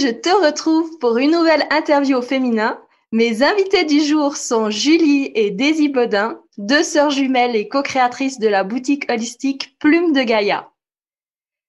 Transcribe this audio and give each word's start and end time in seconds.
Je 0.00 0.08
te 0.08 0.30
retrouve 0.30 0.98
pour 1.00 1.18
une 1.18 1.32
nouvelle 1.32 1.66
interview 1.70 2.16
au 2.16 2.22
féminin. 2.22 2.80
Mes 3.12 3.42
invités 3.42 3.84
du 3.84 4.00
jour 4.00 4.36
sont 4.36 4.70
Julie 4.70 5.30
et 5.34 5.50
Daisy 5.50 5.90
Bodin, 5.90 6.40
deux 6.56 6.82
sœurs 6.82 7.10
jumelles 7.10 7.56
et 7.56 7.68
co-créatrices 7.68 8.38
de 8.38 8.48
la 8.48 8.64
boutique 8.64 9.04
holistique 9.10 9.76
Plume 9.78 10.12
de 10.12 10.22
Gaïa. 10.22 10.70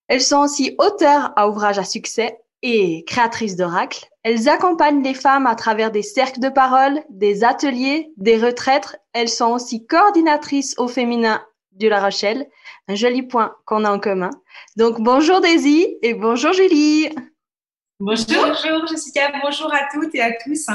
Elles 0.08 0.22
sont 0.22 0.40
aussi 0.40 0.74
auteurs 0.80 1.34
à 1.36 1.50
ouvrages 1.50 1.80
à 1.80 1.84
succès 1.84 2.40
et 2.62 3.04
créatrices 3.04 3.58
d'oracles. 3.58 4.06
Elles 4.24 4.48
accompagnent 4.48 5.04
les 5.04 5.16
femmes 5.16 5.46
à 5.46 5.56
travers 5.56 5.92
des 5.92 6.02
cercles 6.02 6.40
de 6.40 6.50
parole, 6.50 7.04
des 7.10 7.44
ateliers, 7.44 8.10
des 8.16 8.38
retraites. 8.38 9.02
Elles 9.12 9.30
sont 9.30 9.52
aussi 9.52 9.86
coordinatrices 9.86 10.76
au 10.78 10.88
féminin 10.88 11.44
de 11.74 11.90
La 11.90 12.02
Rochelle, 12.02 12.48
un 12.88 12.96
joli 12.96 13.24
point 13.24 13.54
qu'on 13.66 13.84
a 13.84 13.92
en 13.92 14.00
commun. 14.00 14.30
Donc 14.78 15.02
bonjour 15.02 15.42
Daisy 15.42 15.98
et 16.02 16.14
bonjour 16.14 16.54
Julie. 16.54 17.10
Bonjour. 18.06 18.26
Bonjour 18.28 18.86
Jessica, 18.86 19.32
bonjour 19.42 19.74
à 19.74 19.88
toutes 19.94 20.14
et 20.14 20.22
à 20.22 20.34
tous. 20.34 20.68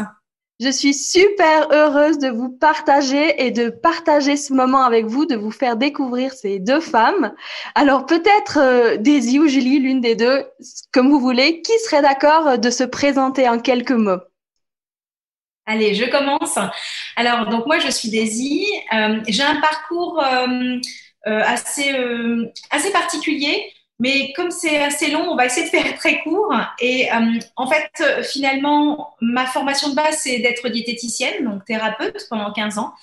Je 0.61 0.71
suis 0.71 0.95
super 0.95 1.70
heureuse 1.70 2.17
de 2.17 2.29
vous 2.29 2.48
partager 2.48 3.45
et 3.45 3.51
de 3.51 3.69
partager 3.69 4.39
ce 4.39 4.55
moment 4.55 4.83
avec 4.83 5.05
vous, 5.05 5.27
de 5.27 5.37
vous 5.37 5.51
faire 5.51 5.77
découvrir 5.77 6.33
ces 6.33 6.59
deux 6.59 6.81
femmes. 6.81 7.35
Alors 7.75 8.07
peut-être 8.07 8.59
euh, 8.59 8.97
Daisy 8.97 9.39
ou 9.39 9.47
Julie, 9.47 9.79
l'une 9.79 10.01
des 10.01 10.17
deux, 10.17 10.47
comme 10.91 11.11
vous 11.11 11.20
voulez, 11.20 11.61
qui 11.61 11.79
serait 11.81 12.01
d'accord 12.01 12.59
de 12.59 12.70
se 12.70 12.85
présenter 12.85 13.47
en 13.47 13.59
quelques 13.59 13.91
mots? 13.91 14.23
Allez, 15.67 15.95
je 15.95 16.07
commence. 16.07 16.59
Alors 17.17 17.51
donc 17.51 17.67
moi 17.67 17.79
je 17.79 17.91
suis 17.91 18.09
Daisy, 18.09 18.67
euh, 18.95 19.20
j'ai 19.29 19.42
un 19.42 19.61
parcours 19.61 20.25
euh, 20.25 20.79
assez 21.27 21.95
assez 22.70 22.91
particulier. 22.91 23.70
Mais 24.01 24.33
comme 24.35 24.51
c'est 24.51 24.79
assez 24.83 25.11
long, 25.11 25.29
on 25.31 25.37
va 25.37 25.47
essayer 25.47 25.67
de 25.67 25.71
faire 25.71 25.95
très 25.97 26.23
court. 26.23 26.55
Et 26.81 27.11
euh, 27.11 27.39
en 27.57 27.67
fait, 27.67 28.23
finalement, 28.23 29.15
ma 29.21 29.47
formation 29.47 29.91
de 29.91 29.95
base, 29.95 30.19
c'est 30.23 30.39
d'être 30.39 30.69
diététicienne, 30.69 31.45
donc 31.45 31.65
thérapeute 31.65 32.27
pendant 32.31 32.53
15 32.53 32.79
ans. 32.79 32.95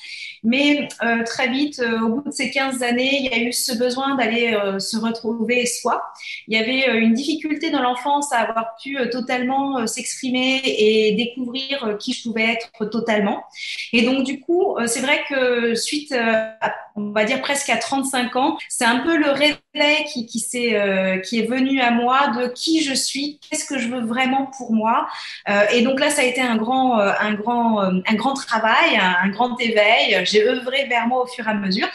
Mais 0.46 0.88
euh, 1.04 1.24
très 1.24 1.50
vite, 1.50 1.80
euh, 1.80 2.02
au 2.02 2.10
bout 2.10 2.30
de 2.30 2.32
ces 2.32 2.52
15 2.52 2.84
années, 2.84 3.18
il 3.20 3.26
y 3.26 3.34
a 3.34 3.40
eu 3.40 3.52
ce 3.52 3.76
besoin 3.76 4.16
d'aller 4.16 4.54
euh, 4.54 4.78
se 4.78 4.96
retrouver 4.96 5.66
soi. 5.66 6.04
Il 6.48 6.56
y 6.56 6.62
avait 6.62 6.88
euh, 6.88 7.00
une 7.00 7.14
difficulté 7.14 7.72
dans 7.72 7.82
l'enfance 7.82 8.32
à 8.32 8.42
avoir 8.42 8.76
pu 8.82 8.96
totalement 9.10 9.88
s'exprimer 9.88 10.62
et 10.64 11.16
découvrir 11.16 11.98
qui 12.00 12.14
je 12.14 12.22
pouvais 12.22 12.44
être 12.44 12.86
totalement. 12.92 13.44
Et 13.92 14.04
donc, 14.04 14.24
du 14.24 14.40
coup, 14.40 14.78
c'est 14.86 15.02
vrai 15.02 15.24
que 15.28 15.74
suite, 15.74 16.12
à, 16.12 16.76
on 16.96 17.12
va 17.12 17.26
dire 17.26 17.42
presque 17.42 17.70
à 17.70 17.78
35 17.78 18.36
ans, 18.36 18.58
c'est 18.70 18.86
un 18.86 19.00
peu 19.00 19.18
le 19.18 19.32
réveil 19.32 20.06
qui, 20.12 20.26
qui, 20.26 20.40
est, 20.54 21.22
qui 21.24 21.40
est 21.40 21.46
venu 21.46 21.82
à 21.82 21.92
moi 21.92 22.30
de 22.30 22.48
qui 22.48 22.82
je 22.84 22.94
suis, 22.94 23.40
qu'est-ce 23.40 23.66
que 23.66 23.78
je 23.78 23.90
veux 23.90 24.06
vraiment 24.06 24.50
pour 24.58 24.74
moi. 24.74 25.08
et 25.74 25.82
donc 25.82 26.00
là, 26.00 26.10
ça 26.10 26.22
a 26.22 26.26
été 26.26 26.40
un 26.40 26.56
grand, 26.56 26.98
un 26.98 27.34
grand, 27.34 27.82
un 27.82 28.14
grand 28.14 28.34
travail, 28.34 28.98
un, 28.98 29.30
grand 29.30 29.60
éveil 29.60 30.22
j'ai 30.24 30.48
œuvré 30.48 30.86
vers 30.86 31.08
moi 31.08 31.24
au 31.24 31.28
fur 31.28 31.46
et 31.48 31.52
à 31.52 31.54
mesure. 31.54 31.88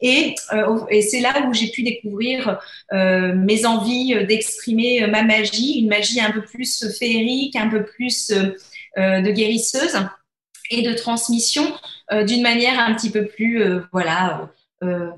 Et, 0.00 0.34
euh, 0.52 0.78
et 0.90 1.02
c'est 1.02 1.20
là 1.20 1.34
où 1.46 1.52
j'ai 1.52 1.70
pu 1.70 1.82
découvrir 1.82 2.60
euh, 2.92 3.34
mes 3.34 3.66
envies 3.66 4.14
d'exprimer 4.26 5.06
ma 5.08 5.22
magie, 5.22 5.80
une 5.80 5.88
magie 5.88 6.20
un 6.20 6.30
peu 6.30 6.42
plus 6.42 6.96
féerique, 6.98 7.56
un 7.56 7.68
peu 7.68 7.84
plus 7.84 8.30
euh, 8.30 9.20
de 9.20 9.30
guérisseuse 9.30 9.98
et 10.70 10.82
de 10.82 10.92
transmission 10.94 11.64
d'une 12.10 12.42
manière 12.42 12.78
un 12.78 12.94
petit 12.94 13.10
peu 13.10 13.26
plus, 13.26 13.62
voilà. 13.92 14.50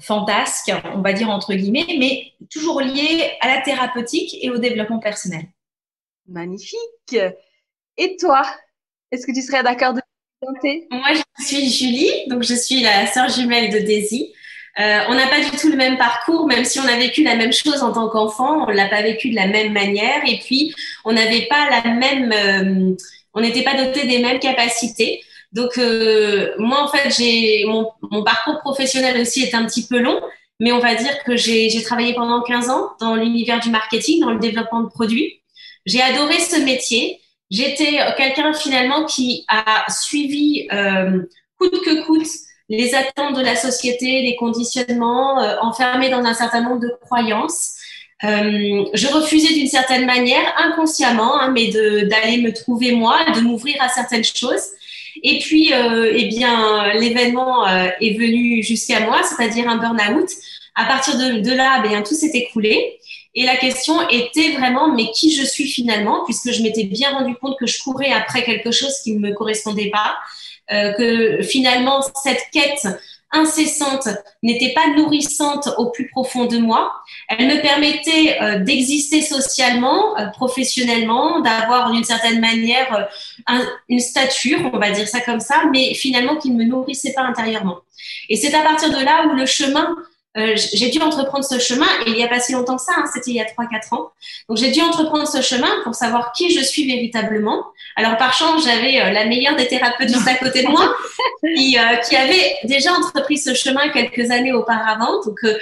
fantasque, 0.01 0.73
on 0.95 1.03
va 1.03 1.13
dire 1.13 1.31
entre 1.31 1.55
guillemets, 1.55 1.87
mais 1.99 2.33
toujours 2.51 2.81
liée 2.81 3.31
à 3.41 3.49
la 3.49 3.61
thérapeutique 3.61 4.37
et 4.41 4.51
au 4.51 4.59
développement 4.59 4.99
personnel. 4.99 5.45
Magnifique. 6.29 7.17
Et 7.97 8.17
toi, 8.17 8.43
est-ce 9.13 9.27
que 9.27 9.33
tu 9.33 9.43
serais 9.43 9.63
d'accord 9.63 9.95
de 9.95 10.01
moi, 10.91 11.09
je 11.13 11.45
suis 11.45 11.69
Julie, 11.69 12.11
donc 12.29 12.43
je 12.43 12.55
suis 12.55 12.81
la 12.81 13.07
sœur 13.07 13.29
jumelle 13.29 13.71
de 13.71 13.79
Daisy. 13.79 14.33
Euh, 14.79 15.01
on 15.09 15.15
n'a 15.15 15.27
pas 15.27 15.41
du 15.41 15.51
tout 15.51 15.69
le 15.69 15.77
même 15.77 15.99
parcours, 15.99 16.47
même 16.47 16.65
si 16.65 16.79
on 16.81 16.85
a 16.85 16.97
vécu 16.97 17.23
la 17.23 17.37
même 17.37 17.53
chose 17.53 17.83
en 17.83 17.93
tant 17.93 18.09
qu'enfant, 18.09 18.67
on 18.67 18.71
l'a 18.71 18.89
pas 18.89 19.03
vécu 19.03 19.31
de 19.31 19.35
la 19.35 19.47
même 19.47 19.73
manière. 19.73 20.23
Et 20.27 20.39
puis, 20.39 20.75
on 21.05 21.13
n'avait 21.13 21.47
pas 21.47 21.69
la 21.69 21.93
même, 21.93 22.33
euh, 22.33 22.97
on 23.35 23.41
n'était 23.43 23.65
pas 23.65 23.75
doté 23.75 24.07
des 24.07 24.21
mêmes 24.21 24.39
capacités. 24.39 25.23
Donc, 25.53 25.79
euh, 25.79 26.53
moi, 26.59 26.83
en 26.83 26.89
fait, 26.89 27.11
j'ai 27.17 27.65
mon, 27.67 27.91
mon, 28.11 28.23
parcours 28.23 28.61
professionnel 28.61 29.21
aussi 29.21 29.43
est 29.43 29.55
un 29.55 29.65
petit 29.67 29.87
peu 29.87 29.99
long, 29.99 30.21
mais 30.61 30.73
on 30.73 30.79
va 30.79 30.95
dire 30.95 31.25
que 31.25 31.37
j'ai 31.37 31.83
travaillé 31.83 32.15
pendant 32.15 32.43
15 32.43 32.71
ans 32.71 32.91
dans 33.01 33.17
l'univers 33.17 33.61
du 33.61 33.71
marketing, 33.71 34.21
dans 34.21 34.31
le 34.31 34.39
développement 34.39 34.83
de 34.83 34.89
produits. 34.89 35.43
J'ai 35.87 36.03
adoré 36.03 36.39
ce 36.39 36.61
métier. 36.61 37.21
J'étais 37.51 37.99
quelqu'un 38.17 38.53
finalement 38.53 39.07
qui 39.07 39.45
a 39.49 39.85
suivi 39.91 40.69
euh, 40.73 41.23
coûte 41.59 41.81
que 41.85 42.05
coûte 42.07 42.29
les 42.69 42.95
attentes 42.95 43.37
de 43.37 43.43
la 43.43 43.57
société, 43.57 44.23
les 44.23 44.37
conditionnements, 44.37 45.43
euh, 45.43 45.57
dans 45.57 46.25
un 46.25 46.35
certain 46.35 46.63
nombre 46.63 46.81
de 46.81 46.93
croyances. 47.03 47.75
Euh, 48.23 48.85
je 48.95 49.07
refusais 49.09 49.53
d'une 49.55 49.67
certaine 49.67 50.07
manière, 50.07 50.55
inconsciemment, 50.59 51.41
hein, 51.41 51.51
mais 51.51 51.69
d'aller 51.71 52.39
me 52.39 52.53
trouver 52.53 52.93
moi, 52.93 53.19
de 53.35 53.41
m'ouvrir 53.41 53.77
à 53.81 53.89
certaines 53.89 54.25
choses. 54.25 54.63
Et 55.23 55.39
puis, 55.39 55.73
euh, 55.73 56.13
eh 56.15 56.27
bien, 56.27 56.93
l'événement 56.95 57.67
euh, 57.67 57.89
est 58.01 58.19
venu 58.19 58.63
jusqu'à 58.63 59.01
moi, 59.01 59.21
c'est-à-dire 59.23 59.69
un 59.69 59.77
burn-out. 59.77 60.29
À 60.75 60.85
partir 60.87 61.19
de, 61.19 61.41
de 61.41 61.53
là, 61.53 61.83
eh 61.85 61.89
bien, 61.89 62.03
tout 62.03 62.15
s'est 62.15 62.31
écroulé. 62.33 62.99
Et 63.35 63.45
la 63.45 63.57
question 63.57 64.09
était 64.09 64.53
vraiment, 64.53 64.95
mais 64.95 65.11
qui 65.13 65.35
je 65.35 65.45
suis 65.45 65.69
finalement, 65.69 66.25
puisque 66.25 66.51
je 66.51 66.63
m'étais 66.63 66.85
bien 66.85 67.11
rendu 67.11 67.35
compte 67.37 67.57
que 67.59 67.67
je 67.67 67.81
courais 67.83 68.11
après 68.11 68.43
quelque 68.43 68.71
chose 68.73 68.95
qui 69.05 69.15
ne 69.15 69.21
me 69.21 69.35
correspondait 69.35 69.91
pas, 69.91 70.17
euh, 70.73 70.93
que 70.93 71.43
finalement 71.43 72.01
cette 72.23 72.43
quête 72.53 72.87
incessante 73.33 74.09
n'était 74.43 74.73
pas 74.73 74.89
nourrissante 74.97 75.69
au 75.79 75.91
plus 75.91 76.09
profond 76.09 76.47
de 76.47 76.59
moi. 76.59 76.93
Elle 77.29 77.47
me 77.47 77.63
permettait 77.63 78.39
euh, 78.41 78.59
d'exister 78.59 79.23
socialement, 79.23 80.19
euh, 80.19 80.27
professionnellement, 80.29 81.41
d'avoir 81.41 81.93
d'une 81.93 82.05
certaine 82.05 82.41
manière 82.41 82.95
euh, 82.95 83.05
un, 83.47 83.63
une 83.89 84.01
stature, 84.01 84.71
on 84.73 84.79
va 84.79 84.91
dire 84.91 85.09
ça 85.09 85.21
comme 85.21 85.41
ça, 85.41 85.63
mais 85.73 85.95
finalement 85.95 86.37
qui 86.37 86.51
ne 86.51 86.57
me 86.57 86.65
nourrissait 86.65 87.13
pas 87.13 87.23
intérieurement. 87.23 87.79
Et 88.29 88.37
c'est 88.37 88.55
à 88.55 88.63
partir 88.63 88.91
de 88.91 89.05
là 89.05 89.27
où 89.27 89.35
le 89.35 89.47
chemin 89.47 89.95
euh, 90.37 90.55
j'ai 90.57 90.91
dû 90.91 91.01
entreprendre 91.01 91.45
ce 91.45 91.59
chemin, 91.59 91.89
et 92.07 92.11
il 92.11 92.15
n'y 92.15 92.25
a 92.25 92.29
pas 92.29 92.41
si 92.41 92.53
longtemps 92.53 92.77
que 92.77 92.83
ça, 92.83 92.93
hein, 92.97 93.05
c'était 93.13 93.33
il 93.33 93.37
y 93.37 93.41
a 93.41 93.45
3-4 93.45 93.95
ans. 93.95 94.13
Donc 94.49 94.59
j'ai 94.59 94.71
dû 94.71 94.81
entreprendre 94.81 95.27
ce 95.27 95.43
chemin 95.43 95.71
pour 95.83 95.95
savoir 95.95 96.33
qui 96.33 96.51
je 96.51 96.61
suis 96.61 96.87
véritablement. 96.87 97.65
Alors 97.97 98.17
par 98.17 98.33
chance, 98.33 98.65
j'avais 98.65 99.01
euh, 99.01 99.11
la 99.11 99.27
meilleure 99.27 99.57
des 99.57 99.67
thérapeutes 99.67 100.09
juste 100.09 100.29
à 100.29 100.37
côté 100.37 100.63
de 100.63 100.69
moi, 100.69 100.95
qui, 101.57 101.77
euh, 101.77 101.97
qui, 101.97 102.17
avait 102.17 102.57
déjà 102.65 102.93
entrepris 102.93 103.39
ce 103.39 103.55
chemin 103.55 103.89
quelques 103.89 104.31
années 104.31 104.53
auparavant. 104.53 105.21
Donc 105.25 105.39
euh, 105.45 105.59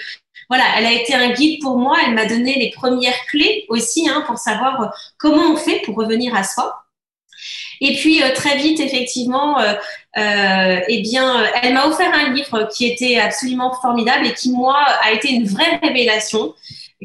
voilà, 0.50 0.64
elle 0.76 0.86
a 0.86 0.92
été 0.92 1.14
un 1.14 1.30
guide 1.30 1.60
pour 1.62 1.78
moi, 1.78 1.96
elle 2.06 2.14
m'a 2.14 2.26
donné 2.26 2.58
les 2.58 2.70
premières 2.70 3.18
clés 3.30 3.64
aussi 3.68 4.08
hein, 4.08 4.22
pour 4.26 4.38
savoir 4.38 4.92
comment 5.18 5.52
on 5.52 5.56
fait 5.56 5.80
pour 5.84 5.96
revenir 5.96 6.34
à 6.34 6.44
soi. 6.44 6.87
Et 7.80 7.94
puis 7.96 8.22
euh, 8.22 8.32
très 8.34 8.56
vite, 8.56 8.80
effectivement, 8.80 9.60
euh, 9.60 9.74
euh, 10.16 10.80
eh 10.88 11.02
bien, 11.02 11.44
elle 11.62 11.74
m'a 11.74 11.86
offert 11.86 12.12
un 12.12 12.32
livre 12.32 12.68
qui 12.74 12.86
était 12.86 13.18
absolument 13.18 13.72
formidable 13.80 14.26
et 14.26 14.34
qui 14.34 14.50
moi 14.52 14.76
a 15.02 15.12
été 15.12 15.30
une 15.30 15.46
vraie 15.46 15.78
révélation 15.82 16.54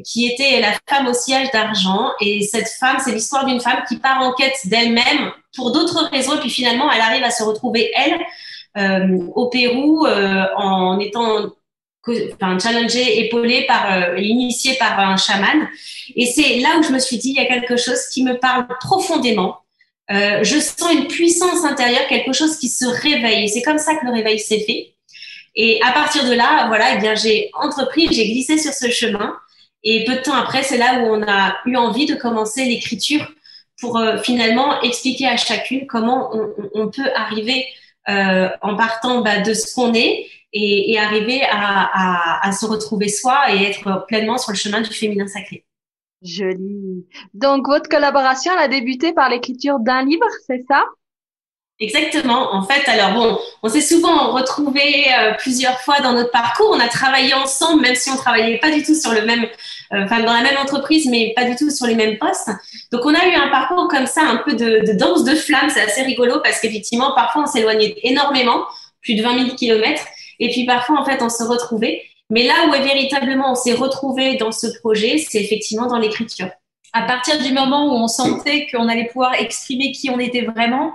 qui 0.04 0.26
était 0.26 0.60
La 0.60 0.74
femme 0.90 1.08
au 1.08 1.14
siège 1.14 1.52
d'argent. 1.52 2.12
Et 2.20 2.42
cette 2.42 2.68
femme, 2.68 2.98
c'est 3.04 3.12
l'histoire 3.12 3.46
d'une 3.46 3.60
femme 3.60 3.84
qui 3.88 3.98
part 3.98 4.22
en 4.22 4.34
quête 4.34 4.58
d'elle-même 4.66 5.32
pour 5.56 5.72
d'autres 5.72 6.10
raisons. 6.10 6.36
Et 6.36 6.40
puis 6.40 6.50
finalement, 6.50 6.92
elle 6.92 7.02
arrive 7.02 7.24
à 7.24 7.30
se 7.30 7.44
retrouver, 7.44 7.92
elle, 7.96 8.20
euh, 8.78 9.28
au 9.36 9.50
Pérou, 9.50 10.06
euh, 10.08 10.46
en 10.58 11.00
étant 11.00 11.52
enfin, 12.08 12.60
challengée, 12.60 13.26
épaulée 13.26 13.66
par, 13.68 13.94
euh, 13.94 14.18
initiée 14.18 14.76
par 14.80 15.00
un 15.00 15.18
chaman. 15.18 15.68
Et 16.16 16.26
c'est 16.26 16.60
là 16.60 16.78
où 16.80 16.84
je 16.84 16.92
me 16.92 17.00
suis 17.00 17.18
dit, 17.18 17.30
il 17.30 17.36
y 17.36 17.40
a 17.40 17.46
quelque 17.46 17.78
chose 17.78 18.08
qui 18.12 18.24
me 18.24 18.40
parle 18.40 18.68
profondément. 18.80 19.63
Euh, 20.12 20.44
je 20.44 20.60
sens 20.60 20.92
une 20.92 21.08
puissance 21.08 21.64
intérieure, 21.64 22.08
quelque 22.08 22.34
chose 22.34 22.58
qui 22.58 22.70
se 22.70 22.86
réveille. 22.86 23.50
C'est 23.50 23.62
comme 23.62 23.78
ça 23.78 23.96
que 23.96 24.06
le 24.06 24.12
réveil 24.12 24.40
s'est 24.40 24.60
fait. 24.60 24.96
Et 25.56 25.80
à 25.84 25.92
partir 25.92 26.26
de 26.26 26.34
là, 26.34 26.68
voilà, 26.68 26.96
eh 26.96 27.00
bien, 27.00 27.16
j'ai 27.16 27.52
entrepris, 27.54 28.08
j'ai 28.12 28.26
glissé 28.26 28.58
sur 28.58 28.74
ce 28.74 28.90
chemin. 28.90 29.36
Et 29.84 30.06
peu 30.06 30.16
de 30.16 30.22
temps 30.22 30.36
après, 30.36 30.64
c'est 30.64 30.78
là 30.78 31.02
où 31.02 31.14
on 31.14 31.22
a 31.24 31.58
eu 31.66 31.76
envie 31.76 32.06
de 32.06 32.16
commencer 32.16 32.66
l'écriture 32.66 33.32
pour 33.80 34.02
finalement 34.24 34.82
expliquer 34.82 35.28
à 35.28 35.36
chacune 35.36 35.88
comment 35.88 36.32
on, 36.74 36.90
peut 36.90 37.10
arriver 37.16 37.66
en 38.08 38.76
partant 38.78 39.22
bah, 39.22 39.42
de 39.42 39.54
ce 39.54 39.74
qu'on 39.76 39.94
est 39.94 40.26
et, 40.54 40.98
arriver 40.98 41.42
à, 41.50 42.52
se 42.52 42.66
retrouver 42.66 43.10
soi 43.10 43.54
et 43.54 43.64
être 43.64 44.06
pleinement 44.08 44.38
sur 44.38 44.52
le 44.52 44.58
chemin 44.58 44.82
du 44.82 44.92
féminin 44.92 45.28
sacré. 45.28 45.66
Joli. 46.24 47.06
Donc, 47.34 47.68
votre 47.68 47.90
collaboration 47.90 48.52
a 48.58 48.68
débuté 48.68 49.14
par 49.14 49.30
l'écriture 49.30 49.80
d'un 49.80 50.04
livre, 50.06 50.26
c'est 50.48 50.64
ça? 50.68 50.84
Exactement. 51.80 52.54
En 52.54 52.64
fait, 52.64 52.88
alors 52.88 53.14
bon, 53.14 53.40
on 53.64 53.68
s'est 53.68 53.82
souvent 53.82 54.32
retrouvés 54.32 55.06
euh, 55.20 55.34
plusieurs 55.40 55.80
fois 55.82 56.00
dans 56.02 56.14
notre 56.14 56.32
parcours. 56.32 56.72
On 56.72 56.80
a 56.80 56.88
travaillé 56.88 57.34
ensemble, 57.34 57.82
même 57.82 57.96
si 57.96 58.10
on 58.12 58.16
travaillait 58.16 58.60
pas 58.60 58.72
du 58.72 58.84
tout 58.84 58.96
sur 58.96 59.12
le 59.12 59.26
même, 59.26 59.44
euh, 59.92 60.06
enfin 60.06 60.22
dans 60.22 60.34
la 60.34 60.44
même 60.44 60.58
entreprise, 60.58 61.08
mais 61.10 61.34
pas 61.36 61.46
du 61.46 61.56
tout 61.56 61.72
sur 61.72 61.88
les 61.88 61.96
mêmes 61.96 62.18
postes. 62.20 62.52
Donc, 62.92 63.02
on 63.06 63.14
a 63.14 63.28
eu 63.28 63.34
un 63.34 63.50
parcours 63.50 63.88
comme 63.90 64.06
ça, 64.06 64.22
un 64.22 64.38
peu 64.38 64.54
de, 64.54 64.86
de 64.86 64.94
danse 64.98 65.24
de 65.24 65.36
flammes. 65.36 65.70
C'est 65.70 65.82
assez 65.82 66.04
rigolo 66.04 66.40
parce 66.44 66.60
qu'effectivement, 66.62 67.14
parfois, 67.16 67.44
on 67.44 67.48
s'éloignait 67.48 67.96
énormément, 68.04 68.66
plus 69.02 69.16
de 69.16 69.24
20 69.24 69.46
000 69.46 69.56
kilomètres. 69.56 70.06
Et 70.40 70.50
puis 70.52 70.66
parfois, 70.66 71.02
en 71.02 71.06
fait, 71.06 71.22
on 71.22 71.30
se 71.30 71.44
retrouvait. 71.44 72.04
Mais 72.34 72.48
là 72.48 72.66
où 72.68 72.72
véritablement 72.72 73.52
on 73.52 73.56
s'est 73.56 73.76
retrouvé 73.76 74.38
dans 74.38 74.52
ce 74.52 74.66
projet, 74.80 75.20
c'est 75.20 75.40
effectivement 75.40 75.86
dans 75.86 76.00
l'écriture. 76.00 76.50
À 76.92 77.04
partir 77.04 77.40
du 77.40 77.54
moment 77.54 77.94
où 77.94 78.04
on 78.04 78.08
sentait 78.08 78.66
qu'on 78.72 78.88
allait 78.90 79.06
pouvoir 79.06 79.36
exprimer 79.36 79.92
qui 79.92 80.10
on 80.10 80.18
était 80.18 80.42
vraiment, 80.42 80.94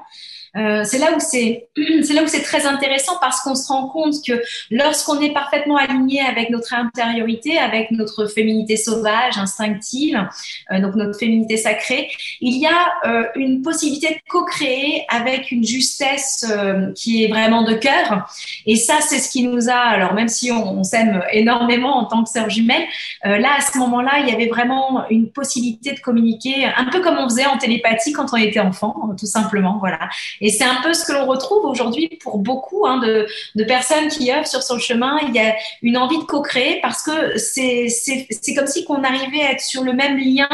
euh, 0.56 0.84
c'est 0.84 0.98
là 0.98 1.12
où 1.14 1.20
c'est 1.20 2.42
très 2.42 2.66
intéressant 2.66 3.14
parce 3.20 3.40
qu'on 3.40 3.54
se 3.54 3.68
rend 3.68 3.88
compte 3.88 4.14
que 4.26 4.42
lorsqu'on 4.70 5.20
est 5.20 5.32
parfaitement 5.32 5.76
aligné 5.76 6.20
avec 6.20 6.50
notre 6.50 6.74
intériorité, 6.74 7.58
avec 7.58 7.90
notre 7.90 8.26
féminité 8.26 8.76
sauvage, 8.76 9.38
instinctive, 9.38 10.26
euh, 10.72 10.80
donc 10.80 10.94
notre 10.94 11.18
féminité 11.18 11.56
sacrée, 11.56 12.10
il 12.40 12.58
y 12.58 12.66
a 12.66 12.92
euh, 13.06 13.24
une 13.34 13.62
possibilité 13.62 14.14
de 14.14 14.20
co-créer 14.28 15.04
avec 15.08 15.50
une 15.50 15.64
justesse 15.64 16.46
qui 16.94 17.24
est 17.24 17.28
vraiment 17.28 17.62
de 17.62 17.74
cœur. 17.74 18.28
Et 18.66 18.76
ça, 18.76 18.98
c'est 19.00 19.18
ce 19.18 19.30
qui 19.30 19.42
nous 19.42 19.68
a. 19.68 19.74
Alors 19.74 20.14
même 20.14 20.28
si 20.28 20.50
on, 20.52 20.82
s'aime 20.84 21.22
énormément 21.32 21.98
en 21.98 22.04
tant 22.04 22.22
que 22.22 22.30
sœurs 22.30 22.50
jumelles, 22.50 22.86
là 23.24 23.56
à 23.58 23.60
ce 23.60 23.76
moment-là, 23.78 24.20
il 24.20 24.28
y 24.28 24.32
avait 24.32 24.46
vraiment 24.46 25.04
une 25.10 25.30
possibilité 25.30 25.92
de 25.92 26.00
communiquer, 26.00 26.64
un 26.64 26.86
peu 26.86 27.00
comme 27.00 27.18
on 27.18 27.28
faisait 27.28 27.46
en 27.46 27.58
télépathie 27.58 28.12
quand 28.12 28.32
on 28.32 28.36
était 28.36 28.60
enfant, 28.60 28.94
tout 29.18 29.26
simplement. 29.26 29.78
Voilà. 29.78 29.98
Et 30.40 30.50
c'est 30.50 30.64
un 30.64 30.80
peu 30.82 30.94
ce 30.94 31.04
que 31.04 31.12
l'on 31.12 31.26
retrouve 31.26 31.64
aujourd'hui 31.64 32.08
pour 32.22 32.38
beaucoup 32.38 32.86
hein, 32.86 32.98
de, 32.98 33.26
de, 33.54 33.64
personnes 33.64 34.08
qui 34.08 34.32
œuvrent 34.32 34.46
sur 34.46 34.62
son 34.62 34.78
chemin. 34.78 35.18
Il 35.28 35.34
y 35.34 35.40
a 35.40 35.54
une 35.82 35.96
envie 35.96 36.18
de 36.18 36.24
co-créer 36.24 36.80
parce 36.82 37.02
que 37.02 37.36
c'est 37.36 38.54
comme 38.54 38.66
si 38.66 38.84
qu'on 38.84 39.02
arrivait 39.02 39.42
à 39.42 39.52
être 39.52 39.60
sur 39.60 39.82
le 39.82 39.92
même 39.92 40.18
lien 40.18 40.48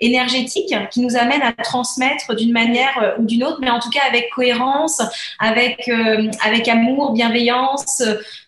énergétique 0.00 0.74
qui 0.90 1.00
nous 1.00 1.16
amène 1.16 1.42
à 1.42 1.52
transmettre 1.52 2.34
d'une 2.34 2.52
manière 2.52 2.98
euh, 3.02 3.12
ou 3.18 3.24
d'une 3.24 3.44
autre, 3.44 3.58
mais 3.60 3.70
en 3.70 3.78
tout 3.78 3.90
cas 3.90 4.02
avec 4.08 4.30
cohérence, 4.30 5.00
avec, 5.38 5.88
euh, 5.88 6.30
avec 6.42 6.68
amour, 6.68 7.12
bienveillance 7.12 8.02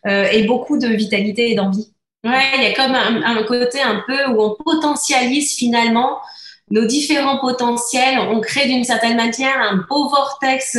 euh, 0.07 0.29
et 0.33 0.45
beaucoup 0.45 0.79
de 0.79 0.89
vitalité 0.89 1.51
et 1.51 1.55
d'envie. 1.55 1.93
Ouais, 2.25 2.43
il 2.57 2.63
y 2.63 2.67
a 2.67 2.73
comme 2.73 2.95
un, 2.95 3.23
un, 3.23 3.43
côté 3.45 3.81
un 3.81 4.03
peu 4.07 4.31
où 4.31 4.43
on 4.43 4.57
potentialise 4.65 5.55
finalement 5.55 6.19
nos 6.71 6.85
différents 6.85 7.39
potentiels, 7.39 8.19
on 8.19 8.41
crée 8.41 8.67
d'une 8.67 8.85
certaine 8.85 9.17
manière 9.17 9.59
un 9.61 9.85
beau 9.89 10.09
vortex 10.09 10.77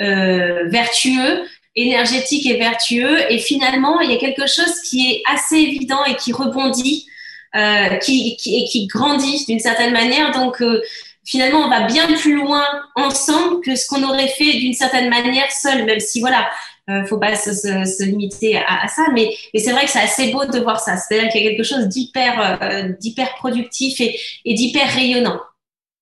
euh, 0.00 0.68
vertueux, 0.68 1.44
énergétique 1.76 2.46
et 2.46 2.56
vertueux. 2.56 3.30
Et 3.30 3.38
finalement, 3.38 4.00
il 4.00 4.10
y 4.10 4.14
a 4.14 4.18
quelque 4.18 4.46
chose 4.46 4.80
qui 4.88 5.10
est 5.10 5.22
assez 5.32 5.56
évident 5.56 6.04
et 6.04 6.16
qui 6.16 6.32
rebondit, 6.32 7.06
euh, 7.56 7.96
qui, 7.96 8.36
qui, 8.36 8.64
qui 8.64 8.86
grandit 8.86 9.44
d'une 9.46 9.58
certaine 9.58 9.92
manière. 9.92 10.32
Donc, 10.32 10.60
euh, 10.62 10.82
finalement, 11.24 11.60
on 11.60 11.68
va 11.68 11.82
bien 11.82 12.06
plus 12.06 12.34
loin 12.34 12.64
ensemble 12.96 13.60
que 13.60 13.76
ce 13.76 13.86
qu'on 13.86 14.02
aurait 14.02 14.28
fait 14.28 14.54
d'une 14.54 14.72
certaine 14.72 15.08
manière 15.08 15.50
seul, 15.52 15.84
même 15.84 16.00
si, 16.00 16.20
voilà, 16.20 16.48
euh, 16.88 17.04
faut 17.04 17.18
pas 17.18 17.34
se, 17.34 17.52
se, 17.52 18.02
limiter 18.04 18.56
à, 18.56 18.84
à, 18.84 18.88
ça, 18.88 19.06
mais, 19.12 19.34
mais 19.52 19.60
c'est 19.60 19.72
vrai 19.72 19.84
que 19.84 19.90
c'est 19.90 20.00
assez 20.00 20.30
beau 20.32 20.44
de 20.44 20.58
voir 20.58 20.80
ça. 20.80 20.96
C'est-à-dire 20.96 21.30
qu'il 21.30 21.42
y 21.42 21.46
a 21.46 21.50
quelque 21.50 21.64
chose 21.64 21.86
d'hyper, 21.88 22.60
euh, 22.62 22.92
d'hyper 23.00 23.34
productif 23.36 24.00
et, 24.00 24.18
et 24.44 24.54
d'hyper 24.54 24.88
rayonnant. 24.88 25.40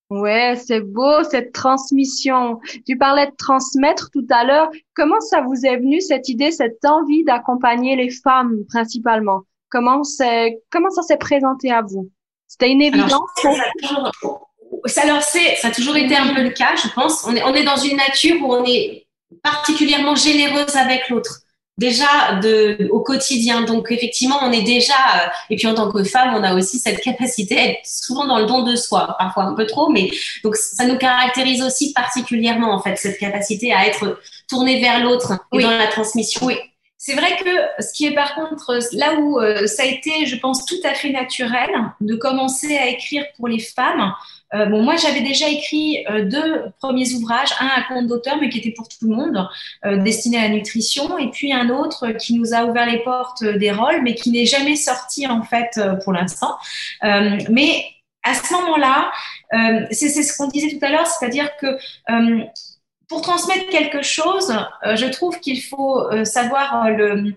Ouais, 0.09 0.55
c'est 0.55 0.79
beau 0.79 1.23
cette 1.29 1.51
transmission. 1.51 2.59
Tu 2.87 2.97
parlais 2.97 3.25
de 3.25 3.35
transmettre 3.37 4.09
tout 4.11 4.25
à 4.29 4.45
l'heure. 4.45 4.69
Comment 4.95 5.19
ça 5.19 5.41
vous 5.41 5.65
est 5.65 5.75
venu 5.77 5.99
cette 5.99 6.29
idée, 6.29 6.51
cette 6.51 6.83
envie 6.85 7.25
d'accompagner 7.25 7.97
les 7.97 8.09
femmes 8.09 8.63
principalement? 8.69 9.41
Comment 9.69 10.03
c'est, 10.05 10.59
comment 10.71 10.89
ça 10.91 11.01
s'est 11.01 11.17
présenté 11.17 11.71
à 11.71 11.81
vous? 11.81 12.09
C'était 12.47 12.71
une 12.71 12.81
évidence? 12.81 13.21
Alors, 13.43 14.13
ça, 14.85 15.01
alors 15.01 15.21
c'est, 15.21 15.55
ça 15.57 15.67
a 15.67 15.71
toujours 15.71 15.97
été 15.97 16.15
un 16.15 16.33
peu 16.33 16.41
le 16.41 16.51
cas, 16.51 16.75
je 16.81 16.87
pense. 16.95 17.25
On 17.25 17.35
est, 17.35 17.43
on 17.43 17.53
est 17.53 17.65
dans 17.65 17.75
une 17.75 17.97
nature 17.97 18.37
où 18.41 18.53
on 18.53 18.63
est 18.63 19.06
particulièrement 19.43 20.15
généreuse 20.15 20.75
avec 20.75 21.09
l'autre 21.09 21.41
déjà 21.77 22.39
de, 22.41 22.89
au 22.91 23.01
quotidien. 23.01 23.61
Donc 23.61 23.91
effectivement, 23.91 24.39
on 24.41 24.51
est 24.51 24.63
déjà, 24.63 24.93
euh, 24.93 25.27
et 25.49 25.55
puis 25.55 25.67
en 25.67 25.75
tant 25.75 25.91
que 25.91 26.03
femme, 26.03 26.33
on 26.35 26.43
a 26.43 26.55
aussi 26.55 26.79
cette 26.79 27.01
capacité 27.01 27.57
à 27.57 27.65
être 27.67 27.79
souvent 27.85 28.25
dans 28.25 28.39
le 28.39 28.45
don 28.45 28.63
de 28.63 28.75
soi, 28.75 29.15
parfois 29.19 29.43
un 29.43 29.53
peu 29.53 29.65
trop, 29.65 29.89
mais 29.89 30.09
donc 30.43 30.55
ça 30.55 30.85
nous 30.85 30.97
caractérise 30.97 31.61
aussi 31.61 31.93
particulièrement 31.93 32.73
en 32.73 32.81
fait 32.81 32.95
cette 32.97 33.19
capacité 33.19 33.73
à 33.73 33.85
être 33.85 34.19
tournée 34.49 34.81
vers 34.81 35.03
l'autre 35.03 35.33
et 35.53 35.61
dans 35.61 35.71
la 35.71 35.87
transmission. 35.87 36.45
Oui. 36.45 36.55
C'est 36.99 37.13
vrai 37.13 37.37
que 37.37 37.83
ce 37.83 37.93
qui 37.93 38.07
est 38.07 38.15
par 38.15 38.33
contre 38.33 38.79
là 38.93 39.13
où 39.19 39.39
euh, 39.39 39.67
ça 39.67 39.83
a 39.83 39.85
été, 39.85 40.25
je 40.25 40.35
pense, 40.35 40.65
tout 40.65 40.79
à 40.83 40.95
fait 40.95 41.11
naturel 41.11 41.69
de 42.01 42.15
commencer 42.15 42.75
à 42.75 42.87
écrire 42.87 43.23
pour 43.37 43.47
les 43.47 43.59
femmes, 43.59 44.13
euh, 44.53 44.65
bon, 44.65 44.81
moi, 44.81 44.95
j'avais 44.95 45.21
déjà 45.21 45.49
écrit 45.49 46.05
euh, 46.09 46.25
deux 46.25 46.65
premiers 46.79 47.13
ouvrages, 47.13 47.49
un 47.59 47.67
à 47.67 47.83
compte 47.87 48.07
d'auteur, 48.07 48.37
mais 48.39 48.49
qui 48.49 48.59
était 48.59 48.71
pour 48.71 48.87
tout 48.87 49.07
le 49.07 49.15
monde, 49.15 49.47
euh, 49.85 49.97
destiné 49.97 50.37
à 50.37 50.43
la 50.43 50.49
nutrition, 50.49 51.17
et 51.17 51.29
puis 51.29 51.51
un 51.51 51.69
autre 51.69 52.11
qui 52.11 52.33
nous 52.33 52.53
a 52.53 52.65
ouvert 52.65 52.85
les 52.85 52.99
portes 52.99 53.43
des 53.43 53.71
rôles, 53.71 54.01
mais 54.03 54.15
qui 54.15 54.31
n'est 54.31 54.45
jamais 54.45 54.75
sorti 54.75 55.27
en 55.27 55.43
fait 55.43 55.79
pour 56.03 56.13
l'instant. 56.13 56.57
mais 57.01 57.85
à 58.23 58.33
ce 58.33 58.53
moment-là, 58.53 59.11
c'est 59.91 60.09
ce 60.09 60.37
qu'on 60.37 60.47
disait 60.47 60.77
tout 60.77 60.85
à 60.85 60.89
l'heure, 60.89 61.07
c'est-à-dire 61.07 61.49
que 61.57 61.77
pour 63.07 63.21
transmettre 63.21 63.69
quelque 63.69 64.01
chose, 64.01 64.53
je 64.83 65.05
trouve 65.05 65.39
qu'il 65.39 65.61
faut 65.61 66.03
savoir 66.25 66.89
le 66.89 67.33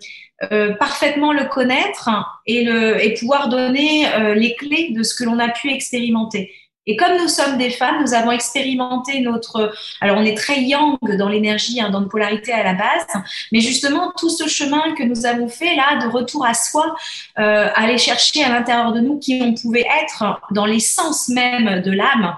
parfaitement 0.79 1.33
le 1.33 1.45
connaître 1.45 2.09
et, 2.47 2.65
le, 2.65 3.03
et 3.05 3.15
pouvoir 3.15 3.49
donner 3.49 4.07
les 4.35 4.55
clés 4.57 4.91
de 4.91 5.03
ce 5.03 5.15
que 5.15 5.25
l'on 5.25 5.39
a 5.39 5.49
pu 5.49 5.71
expérimenter. 5.71 6.53
Et 6.91 6.97
comme 6.97 7.17
nous 7.19 7.29
sommes 7.29 7.57
des 7.57 7.71
femmes, 7.71 8.03
nous 8.03 8.15
avons 8.15 8.33
expérimenté 8.33 9.21
notre... 9.21 9.73
Alors 10.01 10.17
on 10.19 10.25
est 10.25 10.37
très 10.37 10.61
yang 10.63 10.99
dans 11.17 11.29
l'énergie, 11.29 11.81
hein, 11.81 11.89
dans 11.89 12.03
une 12.03 12.09
polarité 12.09 12.53
à 12.53 12.65
la 12.65 12.75
base, 12.75 13.07
mais 13.53 13.61
justement 13.61 14.13
tout 14.19 14.29
ce 14.29 14.49
chemin 14.49 14.93
que 14.99 15.05
nous 15.05 15.25
avons 15.25 15.49
fait 15.49 15.77
là, 15.77 16.05
de 16.05 16.09
retour 16.09 16.45
à 16.45 16.53
soi, 16.53 16.97
euh, 17.39 17.69
aller 17.77 17.97
chercher 17.97 18.43
à 18.43 18.49
l'intérieur 18.49 18.93
de 18.93 18.99
nous 18.99 19.21
qui 19.21 19.41
on 19.41 19.55
pouvait 19.55 19.87
être 20.03 20.41
dans 20.51 20.67
l'essence 20.67 21.29
même 21.29 21.81
de 21.81 21.93
l'âme, 21.93 22.35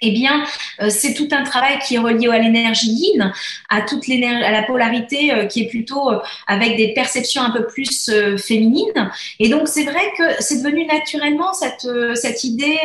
eh 0.00 0.12
bien, 0.12 0.44
euh, 0.80 0.90
c'est 0.90 1.14
tout 1.14 1.28
un 1.32 1.42
travail 1.42 1.78
qui 1.86 1.96
est 1.96 1.98
relié 1.98 2.28
à 2.28 2.38
l'énergie 2.38 2.90
yin, 2.90 3.32
à 3.68 3.82
toute 3.82 4.06
l'énergie, 4.06 4.44
à 4.44 4.50
la 4.50 4.62
polarité 4.62 5.32
euh, 5.32 5.46
qui 5.46 5.62
est 5.62 5.68
plutôt 5.68 6.10
euh, 6.10 6.18
avec 6.46 6.76
des 6.76 6.92
perceptions 6.94 7.42
un 7.42 7.50
peu 7.50 7.66
plus 7.66 8.10
féminines. 8.38 9.10
Et 9.38 9.48
donc, 9.48 9.68
c'est 9.68 9.84
vrai 9.84 10.12
que 10.16 10.24
c'est 10.40 10.58
devenu 10.58 10.86
naturellement 10.86 11.52
cette 11.52 11.88
cette 12.14 12.44
idée 12.44 12.78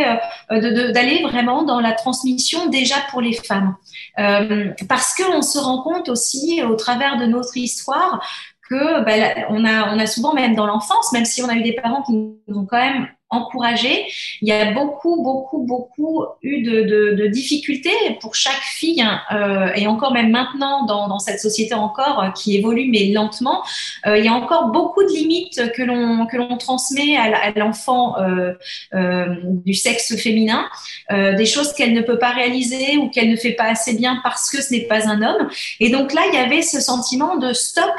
d'aller 0.50 1.22
vraiment 1.24 1.63
dans 1.63 1.79
la 1.79 1.91
transmission 1.93 2.67
déjà 2.67 2.96
pour 3.10 3.22
les 3.22 3.34
femmes, 3.34 3.75
parce 4.15 5.15
qu'on 5.15 5.41
se 5.41 5.58
rend 5.58 5.82
compte 5.82 6.10
aussi 6.10 6.62
au 6.63 6.75
travers 6.75 7.17
de 7.17 7.25
notre 7.25 7.55
histoire 7.58 8.25
que 8.70 9.03
ben, 9.03 9.46
on 9.50 9.65
a 9.65 9.93
on 9.93 10.00
a 10.00 10.08
souvent 10.08 10.34
même 10.34 10.55
dans 10.55 10.65
l'enfance, 10.65 11.12
même 11.13 11.25
si 11.25 11.41
on 11.43 11.50
a 11.50 11.55
eu 11.55 11.63
des 11.63 11.74
parents 11.74 12.01
qui 12.03 12.13
nous 12.13 12.58
ont 12.58 12.65
quand 12.65 12.77
même 12.77 13.08
encouragé. 13.34 14.06
Il 14.42 14.48
y 14.48 14.52
a 14.52 14.72
beaucoup, 14.72 15.22
beaucoup, 15.22 15.66
beaucoup 15.66 16.25
eu 16.42 16.63
de, 16.63 17.16
de, 17.16 17.28
difficultés 17.28 18.18
pour 18.22 18.36
chaque 18.36 18.62
fille, 18.62 19.04
euh, 19.32 19.72
et 19.75 19.88
encore 19.88 20.13
même 20.13 20.30
maintenant 20.30 20.86
dans, 20.86 21.08
dans 21.08 21.20
cette 21.20 21.40
société 21.40 21.74
encore 21.74 22.22
euh, 22.22 22.30
qui 22.32 22.58
évolue 22.58 22.84
mais 22.90 23.12
lentement, 23.12 23.63
euh, 24.08 24.18
il 24.18 24.25
y 24.25 24.28
a 24.28 24.34
encore 24.34 24.68
beaucoup 24.68 25.04
de 25.04 25.10
limites 25.10 25.72
que 25.74 25.84
l'on 25.84 26.25
que 26.25 26.38
l'on 26.38 26.58
transmet 26.58 27.16
à, 27.18 27.52
l'enfant 27.56 28.18
euh, 28.18 28.54
euh, 28.94 29.36
du 29.66 29.74
sexe 29.74 30.16
féminin, 30.22 30.66
des 31.10 31.46
choses 31.46 31.74
qu'elle 31.74 31.94
ne 31.94 32.02
peut 32.02 32.18
pas 32.18 32.32
réaliser 32.32 32.98
ou 32.98 33.10
qu'elle 33.10 33.30
ne 33.30 33.36
fait 33.36 33.54
pas 33.54 33.66
assez 33.66 33.96
bien 33.96 34.20
parce 34.24 34.50
que 34.50 34.62
ce 34.62 34.74
n'est 34.74 34.88
pas 34.88 35.08
un 35.08 35.22
homme. 35.22 35.50
Et 35.80 35.90
donc 35.90 36.13
là, 36.13 36.22
il 36.28 36.36
y 36.36 36.38
avait 36.38 36.62
ce 36.62 36.80
sentiment 36.80 37.38
de 37.38 37.54
stop, 37.54 37.94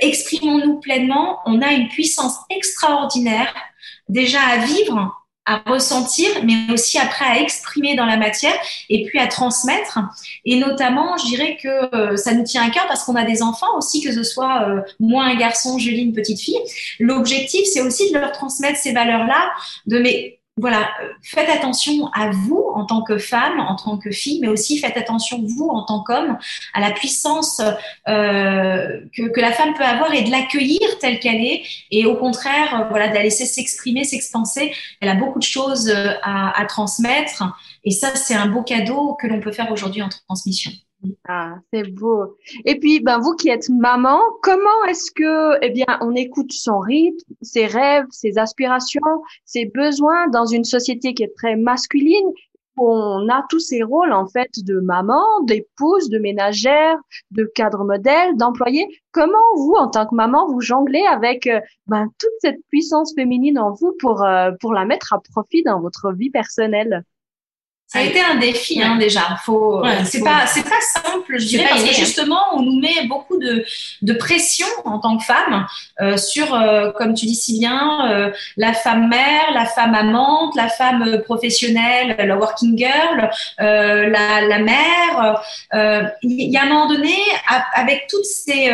exprimons-nous 0.00 0.80
pleinement. 0.80 1.38
On 1.46 1.62
a 1.62 1.72
une 1.72 1.88
puissance 1.88 2.34
extraordinaire 2.50 3.54
déjà 4.08 4.40
à 4.40 4.58
vivre, 4.58 5.24
à 5.46 5.62
ressentir, 5.66 6.28
mais 6.42 6.72
aussi 6.72 6.98
après 6.98 7.24
à 7.24 7.40
exprimer 7.40 7.94
dans 7.96 8.06
la 8.06 8.16
matière 8.16 8.54
et 8.88 9.04
puis 9.04 9.18
à 9.18 9.26
transmettre. 9.26 9.98
Et 10.44 10.56
notamment, 10.56 11.16
je 11.18 11.26
dirais 11.26 11.58
que 11.62 11.94
euh, 11.94 12.16
ça 12.16 12.32
nous 12.32 12.44
tient 12.44 12.66
à 12.66 12.70
cœur 12.70 12.86
parce 12.88 13.04
qu'on 13.04 13.14
a 13.14 13.24
des 13.24 13.42
enfants 13.42 13.76
aussi, 13.76 14.00
que 14.00 14.12
ce 14.12 14.22
soit 14.22 14.68
euh, 14.68 14.80
moi 15.00 15.24
un 15.24 15.34
garçon, 15.34 15.78
Julie 15.78 16.02
une 16.02 16.14
petite 16.14 16.40
fille. 16.40 16.58
L'objectif, 16.98 17.66
c'est 17.66 17.82
aussi 17.82 18.10
de 18.10 18.18
leur 18.18 18.32
transmettre 18.32 18.78
ces 18.78 18.92
valeurs-là, 18.92 19.50
de 19.86 19.98
mais 19.98 20.38
voilà, 20.56 20.88
faites 21.20 21.48
attention 21.48 22.06
à 22.12 22.30
vous 22.30 22.64
en 22.74 22.86
tant 22.86 23.02
que 23.02 23.18
femme, 23.18 23.58
en 23.58 23.74
tant 23.74 23.98
que 23.98 24.12
fille, 24.12 24.38
mais 24.40 24.46
aussi 24.46 24.78
faites 24.78 24.96
attention 24.96 25.42
vous 25.42 25.68
en 25.68 25.84
tant 25.84 26.04
qu'homme 26.04 26.38
à 26.74 26.80
la 26.80 26.92
puissance 26.92 27.60
euh, 28.06 29.00
que, 29.12 29.40
la 29.40 29.50
femme 29.50 29.74
peut 29.74 29.82
avoir 29.82 30.14
et 30.14 30.22
de 30.22 30.30
l'accueillir 30.30 30.80
telle 31.00 31.18
qu'elle 31.18 31.44
est, 31.44 31.64
et 31.90 32.06
au 32.06 32.14
contraire, 32.16 32.82
euh, 32.82 32.88
voilà, 32.88 33.08
de 33.08 33.14
la 33.14 33.24
laisser 33.24 33.46
s'exprimer, 33.46 34.04
s'expanser. 34.04 34.72
Elle 35.00 35.08
a 35.08 35.16
beaucoup 35.16 35.40
de 35.40 35.44
choses 35.44 35.88
euh, 35.88 36.12
à, 36.22 36.56
à 36.60 36.64
transmettre, 36.66 37.42
et 37.82 37.90
ça, 37.90 38.14
c'est 38.14 38.34
un 38.34 38.46
beau 38.46 38.62
cadeau 38.62 39.16
que 39.20 39.26
l'on 39.26 39.40
peut 39.40 39.52
faire 39.52 39.72
aujourd'hui 39.72 40.02
en 40.02 40.08
transmission. 40.08 40.70
Ah, 41.28 41.56
c'est 41.72 41.90
beau. 41.90 42.36
Et 42.64 42.78
puis, 42.78 43.00
ben, 43.00 43.18
vous 43.18 43.34
qui 43.34 43.48
êtes 43.48 43.68
maman, 43.68 44.20
comment 44.42 44.84
est-ce 44.88 45.10
que, 45.10 45.58
eh 45.62 45.70
bien, 45.70 45.86
on 46.00 46.14
écoute 46.14 46.52
son 46.52 46.78
rythme, 46.78 47.34
ses 47.42 47.66
rêves, 47.66 48.06
ses 48.10 48.38
aspirations, 48.38 49.00
ses 49.44 49.66
besoins 49.66 50.28
dans 50.28 50.46
une 50.46 50.64
société 50.64 51.14
qui 51.14 51.22
est 51.22 51.34
très 51.36 51.56
masculine, 51.56 52.28
où 52.76 52.88
on 52.88 53.28
a 53.28 53.44
tous 53.48 53.60
ces 53.60 53.82
rôles, 53.82 54.12
en 54.12 54.26
fait, 54.26 54.50
de 54.64 54.80
maman, 54.80 55.22
d'épouse, 55.44 56.08
de 56.08 56.18
ménagère, 56.18 56.96
de 57.30 57.44
cadre 57.54 57.84
modèle, 57.84 58.36
d'employé. 58.36 58.86
Comment 59.12 59.38
vous, 59.56 59.74
en 59.78 59.88
tant 59.88 60.06
que 60.06 60.14
maman, 60.14 60.46
vous 60.48 60.60
jonglez 60.60 61.04
avec, 61.10 61.46
euh, 61.46 61.60
ben, 61.86 62.08
toute 62.18 62.32
cette 62.40 62.60
puissance 62.70 63.14
féminine 63.14 63.58
en 63.58 63.72
vous 63.72 63.94
pour, 64.00 64.24
euh, 64.24 64.50
pour 64.60 64.72
la 64.72 64.84
mettre 64.84 65.12
à 65.12 65.20
profit 65.20 65.62
dans 65.62 65.80
votre 65.80 66.12
vie 66.12 66.30
personnelle? 66.30 67.04
Ça 67.94 68.00
a 68.00 68.02
été 68.02 68.20
un 68.20 68.34
défi 68.34 68.82
hein, 68.82 68.96
déjà. 68.96 69.20
Faut, 69.44 69.84
c'est 70.04 70.24
pas, 70.24 70.46
c'est 70.48 70.64
pas 70.64 70.80
simple, 70.80 71.38
je 71.38 71.46
dirais, 71.46 71.66
parce 71.68 71.84
que 71.84 71.94
justement, 71.94 72.40
on 72.54 72.62
nous 72.62 72.80
met 72.80 73.06
beaucoup 73.06 73.38
de, 73.38 73.64
de 74.02 74.12
pression 74.14 74.66
en 74.84 74.98
tant 74.98 75.16
que 75.16 75.22
femme 75.22 75.64
euh, 76.00 76.16
sur, 76.16 76.52
euh, 76.52 76.90
comme 76.90 77.14
tu 77.14 77.24
dis 77.26 77.36
si 77.36 77.56
bien, 77.60 78.10
euh, 78.10 78.32
la 78.56 78.72
femme 78.72 79.08
mère, 79.08 79.52
la 79.54 79.64
femme 79.66 79.94
amante, 79.94 80.56
la 80.56 80.68
femme 80.68 81.22
professionnelle, 81.24 82.16
la 82.18 82.36
working 82.36 82.76
girl, 82.76 83.30
euh, 83.60 84.08
la, 84.08 84.40
la 84.40 84.58
mère. 84.58 85.40
Il 86.22 86.50
y 86.50 86.56
a 86.56 86.64
un 86.64 86.66
moment 86.66 86.88
donné, 86.88 87.14
avec 87.76 88.08
toutes 88.10 88.24
ces, 88.24 88.72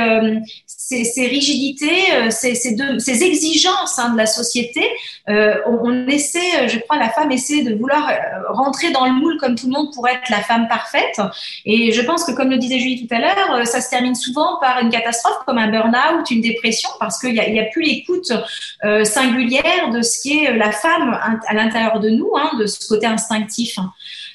ces, 0.90 1.26
rigidités, 1.26 2.12
euh, 2.14 2.30
ces, 2.30 2.54
ces, 2.54 3.23
exigences 3.23 3.99
hein, 3.99 4.11
de 4.11 4.16
la 4.16 4.26
société, 4.26 4.85
euh, 5.28 5.54
on, 5.66 6.09
essaie, 6.09 6.68
je 6.68 6.78
crois, 6.80 6.99
la 6.99 7.11
femme 7.11 7.30
essaie 7.30 7.62
de 7.62 7.75
vouloir 7.75 8.09
euh, 8.09 8.52
rentrer 8.52 8.90
dans 8.90 9.06
le 9.06 9.12
moule 9.12 9.37
comme 9.38 9.54
tout 9.54 9.66
le 9.66 9.73
monde 9.73 9.92
pour 9.94 10.09
être 10.09 10.28
la 10.30 10.40
femme 10.40 10.66
parfaite. 10.68 11.20
Et 11.64 11.92
je 11.92 12.02
pense 12.02 12.25
que, 12.25 12.32
comme 12.32 12.50
le 12.50 12.59
disait 12.59 12.78
Julie 12.78 13.06
tout 13.06 13.14
à 13.14 13.20
l'heure, 13.20 13.66
ça 13.66 13.80
se 13.80 13.88
termine 13.88 14.14
souvent 14.14 14.59
par 14.61 14.80
une 14.80 14.90
catastrophe 14.90 15.38
comme 15.47 15.59
un 15.59 15.70
burn-out, 15.70 16.28
une 16.30 16.40
dépression, 16.40 16.90
parce 16.99 17.20
qu'il 17.20 17.35
n'y 17.35 17.61
a, 17.61 17.64
plus 17.64 17.82
l'écoute 17.82 18.32
singulière 19.04 19.90
de 19.92 20.02
ce 20.02 20.20
qui 20.20 20.44
est 20.44 20.56
la 20.56 20.73
femme 20.73 21.18
à 21.47 21.54
l'intérieur 21.54 22.00
de 22.00 22.11
nous, 22.11 22.32
hein, 22.37 22.50
de 22.59 22.66
ce 22.66 22.88
côté 22.88 23.06
instinctif. 23.06 23.78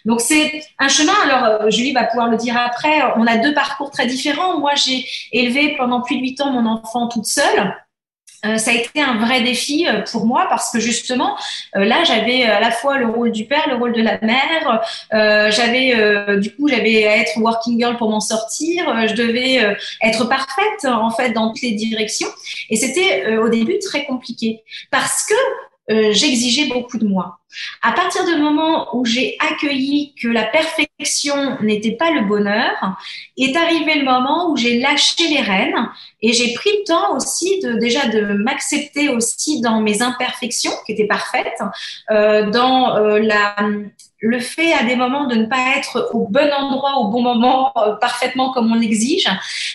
Donc 0.06 0.22
c'est 0.22 0.64
un 0.80 0.88
chemin. 0.88 1.14
Alors 1.24 1.44
euh, 1.44 1.70
Julie 1.70 1.92
va 1.92 2.06
pouvoir 2.06 2.30
le 2.30 2.38
dire 2.38 2.56
après. 2.58 3.02
On 3.18 3.26
a 3.28 3.38
deux 3.38 3.54
parcours 3.54 3.92
très 3.92 4.06
différents. 4.06 4.60
Moi, 4.60 4.74
j'ai 4.76 5.06
élevé 5.32 5.76
pendant 5.78 6.02
plus 6.02 6.18
de 6.18 6.22
huit 6.22 6.40
ans 6.42 6.52
mon 6.52 6.70
enfant 6.70 7.08
toute 7.08 7.26
seule. 7.26 7.76
Euh, 8.46 8.58
ça 8.58 8.72
a 8.72 8.74
été 8.76 9.02
un 9.02 9.18
vrai 9.18 9.42
défi 9.42 9.88
euh, 9.88 10.02
pour 10.02 10.28
moi 10.28 10.46
parce 10.50 10.72
que 10.72 10.80
justement 10.80 11.36
là 11.74 12.04
j'avais 12.04 12.44
à 12.44 12.60
la 12.60 12.70
fois 12.70 13.00
le 13.00 13.08
rôle 13.08 13.32
du 13.32 13.46
père, 13.46 13.68
le 13.68 13.76
rôle 13.76 13.94
de 13.94 14.04
la 14.04 14.20
mère. 14.22 14.84
j'avais 15.52 16.38
du 16.38 16.54
coup 16.54 16.68
j'avais 16.68 17.08
à 17.08 17.18
être 17.18 17.38
working 17.38 17.80
girl 17.80 17.98
pour 17.98 18.12
m'en 18.12 18.20
sortir. 18.20 19.08
je 19.08 19.16
devais 19.16 19.76
être 20.02 20.26
parfaite 20.26 20.86
en 20.86 21.10
fait 21.10 21.32
dans 21.32 21.50
toutes 21.50 21.62
les 21.64 21.72
directions 21.72 22.28
et 22.70 22.76
c'était 22.76 23.38
au 23.38 23.50
début 23.50 23.80
très 23.80 24.06
compliqué 24.06 24.62
parce 24.92 25.26
que 25.26 26.12
j'exigeais 26.12 26.68
beaucoup 26.68 27.00
de 27.00 27.08
moi. 27.08 27.40
À 27.82 27.92
partir 27.92 28.26
du 28.26 28.36
moment 28.36 28.96
où 28.96 29.06
j'ai 29.06 29.38
accueilli 29.40 30.14
que 30.22 30.28
la 30.28 30.44
perfection 30.44 31.58
n'était 31.62 31.92
pas 31.92 32.12
le 32.12 32.22
bonheur, 32.28 32.98
est 33.38 33.56
arrivé 33.56 33.96
le 33.96 34.06
moment 34.06 34.50
où 34.52 34.58
j'ai 34.58 34.80
lâché 34.80 35.28
les 35.28 35.42
rênes 35.42 35.90
et 36.22 36.34
j'ai 36.34 36.54
pris 36.54 36.70
le 36.72 36.84
temps 36.86 37.16
aussi 37.16 37.60
de 37.62 37.74
déjà 37.74 38.08
de 38.08 38.34
m'accepter 38.34 39.10
aussi 39.10 39.62
dans 39.62 39.82
mes 39.82 40.02
imperfections 40.02 40.72
qui 40.86 40.94
étaient 40.94 41.08
parfaites, 41.08 41.62
euh, 42.12 42.50
dans 42.50 42.96
euh, 42.98 43.20
la 43.20 43.56
le 44.20 44.40
fait 44.40 44.74
à 44.74 44.84
des 44.84 44.96
moments 44.96 45.28
de 45.28 45.36
ne 45.36 45.46
pas 45.46 45.78
être 45.78 46.10
au 46.14 46.28
bon 46.28 46.50
endroit 46.52 46.98
au 47.00 47.10
bon 47.10 47.22
moment 47.22 47.72
euh, 47.78 47.96
parfaitement 47.96 48.52
comme 48.54 48.72
on 48.72 48.76
l'exige, 48.76 49.28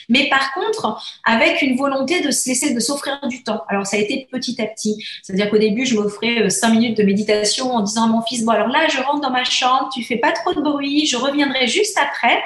mais 0.09 0.29
par 0.29 0.53
contre 0.55 1.01
avec 1.25 1.63
une 1.63 1.77
volonté 1.77 2.21
de 2.21 2.31
se 2.31 2.49
laisser 2.49 2.75
de 2.75 2.81
s'offrir 2.81 3.21
du 3.29 3.43
temps. 3.43 3.63
Alors 3.69 3.87
ça 3.87 3.97
a 3.97 4.01
été 4.01 4.27
petit 4.31 4.61
à 4.61 4.67
petit, 4.67 4.97
c'est-à-dire 5.23 5.51
qu'au 5.51 5.59
début 5.59 5.85
je 5.85 5.95
m'offrais 5.97 6.43
euh, 6.43 6.49
cinq 6.49 6.71
minutes 6.71 6.97
de 6.97 7.03
méditation 7.03 7.73
en 7.73 7.83
disant 7.83 8.05
à 8.05 8.09
mon 8.09 8.23
fils, 8.23 8.45
bon 8.45 8.53
alors 8.53 8.69
là, 8.69 8.89
je 8.89 9.01
rentre 9.01 9.21
dans 9.21 9.31
ma 9.31 9.45
chambre, 9.45 9.91
tu 9.93 10.03
fais 10.03 10.17
pas 10.17 10.33
trop 10.33 10.55
de 10.55 10.61
bruit, 10.61 11.07
je 11.07 11.17
reviendrai 11.17 11.67
juste 11.67 11.99
après. 11.99 12.43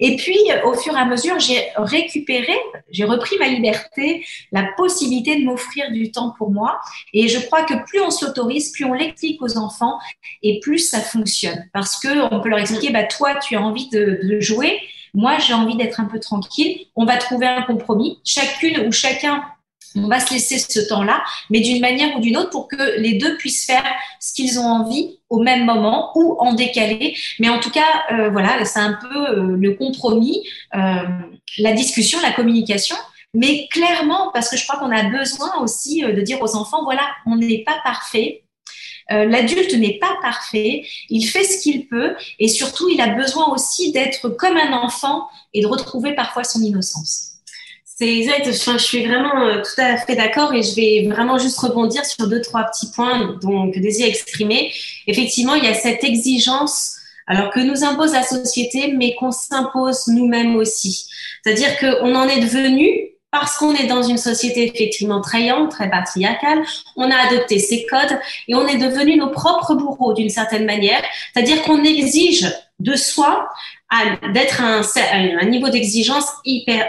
Et 0.00 0.16
puis, 0.16 0.38
au 0.64 0.74
fur 0.74 0.94
et 0.94 1.00
à 1.00 1.04
mesure, 1.04 1.38
j'ai 1.38 1.68
récupéré, 1.76 2.56
j'ai 2.90 3.04
repris 3.04 3.36
ma 3.38 3.48
liberté, 3.48 4.24
la 4.52 4.64
possibilité 4.76 5.40
de 5.40 5.44
m'offrir 5.44 5.90
du 5.90 6.10
temps 6.10 6.34
pour 6.36 6.50
moi. 6.50 6.80
Et 7.12 7.28
je 7.28 7.38
crois 7.38 7.64
que 7.64 7.74
plus 7.86 8.00
on 8.00 8.10
s'autorise, 8.10 8.72
plus 8.72 8.84
on 8.84 8.92
l'explique 8.92 9.40
aux 9.42 9.56
enfants 9.58 9.98
et 10.42 10.60
plus 10.60 10.78
ça 10.78 11.00
fonctionne. 11.00 11.68
Parce 11.72 11.98
que 11.98 12.34
on 12.34 12.40
peut 12.40 12.48
leur 12.48 12.58
expliquer, 12.58 12.90
bah, 12.90 13.04
toi, 13.04 13.34
tu 13.36 13.56
as 13.56 13.60
envie 13.60 13.88
de, 13.88 14.20
de 14.22 14.40
jouer. 14.40 14.80
Moi, 15.14 15.38
j'ai 15.38 15.54
envie 15.54 15.76
d'être 15.76 16.00
un 16.00 16.04
peu 16.04 16.20
tranquille. 16.20 16.86
On 16.94 17.06
va 17.06 17.16
trouver 17.16 17.46
un 17.46 17.62
compromis. 17.62 18.18
Chacune 18.24 18.86
ou 18.86 18.92
chacun 18.92 19.42
on 19.96 20.08
va 20.08 20.20
se 20.20 20.32
laisser 20.32 20.58
ce 20.58 20.80
temps-là, 20.80 21.22
mais 21.50 21.60
d'une 21.60 21.80
manière 21.80 22.16
ou 22.16 22.20
d'une 22.20 22.36
autre 22.36 22.50
pour 22.50 22.68
que 22.68 22.98
les 23.00 23.14
deux 23.14 23.36
puissent 23.36 23.64
faire 23.64 23.84
ce 24.20 24.32
qu'ils 24.32 24.58
ont 24.58 24.66
envie 24.66 25.18
au 25.28 25.40
même 25.40 25.64
moment 25.64 26.12
ou 26.14 26.36
en 26.38 26.54
décalé. 26.54 27.16
Mais 27.38 27.48
en 27.48 27.58
tout 27.60 27.70
cas, 27.70 28.04
euh, 28.12 28.30
voilà, 28.30 28.64
c'est 28.64 28.78
un 28.78 28.98
peu 29.00 29.28
euh, 29.30 29.56
le 29.56 29.74
compromis, 29.74 30.42
euh, 30.74 31.02
la 31.58 31.72
discussion, 31.72 32.18
la 32.20 32.32
communication. 32.32 32.96
Mais 33.34 33.68
clairement, 33.70 34.30
parce 34.32 34.48
que 34.48 34.56
je 34.56 34.66
crois 34.66 34.78
qu'on 34.78 34.90
a 34.90 35.04
besoin 35.04 35.60
aussi 35.60 36.00
de 36.00 36.20
dire 36.20 36.40
aux 36.40 36.56
enfants, 36.56 36.84
voilà, 36.84 37.02
on 37.26 37.36
n'est 37.36 37.64
pas 37.64 37.78
parfait, 37.84 38.42
L'adulte 39.08 39.72
n'est 39.74 40.00
pas 40.00 40.16
parfait, 40.20 40.84
il 41.10 41.22
fait 41.26 41.44
ce 41.44 41.62
qu'il 41.62 41.86
peut 41.86 42.16
et 42.40 42.48
surtout 42.48 42.88
il 42.88 43.00
a 43.00 43.14
besoin 43.14 43.54
aussi 43.54 43.92
d'être 43.92 44.30
comme 44.30 44.56
un 44.56 44.72
enfant 44.72 45.28
et 45.54 45.62
de 45.62 45.68
retrouver 45.68 46.16
parfois 46.16 46.42
son 46.42 46.60
innocence. 46.60 47.35
C'est 47.98 48.14
exact. 48.14 48.44
je 48.44 48.76
suis 48.76 49.06
vraiment 49.06 49.46
euh, 49.46 49.62
tout 49.62 49.80
à 49.80 49.96
fait 49.96 50.16
d'accord 50.16 50.52
et 50.52 50.62
je 50.62 50.74
vais 50.74 51.08
vraiment 51.10 51.38
juste 51.38 51.58
rebondir 51.58 52.04
sur 52.04 52.28
deux, 52.28 52.42
trois 52.42 52.64
petits 52.64 52.90
points 52.90 53.38
dont, 53.40 53.70
que 53.70 53.78
Daisy 53.78 54.04
a 54.04 54.06
exprimé. 54.06 54.70
Effectivement, 55.06 55.54
il 55.54 55.64
y 55.64 55.68
a 55.68 55.72
cette 55.72 56.04
exigence 56.04 56.96
alors 57.26 57.50
que 57.50 57.60
nous 57.60 57.84
impose 57.84 58.12
la 58.12 58.22
société, 58.22 58.92
mais 58.92 59.14
qu'on 59.14 59.32
s'impose 59.32 60.08
nous-mêmes 60.08 60.56
aussi. 60.56 61.08
C'est-à-dire 61.42 61.78
qu'on 61.78 62.14
en 62.14 62.28
est 62.28 62.40
devenu, 62.40 63.12
parce 63.30 63.56
qu'on 63.56 63.74
est 63.74 63.86
dans 63.86 64.02
une 64.02 64.18
société 64.18 64.66
effectivement 64.66 65.22
très 65.22 65.44
young, 65.44 65.70
très 65.70 65.88
patriarcale, 65.88 66.64
on 66.96 67.10
a 67.10 67.16
adopté 67.16 67.58
ces 67.58 67.86
codes 67.86 68.18
et 68.46 68.54
on 68.54 68.66
est 68.68 68.76
devenu 68.76 69.16
nos 69.16 69.30
propres 69.30 69.74
bourreaux 69.74 70.12
d'une 70.12 70.28
certaine 70.28 70.66
manière. 70.66 71.02
C'est-à-dire 71.32 71.62
qu'on 71.62 71.82
exige 71.82 72.46
de 72.78 72.94
soi 72.94 73.48
d'être 74.34 74.60
un, 74.60 74.82
un 75.40 75.46
niveau 75.46 75.70
d'exigence 75.70 76.26
hyper 76.44 76.86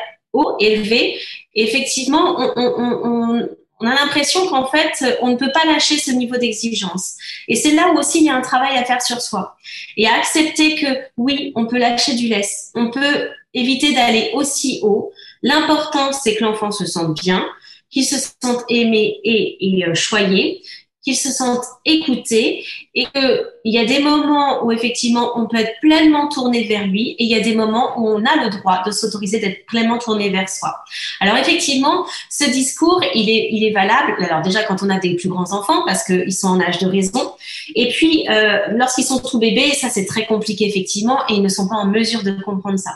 élevé. 0.60 1.20
effectivement, 1.56 2.38
on, 2.56 3.48
a 3.82 3.94
l'impression 3.94 4.48
qu'en 4.48 4.66
fait, 4.66 5.18
on 5.22 5.30
ne 5.30 5.36
peut 5.36 5.52
pas 5.52 5.66
lâcher 5.66 5.98
ce 5.98 6.12
niveau 6.12 6.38
d'exigence. 6.38 7.16
Et 7.48 7.56
c'est 7.56 7.76
là 7.76 7.92
où 7.92 8.00
aussi 8.00 8.20
il 8.20 8.26
y 8.26 8.30
a 8.30 8.36
un 8.36 8.42
travail 8.42 8.76
à 8.76 8.84
faire 8.84 9.02
sur 9.02 9.22
soi. 9.22 9.56
Et 9.98 10.08
à 10.08 10.16
accepter 10.16 10.76
que 10.76 10.88
oui, 11.16 11.52
on 11.56 11.68
peut 11.68 11.78
lâcher 11.78 12.16
du 12.16 12.28
laisse. 12.28 12.72
On 12.74 12.90
peut 12.90 13.30
éviter 13.54 13.94
d'aller 13.94 14.32
aussi 14.34 14.80
haut. 14.82 15.12
L'important, 15.44 16.12
c'est 16.12 16.36
que 16.36 16.44
l'enfant 16.44 16.72
se 16.72 16.86
sente 16.86 17.20
bien, 17.22 17.46
qu'il 17.90 18.06
se 18.06 18.18
sente 18.42 18.64
aimé 18.70 19.20
et, 19.24 19.58
et 19.80 19.86
euh, 19.86 19.94
choyé, 19.94 20.64
qu'il 21.08 21.16
se 21.16 21.32
sente 21.32 21.64
écouté 21.86 22.66
et 22.94 23.06
qu'il 23.06 23.46
y 23.64 23.80
a 23.80 23.86
des 23.86 24.00
moments 24.00 24.66
où 24.66 24.74
effectivement 24.74 25.32
on 25.40 25.48
peut 25.48 25.56
être 25.56 25.80
pleinement 25.80 26.28
tourné 26.28 26.66
vers 26.66 26.86
lui 26.86 27.12
et 27.12 27.24
il 27.24 27.30
y 27.30 27.36
a 27.36 27.40
des 27.40 27.56
moments 27.56 27.98
où 27.98 28.10
on 28.10 28.26
a 28.26 28.44
le 28.44 28.50
droit 28.50 28.84
de 28.86 28.92
s'autoriser 28.92 29.40
d'être 29.40 29.66
pleinement 29.68 30.00
tourné 30.00 30.30
vers 30.30 30.50
soi. 30.50 30.76
Alors 31.22 31.38
effectivement, 31.38 32.06
ce 32.30 32.44
discours, 32.50 33.02
il 33.16 33.30
est, 33.30 33.48
il 33.54 33.64
est 33.64 33.72
valable. 33.72 34.22
Alors 34.22 34.42
déjà 34.42 34.64
quand 34.64 34.84
on 34.84 34.90
a 34.90 35.00
des 35.00 35.16
plus 35.16 35.30
grands 35.30 35.54
enfants 35.54 35.84
parce 35.86 36.04
qu'ils 36.04 36.34
sont 36.34 36.50
en 36.50 36.60
âge 36.60 36.80
de 36.80 36.88
raison. 36.88 37.32
Et 37.74 37.88
puis 37.88 38.28
euh, 38.30 38.58
lorsqu'ils 38.72 39.06
sont 39.06 39.20
tout 39.20 39.40
bébés, 39.40 39.72
ça 39.72 39.88
c'est 39.88 40.06
très 40.06 40.26
compliqué 40.26 40.68
effectivement 40.68 41.20
et 41.30 41.36
ils 41.36 41.42
ne 41.42 41.48
sont 41.48 41.70
pas 41.70 41.76
en 41.76 41.86
mesure 41.86 42.22
de 42.22 42.32
comprendre 42.32 42.80
ça. 42.80 42.92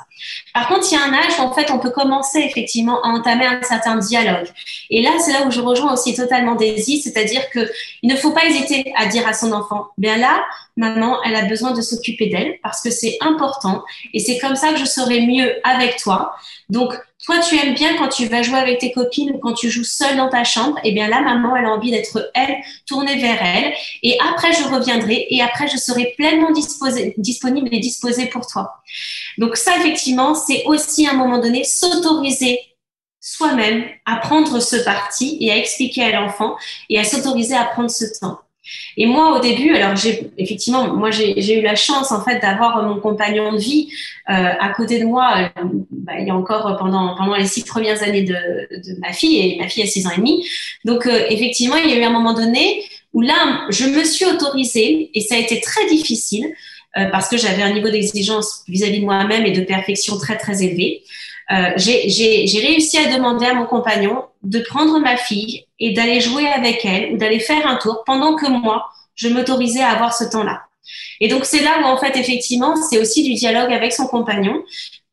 Par 0.54 0.68
contre, 0.68 0.88
il 0.92 0.96
y 0.96 0.98
a 0.98 1.04
un 1.04 1.14
âge 1.14 1.40
où 1.40 1.42
en 1.42 1.54
fait 1.54 1.72
on 1.72 1.80
peut 1.80 1.90
commencer 1.90 2.40
effectivement 2.40 3.02
à 3.04 3.10
entamer 3.10 3.46
un 3.46 3.62
certain 3.62 3.98
dialogue. 3.98 4.48
Et 4.90 5.02
là, 5.02 5.12
c'est 5.20 5.32
là 5.34 5.46
où 5.46 5.52
je 5.52 5.62
rejoins 5.62 5.94
aussi 5.94 6.16
totalement 6.16 6.56
Daisy, 6.56 7.02
c'est-à-dire 7.02 7.50
que 7.50 7.70
il 8.02 8.12
ne 8.12 8.18
faut 8.18 8.32
pas 8.32 8.46
hésiter 8.46 8.92
à 8.96 9.06
dire 9.06 9.28
à 9.28 9.34
son 9.34 9.52
enfant, 9.52 9.88
bien 9.98 10.18
là, 10.18 10.44
maman, 10.78 11.22
elle 11.24 11.36
a 11.36 11.46
besoin 11.46 11.72
de 11.72 11.82
s'occuper 11.82 12.28
d'elle 12.28 12.58
parce 12.64 12.82
que 12.82 12.90
c'est 12.90 13.18
important 13.22 13.84
et 14.14 14.20
c'est 14.20 14.38
comme 14.40 14.56
ça 14.56 14.72
que 14.72 14.80
je 14.80 14.86
serai 14.86 15.26
mieux 15.26 15.56
avec 15.68 15.98
toi. 15.98 16.34
Donc, 16.70 16.94
toi, 17.24 17.38
tu 17.40 17.56
aimes 17.56 17.76
bien 17.76 17.98
quand 17.98 18.08
tu 18.08 18.26
vas 18.26 18.42
jouer 18.42 18.58
avec 18.58 18.80
tes 18.80 18.92
copines 18.92 19.32
ou 19.32 19.38
quand 19.38 19.54
tu 19.54 19.70
joues 19.70 19.84
seule 19.84 20.18
dans 20.18 20.30
ta 20.30 20.44
chambre. 20.44 20.80
Eh 20.84 20.92
bien 20.92 21.08
là, 21.08 21.22
maman, 21.22 21.56
elle 21.56 21.66
a 21.66 21.70
envie 21.70 21.92
d'être 21.92 22.32
elle, 22.34 22.58
tournée 22.88 23.18
vers 23.18 23.42
elle. 23.42 23.74
Et 24.02 24.18
après, 24.28 24.52
je 24.54 24.64
reviendrai 24.64 25.28
et 25.30 25.42
après, 25.42 25.68
je 25.68 25.78
serai 25.78 26.14
pleinement 26.18 26.50
disponible 27.18 27.70
et 27.72 27.80
disposée 27.80 28.26
pour 28.26 28.48
toi. 28.48 28.82
Donc 29.38 29.56
ça, 29.56 29.78
effectivement, 29.78 30.34
c'est 30.34 30.64
aussi 30.66 31.08
un 31.08 31.14
moment 31.14 31.38
donné 31.38 31.64
s'autoriser 31.64 32.60
soi-même 33.20 33.86
à 34.06 34.16
prendre 34.18 34.60
ce 34.60 34.78
parti 34.78 35.38
et 35.42 35.52
à 35.52 35.58
expliquer 35.58 36.04
à 36.04 36.20
l'enfant 36.20 36.56
et 36.90 37.00
à 37.00 37.04
s'autoriser 37.04 37.56
à 37.56 37.66
prendre 37.66 37.92
ce 37.92 38.06
temps. 38.20 38.40
Et 38.98 39.06
moi, 39.06 39.38
au 39.38 39.42
début, 39.42 39.74
alors 39.74 39.96
j'ai 39.96 40.32
effectivement, 40.38 40.94
moi 40.94 41.10
j'ai 41.12 41.60
eu 41.60 41.62
la 41.62 41.76
chance 41.76 42.12
en 42.12 42.24
fait 42.24 42.40
d'avoir 42.40 42.84
mon 42.84 43.00
compagnon 43.00 43.54
de 43.54 43.58
vie 43.58 43.90
euh, 44.30 44.34
à 44.34 44.70
côté 44.70 45.00
de 45.00 45.06
moi. 45.06 45.50
Euh, 45.58 45.64
bah, 45.90 46.14
il 46.20 46.28
y 46.28 46.30
a 46.30 46.36
encore 46.36 46.78
pendant 46.78 47.36
les 47.36 47.48
six 47.48 47.64
premières 47.64 48.04
années 48.04 48.24
de, 48.24 48.36
ma 49.00 49.14
fille 49.14 49.40
et 49.40 49.58
ma 49.60 49.68
fille 49.68 49.84
a 49.84 49.88
six 49.88 50.06
ans 50.06 50.12
et 50.12 50.18
demi. 50.18 50.46
Donc 50.86 51.08
euh, 51.08 51.26
effectivement, 51.30 51.76
il 51.76 51.90
y 51.90 51.94
a 51.94 51.98
eu 51.98 52.04
un 52.04 52.12
moment 52.12 52.34
donné 52.34 52.84
où 53.14 53.22
là, 53.22 53.66
je 53.70 53.86
me 53.86 54.04
suis 54.04 54.26
autorisée 54.26 55.10
et 55.14 55.22
ça 55.22 55.36
a 55.36 55.38
été 55.38 55.60
très 55.60 55.86
difficile 55.88 56.46
parce 56.94 57.30
que 57.30 57.38
j'avais 57.38 57.62
un 57.62 57.72
niveau 57.72 57.90
d'exigence 57.90 58.64
vis-à-vis 58.68 59.00
de 59.00 59.06
moi-même 59.06 59.46
et 59.46 59.52
de 59.52 59.62
perfection 59.62 60.18
très 60.18 60.38
très 60.38 60.62
élevé. 60.62 61.04
Euh, 61.52 61.72
j'ai 61.76 62.60
réussi 62.66 62.98
à 62.98 63.14
demander 63.14 63.46
à 63.46 63.54
mon 63.54 63.66
compagnon 63.66 64.24
de 64.44 64.60
prendre 64.60 65.00
ma 65.00 65.18
fille 65.18 65.66
et 65.80 65.94
d'aller 65.94 66.22
jouer 66.22 66.48
avec 66.48 66.86
elle 66.86 67.14
ou 67.14 67.18
d'aller 67.18 67.40
faire 67.40 67.68
un 67.68 67.76
tour 67.76 68.04
pendant 68.06 68.36
que 68.36 68.48
moi, 68.50 68.86
je 69.16 69.28
m'autorisais 69.28 69.82
à 69.82 69.90
avoir 69.90 70.16
ce 70.16 70.24
temps-là. 70.24 70.64
Et 71.20 71.28
donc 71.28 71.46
c'est 71.46 71.62
là 71.62 71.80
où 71.82 71.86
en 71.86 71.98
fait 71.98 72.18
effectivement 72.18 72.76
c'est 72.76 73.00
aussi 73.00 73.24
du 73.24 73.36
dialogue 73.36 73.72
avec 73.72 73.94
son 73.94 74.08
compagnon 74.08 74.64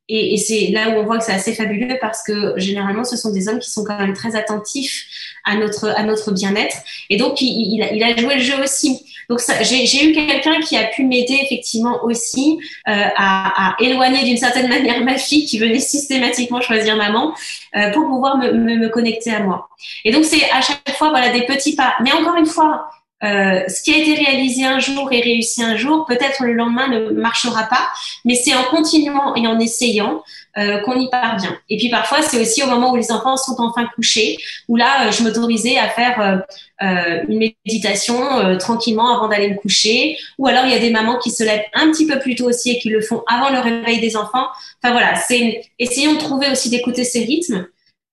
et, 0.09 0.35
et 0.35 0.37
c'est 0.39 0.69
là 0.73 0.91
où 0.91 1.01
on 1.01 1.05
voit 1.05 1.19
que 1.19 1.25
c'est 1.25 1.33
assez 1.33 1.55
fabuleux 1.55 1.99
parce 2.01 2.23
que 2.23 2.55
généralement 2.57 3.05
ce 3.05 3.17
sont 3.17 3.31
des 3.31 3.49
hommes 3.49 3.59
qui 3.59 3.71
sont 3.71 3.85
quand 3.85 3.99
même 3.99 4.15
très 4.15 4.37
attentifs 4.37 5.07
à 5.45 5.57
notre 5.57 5.89
à 5.89 6.03
notre 6.03 6.33
bien-être 6.33 6.77
et 7.11 7.17
donc 7.17 7.41
il, 7.41 7.75
il, 7.75 7.83
a, 7.83 7.93
il 7.93 8.03
a 8.03 8.17
joué 8.17 8.37
le 8.37 8.41
jeu 8.41 8.55
aussi. 8.63 9.05
Donc 9.29 9.41
j'ai 9.61 10.09
eu 10.09 10.13
quelqu'un 10.13 10.59
qui 10.61 10.75
a 10.77 10.85
pu 10.85 11.05
m'aider 11.05 11.39
effectivement 11.43 12.03
aussi 12.03 12.59
euh, 12.89 12.93
à, 12.93 13.73
à, 13.73 13.77
éloigner 13.79 14.25
d'une 14.25 14.39
certaine 14.39 14.69
manière 14.77 15.05
ma 15.05 15.19
fille 15.19 15.45
qui 15.45 15.59
venait 15.59 15.81
systématiquement 15.81 16.63
choisir 16.63 16.97
maman 16.97 17.35
euh, 17.77 17.91
pour 17.91 18.07
pouvoir 18.07 18.39
me, 18.39 18.53
me, 18.53 18.77
me, 18.77 18.89
connecter 18.89 19.31
à 19.35 19.41
moi. 19.41 19.69
Et 20.07 20.13
donc 20.13 20.25
c'est 20.25 20.43
à 20.51 20.63
chaque 20.63 20.97
fois 20.97 21.11
voilà 21.11 21.31
des 21.31 21.43
petits 21.43 21.77
pas. 21.77 21.95
Mais 22.03 22.13
encore 22.13 22.37
une 22.37 22.47
fois, 22.47 22.89
euh, 23.25 23.63
ce 23.69 23.83
qui 23.83 23.93
a 23.93 23.99
été 23.99 24.15
réalisé 24.15 24.65
un 24.65 24.79
jour 24.79 25.13
et 25.13 25.21
réussi 25.21 25.63
un 25.63 25.77
jour, 25.77 26.07
peut-être 26.07 26.43
le 26.45 26.53
lendemain 26.53 26.89
ne 26.89 27.11
marchera 27.11 27.65
pas, 27.65 27.89
mais 28.25 28.35
c'est 28.35 28.55
en 28.55 28.65
continuant 28.65 29.35
et 29.35 29.47
en 29.47 29.59
essayant 29.59 30.23
euh, 30.59 30.79
qu'on 30.79 30.99
y 30.99 31.09
parvient. 31.09 31.57
Et 31.71 31.77
puis 31.77 31.89
parfois, 31.89 32.23
c'est 32.23 32.41
aussi 32.41 32.65
au 32.65 32.67
moment 32.67 32.91
où 32.91 32.97
les 32.97 33.13
enfants 33.13 33.37
sont 33.37 33.55
enfin 33.59 33.87
couchés, 33.95 34.39
où 34.67 34.75
là, 34.75 35.07
euh, 35.07 35.13
je 35.13 35.23
m'autorisais 35.23 35.79
à 35.79 35.89
faire 35.89 36.21
euh, 36.21 36.37
euh 36.83 37.23
une 37.29 37.53
méditation 37.67 38.59
tranquillement 38.59 39.17
avant 39.17 39.29
d'aller 39.29 39.51
me 39.51 39.57
coucher. 39.57 40.17
Ou 40.39 40.47
alors, 40.49 40.65
il 40.65 40.73
y 40.73 40.75
a 40.75 40.81
des 40.81 40.91
mamans 40.91 41.19
qui 41.19 41.31
se 41.31 41.45
lèvent 41.45 41.65
un 41.75 41.91
petit 41.93 42.07
peu 42.07 42.19
plus 42.19 42.35
tôt 42.35 42.49
aussi 42.49 42.71
et 42.71 42.79
qui 42.79 42.89
le 42.89 43.01
font 43.01 43.23
avant 43.29 43.51
le 43.51 43.61
réveil 43.61 44.01
des 44.01 44.17
enfants. 44.17 44.47
Enfin 44.83 44.93
voilà, 44.93 45.15
c'est 45.17 45.61
essayons 45.79 46.15
de 46.15 46.19
trouver 46.19 46.51
aussi 46.51 46.71
d'écouter 46.71 47.05
ces 47.05 47.21
rythmes. 47.25 47.67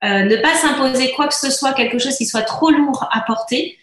ne 0.04 0.36
pas 0.36 0.54
s'imposer 0.56 1.14
quoi 1.14 1.28
que 1.28 1.36
ce 1.36 1.50
soit, 1.50 1.74
quelque 1.74 2.00
chose 2.00 2.18
qui 2.18 2.26
soit 2.26 2.44
trop 2.44 2.70
lourd 2.70 3.08
à 3.12 3.22
porter. 3.22 3.78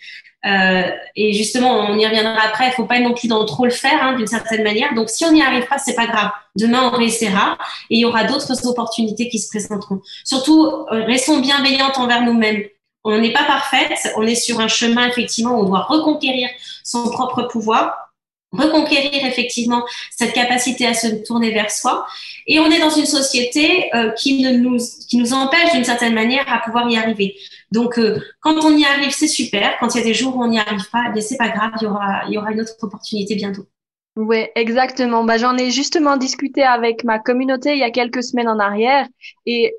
Euh, 0.45 0.91
et 1.15 1.33
justement, 1.33 1.87
on 1.89 1.99
y 1.99 2.07
reviendra 2.07 2.41
après. 2.43 2.69
Il 2.69 2.73
faut 2.73 2.85
pas 2.85 2.99
non 3.01 3.15
plus 3.15 3.29
dans 3.29 3.45
trop 3.45 3.65
le 3.65 3.71
faire, 3.71 4.03
hein, 4.03 4.17
d'une 4.17 4.27
certaine 4.27 4.63
manière. 4.63 4.95
Donc, 4.95 5.09
si 5.09 5.25
on 5.25 5.33
n'y 5.33 5.43
arrive 5.43 5.67
pas, 5.67 5.79
c'est 5.79 5.95
pas 5.95 6.07
grave. 6.07 6.31
Demain, 6.57 6.91
on 6.93 6.97
réessayera 6.97 7.59
et 7.91 7.97
il 7.97 8.01
y 8.01 8.05
aura 8.05 8.25
d'autres 8.25 8.67
opportunités 8.67 9.29
qui 9.29 9.39
se 9.39 9.49
présenteront. 9.49 10.01
Surtout, 10.25 10.67
euh, 10.67 11.05
restons 11.05 11.41
bienveillantes 11.41 11.99
envers 11.99 12.23
nous-mêmes. 12.23 12.65
On 13.05 13.19
n'est 13.19 13.33
pas 13.33 13.45
parfaite. 13.45 14.13
On 14.17 14.23
est 14.23 14.35
sur 14.35 14.61
un 14.61 14.69
chemin 14.69 15.09
effectivement 15.09 15.59
où 15.59 15.63
on 15.63 15.65
doit 15.65 15.83
reconquérir 15.83 16.49
son 16.85 17.09
propre 17.11 17.43
pouvoir 17.45 18.13
reconquérir 18.53 19.25
effectivement 19.25 19.85
cette 20.11 20.33
capacité 20.33 20.87
à 20.87 20.95
se 20.95 21.07
tourner 21.25 21.53
vers 21.53 21.71
soi. 21.71 22.07
Et 22.47 22.61
on 22.61 22.71
est 22.71 22.81
dans 22.81 22.91
une 22.91 23.07
société 23.07 23.91
euh, 23.95 24.11
qui, 24.11 24.43
ne 24.43 24.57
nous, 24.57 24.79
qui 25.09 25.17
nous 25.17 25.33
empêche 25.33 25.73
d'une 25.73 25.85
certaine 25.85 26.15
manière 26.15 26.45
à 26.53 26.59
pouvoir 26.59 26.89
y 26.89 26.97
arriver. 26.97 27.37
Donc, 27.73 27.99
euh, 27.99 28.21
quand 28.41 28.55
on 28.65 28.77
y 28.77 28.85
arrive, 28.85 29.11
c'est 29.11 29.27
super. 29.27 29.77
Quand 29.81 29.95
il 29.95 29.99
y 29.99 30.01
a 30.03 30.05
des 30.05 30.15
jours 30.15 30.37
où 30.37 30.45
on 30.45 30.49
n'y 30.49 30.59
arrive 30.59 30.89
pas, 30.91 31.13
eh 31.15 31.21
c'est 31.21 31.39
pas 31.39 31.49
grave, 31.49 31.73
il 31.81 31.85
y 31.85 31.87
aura, 31.87 32.23
il 32.29 32.35
y 32.35 32.39
aura 32.39 32.53
une 32.53 32.61
autre 32.61 32.75
opportunité 32.83 33.35
bientôt. 33.35 33.67
Oui, 34.17 34.45
exactement. 34.55 35.25
Bah, 35.25 35.39
j'en 35.39 35.57
ai 35.57 35.71
justement 35.71 36.19
discuté 36.19 36.63
avec 36.63 37.03
ma 37.03 37.19
communauté 37.19 37.73
il 37.73 37.79
y 37.79 37.83
a 37.83 37.91
quelques 37.91 38.23
semaines 38.23 38.49
en 38.49 38.59
arrière 38.59 39.09
et 39.47 39.75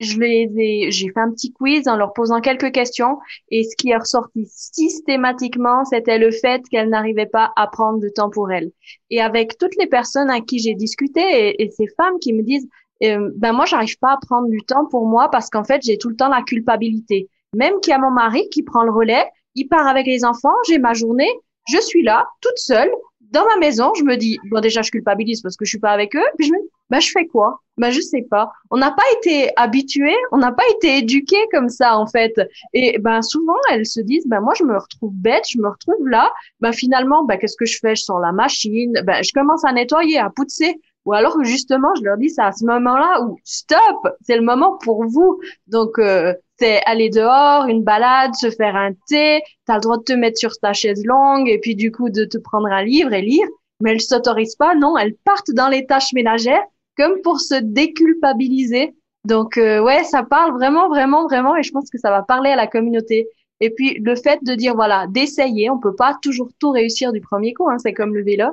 je 0.00 0.18
les 0.18 0.50
ai, 0.58 0.90
j'ai 0.90 1.08
fait 1.08 1.20
un 1.20 1.30
petit 1.30 1.52
quiz 1.52 1.86
en 1.86 1.96
leur 1.96 2.12
posant 2.12 2.40
quelques 2.40 2.72
questions 2.72 3.18
et 3.50 3.62
ce 3.62 3.76
qui 3.76 3.90
est 3.90 3.96
ressorti 3.96 4.44
systématiquement, 4.46 5.84
c'était 5.84 6.18
le 6.18 6.32
fait 6.32 6.62
qu'elles 6.68 6.90
n'arrivaient 6.90 7.26
pas 7.26 7.52
à 7.56 7.68
prendre 7.68 8.00
de 8.00 8.08
temps 8.08 8.28
pour 8.28 8.50
elles. 8.50 8.72
Et 9.10 9.20
avec 9.20 9.56
toutes 9.56 9.76
les 9.78 9.86
personnes 9.86 10.30
à 10.30 10.40
qui 10.40 10.58
j'ai 10.58 10.74
discuté 10.74 11.62
et, 11.62 11.70
ces 11.70 11.86
femmes 11.96 12.18
qui 12.20 12.32
me 12.32 12.42
disent, 12.42 12.68
euh, 13.04 13.30
ben 13.36 13.52
moi 13.52 13.66
j'arrive 13.66 13.98
pas 13.98 14.12
à 14.12 14.18
prendre 14.20 14.48
du 14.48 14.62
temps 14.62 14.86
pour 14.86 15.06
moi 15.06 15.30
parce 15.30 15.48
qu'en 15.48 15.64
fait 15.64 15.82
j'ai 15.82 15.96
tout 15.96 16.08
le 16.08 16.16
temps 16.16 16.28
la 16.28 16.42
culpabilité. 16.42 17.28
Même 17.54 17.80
qu'il 17.80 17.92
y 17.92 17.94
a 17.94 17.98
mon 17.98 18.10
mari 18.10 18.48
qui 18.50 18.62
prend 18.62 18.82
le 18.82 18.92
relais, 18.92 19.24
il 19.54 19.68
part 19.68 19.86
avec 19.86 20.06
les 20.06 20.24
enfants, 20.24 20.54
j'ai 20.68 20.78
ma 20.78 20.92
journée, 20.92 21.30
je 21.68 21.80
suis 21.80 22.02
là 22.02 22.28
toute 22.40 22.58
seule 22.58 22.90
dans 23.30 23.44
ma 23.46 23.56
maison, 23.58 23.92
je 23.94 24.04
me 24.04 24.16
dis, 24.16 24.38
bon, 24.50 24.60
déjà, 24.60 24.82
je 24.82 24.90
culpabilise 24.90 25.40
parce 25.42 25.56
que 25.56 25.64
je 25.64 25.70
suis 25.70 25.78
pas 25.78 25.90
avec 25.90 26.14
eux. 26.14 26.24
Puis 26.38 26.46
je 26.46 26.52
me 26.52 26.60
dis, 26.60 26.68
bah, 26.90 27.00
je 27.00 27.10
fais 27.10 27.26
quoi? 27.26 27.60
Bah, 27.76 27.90
je 27.90 28.00
sais 28.00 28.24
pas. 28.30 28.50
On 28.70 28.76
n'a 28.76 28.90
pas 28.90 29.02
été 29.18 29.50
habitués, 29.56 30.16
on 30.32 30.38
n'a 30.38 30.52
pas 30.52 30.62
été 30.76 30.98
éduqués 30.98 31.44
comme 31.52 31.68
ça, 31.68 31.98
en 31.98 32.06
fait. 32.06 32.34
Et, 32.72 32.98
ben, 32.98 33.22
souvent, 33.22 33.56
elles 33.70 33.86
se 33.86 34.00
disent, 34.00 34.26
ben, 34.26 34.40
moi, 34.40 34.54
je 34.56 34.64
me 34.64 34.76
retrouve 34.76 35.12
bête, 35.14 35.44
je 35.48 35.58
me 35.58 35.68
retrouve 35.68 36.08
là. 36.08 36.32
Ben, 36.60 36.72
finalement, 36.72 37.24
ben, 37.24 37.36
qu'est-ce 37.36 37.56
que 37.56 37.66
je 37.66 37.78
fais? 37.80 37.94
Je 37.94 38.02
sors 38.02 38.20
la 38.20 38.32
machine, 38.32 38.92
ben, 39.04 39.22
je 39.22 39.32
commence 39.32 39.64
à 39.64 39.72
nettoyer, 39.72 40.18
à 40.18 40.30
pousser. 40.30 40.80
Ou 41.06 41.14
alors, 41.14 41.42
justement, 41.44 41.94
je 41.96 42.02
leur 42.02 42.18
dis, 42.18 42.30
c'est 42.30 42.42
à 42.42 42.52
ce 42.52 42.64
moment-là 42.66 43.22
où, 43.22 43.38
stop, 43.44 44.08
c'est 44.22 44.36
le 44.36 44.42
moment 44.42 44.76
pour 44.78 45.06
vous. 45.06 45.40
Donc, 45.68 45.98
euh, 45.98 46.34
c'est 46.58 46.80
aller 46.84 47.10
dehors, 47.10 47.66
une 47.66 47.82
balade, 47.82 48.34
se 48.34 48.50
faire 48.50 48.76
un 48.76 48.92
thé, 49.08 49.40
tu 49.66 49.72
as 49.72 49.76
le 49.76 49.80
droit 49.80 49.98
de 49.98 50.02
te 50.02 50.12
mettre 50.12 50.38
sur 50.38 50.52
ta 50.58 50.72
chaise 50.72 51.04
longue 51.04 51.48
et 51.48 51.58
puis 51.58 51.74
du 51.74 51.92
coup 51.92 52.10
de 52.10 52.24
te 52.24 52.38
prendre 52.38 52.66
un 52.66 52.82
livre 52.82 53.12
et 53.12 53.22
lire, 53.22 53.46
mais 53.80 53.92
elles 53.92 54.00
s'autorisent 54.00 54.56
pas, 54.56 54.74
non, 54.74 54.96
elles 54.96 55.14
partent 55.24 55.50
dans 55.50 55.68
les 55.68 55.86
tâches 55.86 56.12
ménagères 56.12 56.64
comme 56.96 57.20
pour 57.22 57.40
se 57.40 57.56
déculpabiliser. 57.56 58.94
Donc 59.24 59.58
euh, 59.58 59.82
ouais, 59.82 60.04
ça 60.04 60.22
parle 60.22 60.52
vraiment, 60.52 60.88
vraiment, 60.88 61.24
vraiment 61.24 61.56
et 61.56 61.62
je 61.62 61.72
pense 61.72 61.90
que 61.90 61.98
ça 61.98 62.10
va 62.10 62.22
parler 62.22 62.50
à 62.50 62.56
la 62.56 62.66
communauté. 62.66 63.28
Et 63.60 63.70
puis 63.70 63.98
le 64.02 64.16
fait 64.16 64.38
de 64.42 64.54
dire 64.54 64.74
voilà, 64.74 65.06
d'essayer, 65.08 65.68
on 65.68 65.78
peut 65.78 65.94
pas 65.94 66.16
toujours 66.22 66.48
tout 66.58 66.70
réussir 66.70 67.12
du 67.12 67.20
premier 67.20 67.52
coup, 67.52 67.68
hein, 67.68 67.76
c'est 67.78 67.92
comme 67.92 68.14
le 68.14 68.22
vélo, 68.24 68.46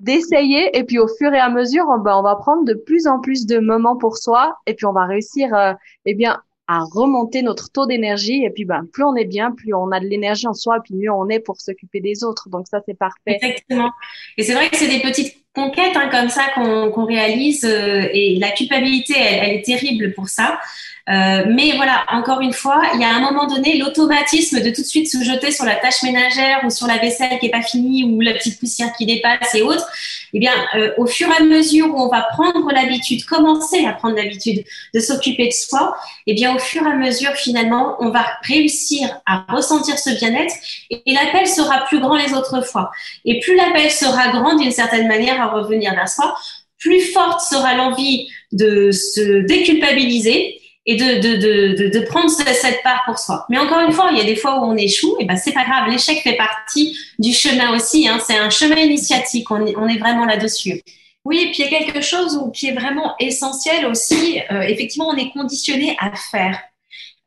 d'essayer 0.00 0.76
et 0.76 0.84
puis 0.84 0.98
au 0.98 1.08
fur 1.08 1.32
et 1.32 1.38
à 1.38 1.48
mesure, 1.48 1.86
on, 1.88 1.98
ben, 1.98 2.16
on 2.16 2.22
va 2.22 2.36
prendre 2.36 2.64
de 2.64 2.74
plus 2.74 3.06
en 3.06 3.20
plus 3.20 3.46
de 3.46 3.58
moments 3.58 3.96
pour 3.96 4.16
soi 4.16 4.56
et 4.66 4.74
puis 4.74 4.86
on 4.86 4.92
va 4.92 5.06
réussir, 5.06 5.54
euh, 5.54 5.72
eh 6.04 6.14
bien 6.14 6.40
à 6.68 6.80
remonter 6.80 7.42
notre 7.42 7.70
taux 7.70 7.86
d'énergie. 7.86 8.44
Et 8.44 8.50
puis, 8.50 8.64
ben, 8.64 8.86
plus 8.92 9.04
on 9.04 9.14
est 9.14 9.24
bien, 9.24 9.52
plus 9.52 9.72
on 9.74 9.90
a 9.92 10.00
de 10.00 10.06
l'énergie 10.06 10.46
en 10.46 10.54
soi, 10.54 10.80
puis 10.82 10.94
mieux 10.94 11.12
on 11.12 11.28
est 11.28 11.40
pour 11.40 11.60
s'occuper 11.60 12.00
des 12.00 12.24
autres. 12.24 12.48
Donc 12.48 12.66
ça, 12.68 12.80
c'est 12.86 12.98
parfait. 12.98 13.38
Exactement. 13.40 13.90
Et 14.36 14.42
c'est 14.42 14.54
vrai 14.54 14.68
que 14.68 14.76
c'est 14.76 14.88
des 14.88 15.00
petites 15.00 15.36
conquêtes 15.54 15.96
hein, 15.96 16.08
comme 16.10 16.28
ça 16.28 16.42
qu'on 16.54 17.04
réalise. 17.04 17.64
Euh, 17.64 18.08
et 18.12 18.38
la 18.38 18.50
culpabilité, 18.50 19.14
elle, 19.16 19.56
est 19.56 19.62
terrible 19.62 20.12
pour 20.14 20.28
ça. 20.28 20.58
Euh, 21.08 21.44
mais 21.48 21.76
voilà, 21.76 22.04
encore 22.10 22.40
une 22.40 22.52
fois, 22.52 22.82
il 22.94 23.00
y 23.00 23.04
a 23.04 23.14
un 23.14 23.20
moment 23.20 23.46
donné 23.46 23.78
l'automatisme 23.78 24.60
de 24.60 24.70
tout 24.70 24.82
de 24.82 24.86
suite 24.86 25.08
se 25.08 25.22
jeter 25.22 25.52
sur 25.52 25.64
la 25.64 25.76
tâche 25.76 26.02
ménagère 26.02 26.62
ou 26.64 26.70
sur 26.70 26.88
la 26.88 26.98
vaisselle 26.98 27.38
qui 27.38 27.46
est 27.46 27.50
pas 27.50 27.62
finie 27.62 28.02
ou 28.04 28.20
la 28.20 28.32
petite 28.32 28.58
poussière 28.58 28.92
qui 28.98 29.06
dépasse 29.06 29.54
et 29.54 29.62
autres. 29.62 29.86
Eh 30.32 30.40
bien, 30.40 30.52
euh, 30.74 30.90
au 30.98 31.06
fur 31.06 31.28
et 31.28 31.42
à 31.42 31.44
mesure 31.44 31.94
où 31.94 32.00
on 32.00 32.08
va 32.08 32.22
prendre 32.32 32.72
l'habitude, 32.72 33.24
commencer 33.24 33.84
à 33.86 33.92
prendre 33.92 34.16
l'habitude 34.16 34.64
de 34.94 35.00
s'occuper 35.00 35.46
de 35.46 35.52
soi, 35.52 35.96
eh 36.26 36.34
bien, 36.34 36.56
au 36.56 36.58
fur 36.58 36.84
et 36.84 36.90
à 36.90 36.96
mesure, 36.96 37.30
finalement, 37.32 37.96
on 38.00 38.10
va 38.10 38.26
réussir 38.42 39.08
à 39.26 39.44
ressentir 39.48 39.98
ce 39.98 40.10
bien-être 40.10 40.54
et 40.90 41.02
l'appel 41.12 41.46
sera 41.46 41.84
plus 41.84 42.00
grand 42.00 42.16
les 42.16 42.34
autres 42.34 42.62
fois. 42.66 42.90
Et 43.24 43.38
plus 43.38 43.54
l'appel 43.54 43.92
sera 43.92 44.28
grand 44.28 44.56
d'une 44.56 44.72
certaine 44.72 45.06
manière 45.06 45.40
à 45.40 45.46
revenir 45.46 45.94
vers 45.94 46.08
soi, 46.08 46.36
plus 46.78 47.00
forte 47.12 47.40
sera 47.40 47.74
l'envie 47.74 48.28
de 48.50 48.90
se 48.90 49.46
déculpabiliser 49.46 50.60
et 50.86 50.96
de, 50.96 51.20
de, 51.20 51.36
de, 51.76 51.98
de, 51.98 52.04
prendre 52.06 52.30
cette 52.30 52.82
part 52.82 53.02
pour 53.04 53.18
soi. 53.18 53.44
Mais 53.48 53.58
encore 53.58 53.80
une 53.80 53.92
fois, 53.92 54.08
il 54.12 54.18
y 54.18 54.20
a 54.20 54.24
des 54.24 54.36
fois 54.36 54.60
où 54.60 54.64
on 54.64 54.76
échoue, 54.76 55.16
et 55.18 55.24
ben 55.24 55.36
c'est 55.36 55.52
pas 55.52 55.64
grave, 55.64 55.90
l'échec 55.90 56.20
fait 56.22 56.36
partie 56.36 56.96
du 57.18 57.32
chemin 57.32 57.74
aussi. 57.74 58.08
Hein, 58.08 58.18
c'est 58.24 58.36
un 58.36 58.50
chemin 58.50 58.76
initiatique, 58.76 59.50
on 59.50 59.66
est, 59.66 59.76
on 59.76 59.88
est 59.88 59.98
vraiment 59.98 60.24
là-dessus. 60.24 60.80
Oui, 61.24 61.40
et 61.40 61.46
puis 61.50 61.64
il 61.64 61.72
y 61.72 61.74
a 61.74 61.78
quelque 61.78 62.00
chose 62.02 62.40
qui 62.54 62.68
est 62.68 62.72
vraiment 62.72 63.16
essentiel 63.18 63.86
aussi. 63.86 64.40
Euh, 64.52 64.60
effectivement, 64.60 65.08
on 65.08 65.16
est 65.16 65.30
conditionné 65.32 65.96
à 65.98 66.12
faire. 66.14 66.60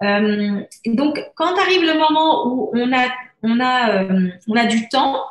Euh, 0.04 0.62
donc, 0.86 1.22
quand 1.36 1.58
arrive 1.60 1.84
le 1.84 1.95
moment 1.95 2.48
où 2.48 2.72
on 2.74 2.93
a 2.93 3.08
on 3.43 3.60
a, 3.60 4.04
euh, 4.04 4.30
on 4.48 4.56
a 4.56 4.65
du 4.65 4.89
temps, 4.89 5.24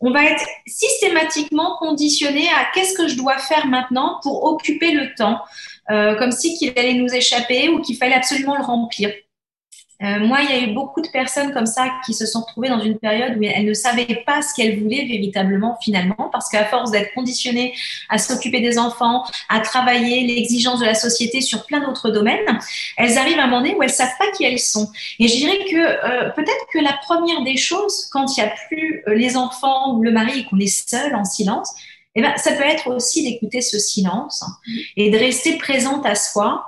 on 0.00 0.10
va 0.10 0.24
être 0.24 0.44
systématiquement 0.66 1.76
conditionné 1.78 2.48
à 2.48 2.70
qu'est-ce 2.72 2.96
que 2.96 3.08
je 3.08 3.16
dois 3.16 3.38
faire 3.38 3.66
maintenant 3.66 4.20
pour 4.22 4.44
occuper 4.44 4.92
le 4.92 5.14
temps, 5.14 5.40
euh, 5.90 6.14
comme 6.16 6.32
si 6.32 6.56
qu'il 6.56 6.72
allait 6.76 6.94
nous 6.94 7.12
échapper 7.14 7.68
ou 7.68 7.80
qu'il 7.80 7.96
fallait 7.96 8.14
absolument 8.14 8.56
le 8.56 8.64
remplir. 8.64 9.10
Euh, 10.02 10.18
moi, 10.20 10.40
il 10.42 10.50
y 10.50 10.52
a 10.52 10.60
eu 10.62 10.74
beaucoup 10.74 11.00
de 11.00 11.08
personnes 11.08 11.54
comme 11.54 11.64
ça 11.64 11.88
qui 12.04 12.12
se 12.12 12.26
sont 12.26 12.40
retrouvées 12.40 12.68
dans 12.68 12.80
une 12.80 12.98
période 12.98 13.38
où 13.38 13.42
elles 13.42 13.64
ne 13.64 13.72
savaient 13.72 14.22
pas 14.26 14.42
ce 14.42 14.54
qu'elles 14.54 14.78
voulaient 14.78 15.06
véritablement 15.06 15.78
finalement, 15.82 16.28
parce 16.30 16.50
qu'à 16.50 16.66
force 16.66 16.90
d'être 16.90 17.14
conditionnées 17.14 17.74
à 18.10 18.18
s'occuper 18.18 18.60
des 18.60 18.78
enfants, 18.78 19.24
à 19.48 19.60
travailler 19.60 20.26
l'exigence 20.26 20.80
de 20.80 20.84
la 20.84 20.94
société 20.94 21.40
sur 21.40 21.64
plein 21.64 21.80
d'autres 21.80 22.10
domaines, 22.10 22.58
elles 22.98 23.16
arrivent 23.16 23.38
à 23.38 23.44
un 23.44 23.46
moment 23.46 23.62
donné 23.62 23.74
où 23.74 23.82
elles 23.82 23.88
savent 23.88 24.16
pas 24.18 24.30
qui 24.32 24.44
elles 24.44 24.58
sont. 24.58 24.90
Et 25.18 25.28
je 25.28 25.36
dirais 25.36 25.64
que 25.70 25.76
euh, 25.76 26.30
peut-être 26.30 26.66
que 26.72 26.78
la 26.78 26.92
première 27.02 27.42
des 27.42 27.56
choses, 27.56 28.06
quand 28.12 28.36
il 28.36 28.42
n'y 28.42 28.48
a 28.48 28.52
plus 28.68 29.02
euh, 29.08 29.14
les 29.14 29.38
enfants 29.38 29.94
ou 29.94 30.02
le 30.02 30.10
mari 30.10 30.40
et 30.40 30.44
qu'on 30.44 30.58
est 30.58 30.66
seul 30.66 31.14
en 31.14 31.24
silence, 31.24 31.72
eh 32.16 32.22
ben, 32.22 32.36
ça 32.36 32.52
peut 32.52 32.64
être 32.64 32.88
aussi 32.88 33.22
d'écouter 33.22 33.60
ce 33.60 33.78
silence 33.78 34.44
et 34.96 35.10
de 35.10 35.18
rester 35.18 35.56
présente 35.58 36.04
à 36.06 36.14
soi. 36.14 36.66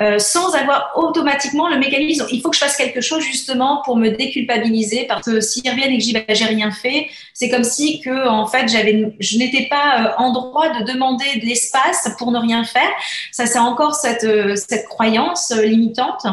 Euh, 0.00 0.20
sans 0.20 0.54
avoir 0.54 0.92
automatiquement 0.94 1.68
le 1.68 1.76
mécanisme. 1.76 2.24
Il 2.30 2.40
faut 2.40 2.50
que 2.50 2.54
je 2.54 2.60
fasse 2.60 2.76
quelque 2.76 3.00
chose 3.00 3.24
justement 3.24 3.82
pour 3.84 3.96
me 3.96 4.10
déculpabiliser 4.10 5.04
parce 5.08 5.26
que 5.26 5.40
s'ils 5.40 5.68
reviennent 5.68 5.90
et 5.90 5.98
que 5.98 6.32
j'ai 6.32 6.44
rien 6.44 6.70
fait, 6.70 7.08
c'est 7.34 7.48
comme 7.48 7.64
si 7.64 8.00
que 8.00 8.28
en 8.28 8.46
fait 8.46 8.68
j'avais, 8.68 9.12
je 9.18 9.36
n'étais 9.36 9.66
pas 9.68 10.04
euh, 10.04 10.12
en 10.16 10.32
droit 10.32 10.68
de 10.78 10.92
demander 10.92 11.40
de 11.40 11.44
l'espace 11.44 12.08
pour 12.18 12.30
ne 12.30 12.38
rien 12.38 12.62
faire. 12.62 12.88
Ça 13.32 13.46
c'est 13.46 13.58
encore 13.58 13.96
cette 13.96 14.22
euh, 14.22 14.54
cette 14.54 14.86
croyance 14.86 15.50
limitante 15.50 16.24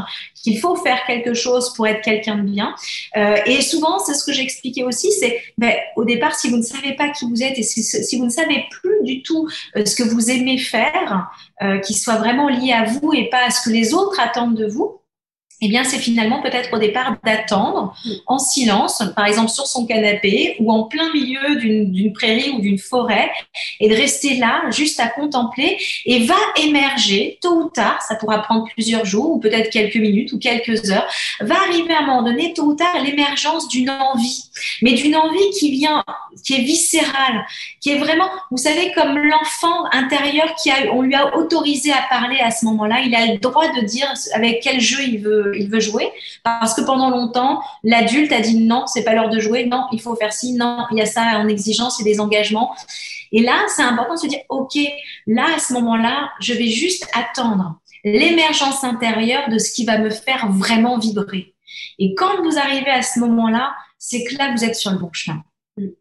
qu'il 0.43 0.59
faut 0.59 0.75
faire 0.75 0.99
quelque 1.05 1.33
chose 1.33 1.73
pour 1.73 1.87
être 1.87 2.01
quelqu'un 2.01 2.37
de 2.37 2.43
bien. 2.43 2.75
Euh, 3.15 3.37
et 3.45 3.61
souvent, 3.61 3.99
c'est 3.99 4.13
ce 4.13 4.23
que 4.23 4.33
j'expliquais 4.33 4.83
aussi, 4.83 5.11
c'est 5.11 5.41
ben, 5.57 5.73
au 5.95 6.05
départ, 6.05 6.35
si 6.35 6.49
vous 6.49 6.57
ne 6.57 6.61
savez 6.61 6.93
pas 6.93 7.09
qui 7.09 7.25
vous 7.25 7.43
êtes 7.43 7.57
et 7.57 7.63
si, 7.63 8.17
vous 8.17 8.25
ne 8.25 8.29
savez 8.29 8.65
plus 8.69 9.03
du 9.03 9.23
tout 9.23 9.47
euh, 9.75 9.85
ce 9.85 9.95
que 9.95 10.03
vous 10.03 10.29
aimez 10.29 10.57
faire, 10.57 11.29
euh, 11.61 11.79
qui 11.79 11.93
soit 11.93 12.17
vraiment 12.17 12.49
lié 12.49 12.71
à 12.73 12.85
vous 12.85 13.13
et 13.13 13.29
pas 13.29 13.45
à 13.47 13.49
ce 13.49 13.67
que 13.67 13.73
les 13.73 13.93
autres 13.93 14.19
attendent 14.19 14.55
de 14.55 14.67
vous, 14.67 15.01
eh 15.59 15.69
bien, 15.69 15.83
c'est 15.83 15.97
finalement 15.97 16.41
peut-être 16.41 16.71
au 16.73 16.77
départ 16.77 17.15
d'attendre 17.25 17.95
en 18.27 18.37
silence, 18.37 19.01
par 19.15 19.25
exemple 19.25 19.49
sur 19.49 19.65
son 19.65 19.87
canapé 19.87 20.55
ou 20.59 20.71
en 20.71 20.83
plein 20.83 21.11
milieu 21.13 21.55
d'une 21.55 22.13
prairie 22.13 22.51
ou 22.51 22.61
d'une 22.61 22.77
forêt, 22.77 23.31
et 23.79 23.89
de 23.89 23.95
rester 23.95 24.35
là, 24.35 24.69
juste 24.69 24.99
à 24.99 25.07
contempler, 25.07 25.77
et 26.05 26.25
va 26.25 26.35
émerger 26.57 27.39
tôt 27.41 27.63
ou 27.63 27.69
tard, 27.69 27.99
ça 28.07 28.15
pourra 28.15 28.43
prendre 28.43 28.65
plusieurs 28.73 29.05
jours 29.05 29.31
ou 29.31 29.39
peut-être 29.39 29.71
quelques 29.71 29.95
minutes 29.95 30.31
ou 30.33 30.39
quelques 30.39 30.91
heures, 30.91 31.07
va 31.41 31.55
arriver 31.55 31.93
à 31.93 31.99
un 31.99 32.05
moment 32.05 32.23
donné, 32.23 32.53
tôt 32.53 32.63
ou 32.63 32.75
tard, 32.75 33.01
l'émergence 33.03 33.67
d'une 33.67 33.89
envie, 33.89 34.43
mais 34.83 34.93
d'une 34.93 35.15
envie 35.15 35.49
qui 35.59 35.71
vient, 35.71 36.03
qui 36.45 36.53
est 36.53 36.63
viscérale, 36.63 37.45
qui 37.81 37.91
est 37.91 37.97
vraiment, 37.97 38.29
vous 38.51 38.57
savez, 38.57 38.91
comme 38.93 39.17
l'enfant 39.17 39.85
intérieur 39.91 40.53
qui 40.61 40.69
a, 40.69 40.93
on 40.93 41.01
lui 41.01 41.15
a 41.15 41.35
autorisé 41.35 41.91
à 41.91 42.03
parler 42.09 42.39
à 42.41 42.51
ce 42.51 42.65
moment-là, 42.65 43.01
il 43.01 43.15
a 43.15 43.25
le 43.25 43.39
droit 43.39 43.67
de 43.73 43.81
dire 43.81 44.13
avec 44.33 44.61
quel 44.61 44.79
jeu 44.79 45.01
il 45.01 45.19
veut 45.19 45.46
il 45.55 45.69
veut 45.69 45.79
jouer 45.79 46.09
parce 46.43 46.73
que 46.73 46.81
pendant 46.81 47.09
longtemps, 47.09 47.61
l'adulte 47.83 48.31
a 48.31 48.41
dit 48.41 48.57
non, 48.57 48.85
c'est 48.87 49.03
pas 49.03 49.13
l'heure 49.13 49.29
de 49.29 49.39
jouer, 49.39 49.65
non, 49.65 49.85
il 49.91 50.01
faut 50.01 50.15
faire 50.15 50.33
ci, 50.33 50.53
non, 50.53 50.85
il 50.91 50.97
y 50.97 51.01
a 51.01 51.05
ça 51.05 51.21
en 51.39 51.47
exigence 51.47 51.99
et 52.01 52.03
des 52.03 52.19
engagements. 52.19 52.73
Et 53.31 53.41
là, 53.41 53.65
c'est 53.67 53.83
important 53.83 54.15
de 54.15 54.19
se 54.19 54.27
dire, 54.27 54.39
OK, 54.49 54.77
là, 55.25 55.45
à 55.55 55.59
ce 55.59 55.73
moment-là, 55.73 56.31
je 56.39 56.53
vais 56.53 56.67
juste 56.67 57.07
attendre 57.13 57.79
l'émergence 58.03 58.83
intérieure 58.83 59.49
de 59.49 59.57
ce 59.57 59.73
qui 59.73 59.85
va 59.85 59.97
me 59.97 60.09
faire 60.09 60.49
vraiment 60.51 60.97
vibrer. 60.97 61.53
Et 61.99 62.15
quand 62.15 62.41
vous 62.43 62.57
arrivez 62.57 62.91
à 62.91 63.01
ce 63.01 63.19
moment-là, 63.19 63.73
c'est 63.97 64.23
que 64.23 64.37
là, 64.37 64.53
vous 64.55 64.63
êtes 64.63 64.75
sur 64.75 64.91
le 64.91 64.97
bon 64.97 65.09
chemin. 65.11 65.41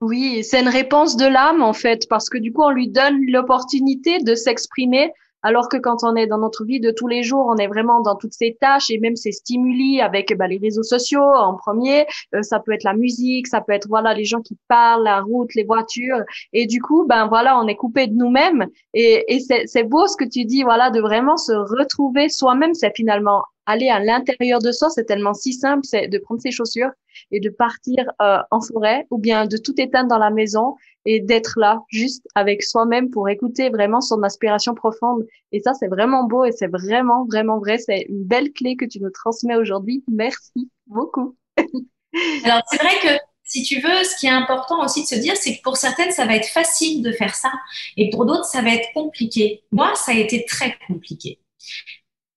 Oui, 0.00 0.42
c'est 0.42 0.60
une 0.60 0.68
réponse 0.68 1.16
de 1.16 1.26
l'âme 1.26 1.62
en 1.62 1.74
fait, 1.74 2.08
parce 2.08 2.30
que 2.30 2.38
du 2.38 2.52
coup, 2.52 2.62
on 2.62 2.70
lui 2.70 2.88
donne 2.88 3.20
l'opportunité 3.26 4.20
de 4.20 4.34
s'exprimer 4.34 5.12
alors 5.46 5.68
que 5.68 5.76
quand 5.76 5.98
on 6.02 6.16
est 6.16 6.26
dans 6.26 6.38
notre 6.38 6.64
vie 6.64 6.80
de 6.80 6.90
tous 6.90 7.06
les 7.06 7.22
jours, 7.22 7.46
on 7.48 7.54
est 7.54 7.68
vraiment 7.68 8.00
dans 8.00 8.16
toutes 8.16 8.32
ces 8.32 8.56
tâches 8.60 8.90
et 8.90 8.98
même 8.98 9.14
ces 9.14 9.30
stimuli 9.30 10.00
avec 10.00 10.36
bah, 10.36 10.48
les 10.48 10.58
réseaux 10.58 10.82
sociaux 10.82 11.22
en 11.22 11.54
premier. 11.54 12.04
Euh, 12.34 12.42
ça 12.42 12.58
peut 12.58 12.72
être 12.72 12.82
la 12.82 12.94
musique, 12.94 13.46
ça 13.46 13.60
peut 13.60 13.72
être 13.72 13.86
voilà 13.88 14.12
les 14.12 14.24
gens 14.24 14.40
qui 14.40 14.58
parlent, 14.66 15.04
la 15.04 15.20
route, 15.20 15.54
les 15.54 15.62
voitures. 15.62 16.18
Et 16.52 16.66
du 16.66 16.82
coup, 16.82 17.06
ben 17.06 17.28
voilà, 17.28 17.60
on 17.60 17.68
est 17.68 17.76
coupé 17.76 18.08
de 18.08 18.14
nous-mêmes. 18.14 18.66
Et, 18.92 19.36
et 19.36 19.38
c'est 19.66 19.84
beau 19.84 20.08
ce 20.08 20.16
que 20.16 20.28
tu 20.28 20.44
dis, 20.44 20.64
voilà, 20.64 20.90
de 20.90 21.00
vraiment 21.00 21.36
se 21.36 21.52
retrouver 21.52 22.28
soi-même. 22.28 22.74
C'est 22.74 22.96
finalement 22.96 23.44
aller 23.66 23.88
à 23.88 24.00
l'intérieur 24.00 24.60
de 24.60 24.72
soi. 24.72 24.90
C'est 24.90 25.04
tellement 25.04 25.34
si 25.34 25.52
simple, 25.52 25.84
c'est 25.84 26.08
de 26.08 26.18
prendre 26.18 26.40
ses 26.40 26.50
chaussures 26.50 26.90
et 27.30 27.40
de 27.40 27.50
partir 27.50 28.04
euh, 28.20 28.38
en 28.50 28.60
forêt 28.60 29.06
ou 29.10 29.18
bien 29.18 29.46
de 29.46 29.56
tout 29.56 29.80
éteindre 29.80 30.08
dans 30.08 30.18
la 30.18 30.30
maison 30.30 30.74
et 31.06 31.20
d'être 31.20 31.54
là 31.56 31.82
juste 31.88 32.26
avec 32.34 32.62
soi-même 32.62 33.10
pour 33.10 33.28
écouter 33.28 33.70
vraiment 33.70 34.00
son 34.00 34.22
aspiration 34.22 34.74
profonde. 34.74 35.24
Et 35.52 35.60
ça, 35.60 35.72
c'est 35.72 35.88
vraiment 35.88 36.24
beau 36.24 36.44
et 36.44 36.52
c'est 36.52 36.66
vraiment, 36.66 37.24
vraiment 37.24 37.58
vrai. 37.58 37.78
C'est 37.78 38.06
une 38.08 38.24
belle 38.24 38.52
clé 38.52 38.76
que 38.76 38.84
tu 38.84 39.00
nous 39.00 39.10
transmets 39.10 39.56
aujourd'hui. 39.56 40.04
Merci 40.12 40.70
beaucoup. 40.86 41.36
Alors, 42.44 42.62
c'est 42.70 42.78
vrai 42.78 42.94
que 43.02 43.20
si 43.44 43.62
tu 43.62 43.80
veux, 43.80 44.04
ce 44.04 44.18
qui 44.18 44.26
est 44.26 44.30
important 44.30 44.84
aussi 44.84 45.02
de 45.02 45.06
se 45.06 45.14
dire, 45.14 45.36
c'est 45.36 45.56
que 45.56 45.62
pour 45.62 45.76
certaines, 45.76 46.10
ça 46.10 46.26
va 46.26 46.34
être 46.34 46.48
facile 46.48 47.02
de 47.02 47.12
faire 47.12 47.34
ça 47.34 47.52
et 47.96 48.10
pour 48.10 48.26
d'autres, 48.26 48.44
ça 48.44 48.60
va 48.60 48.70
être 48.70 48.88
compliqué. 48.92 49.62
Moi, 49.70 49.94
ça 49.94 50.12
a 50.12 50.16
été 50.16 50.44
très 50.44 50.76
compliqué. 50.88 51.38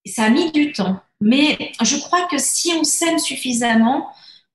Ça 0.05 0.23
a 0.25 0.29
mis 0.29 0.51
du 0.51 0.71
temps. 0.71 1.01
Mais 1.21 1.71
je 1.81 1.97
crois 1.97 2.27
que 2.27 2.37
si 2.37 2.71
on 2.73 2.83
s'aime 2.83 3.19
suffisamment, 3.19 4.07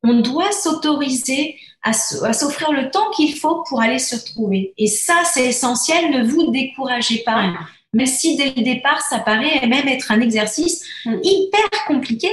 on 0.05 0.21
doit 0.21 0.53
s'autoriser 0.53 1.57
à, 1.83 1.93
s'offrir 1.93 2.73
le 2.73 2.91
temps 2.91 3.11
qu'il 3.11 3.37
faut 3.37 3.65
pour 3.69 3.81
aller 3.81 3.99
se 3.99 4.17
retrouver. 4.17 4.73
Et 4.79 4.87
ça, 4.87 5.23
c'est 5.25 5.47
essentiel. 5.47 6.11
Ne 6.11 6.25
vous 6.25 6.51
découragez 6.51 7.19
pas. 7.19 7.53
Même 7.93 8.07
si 8.07 8.37
dès 8.37 8.53
le 8.57 8.63
départ, 8.63 9.01
ça 9.03 9.19
paraît 9.21 9.67
même 9.67 9.87
être 9.89 10.11
un 10.11 10.21
exercice 10.21 10.85
hyper 11.23 11.85
compliqué, 11.87 12.29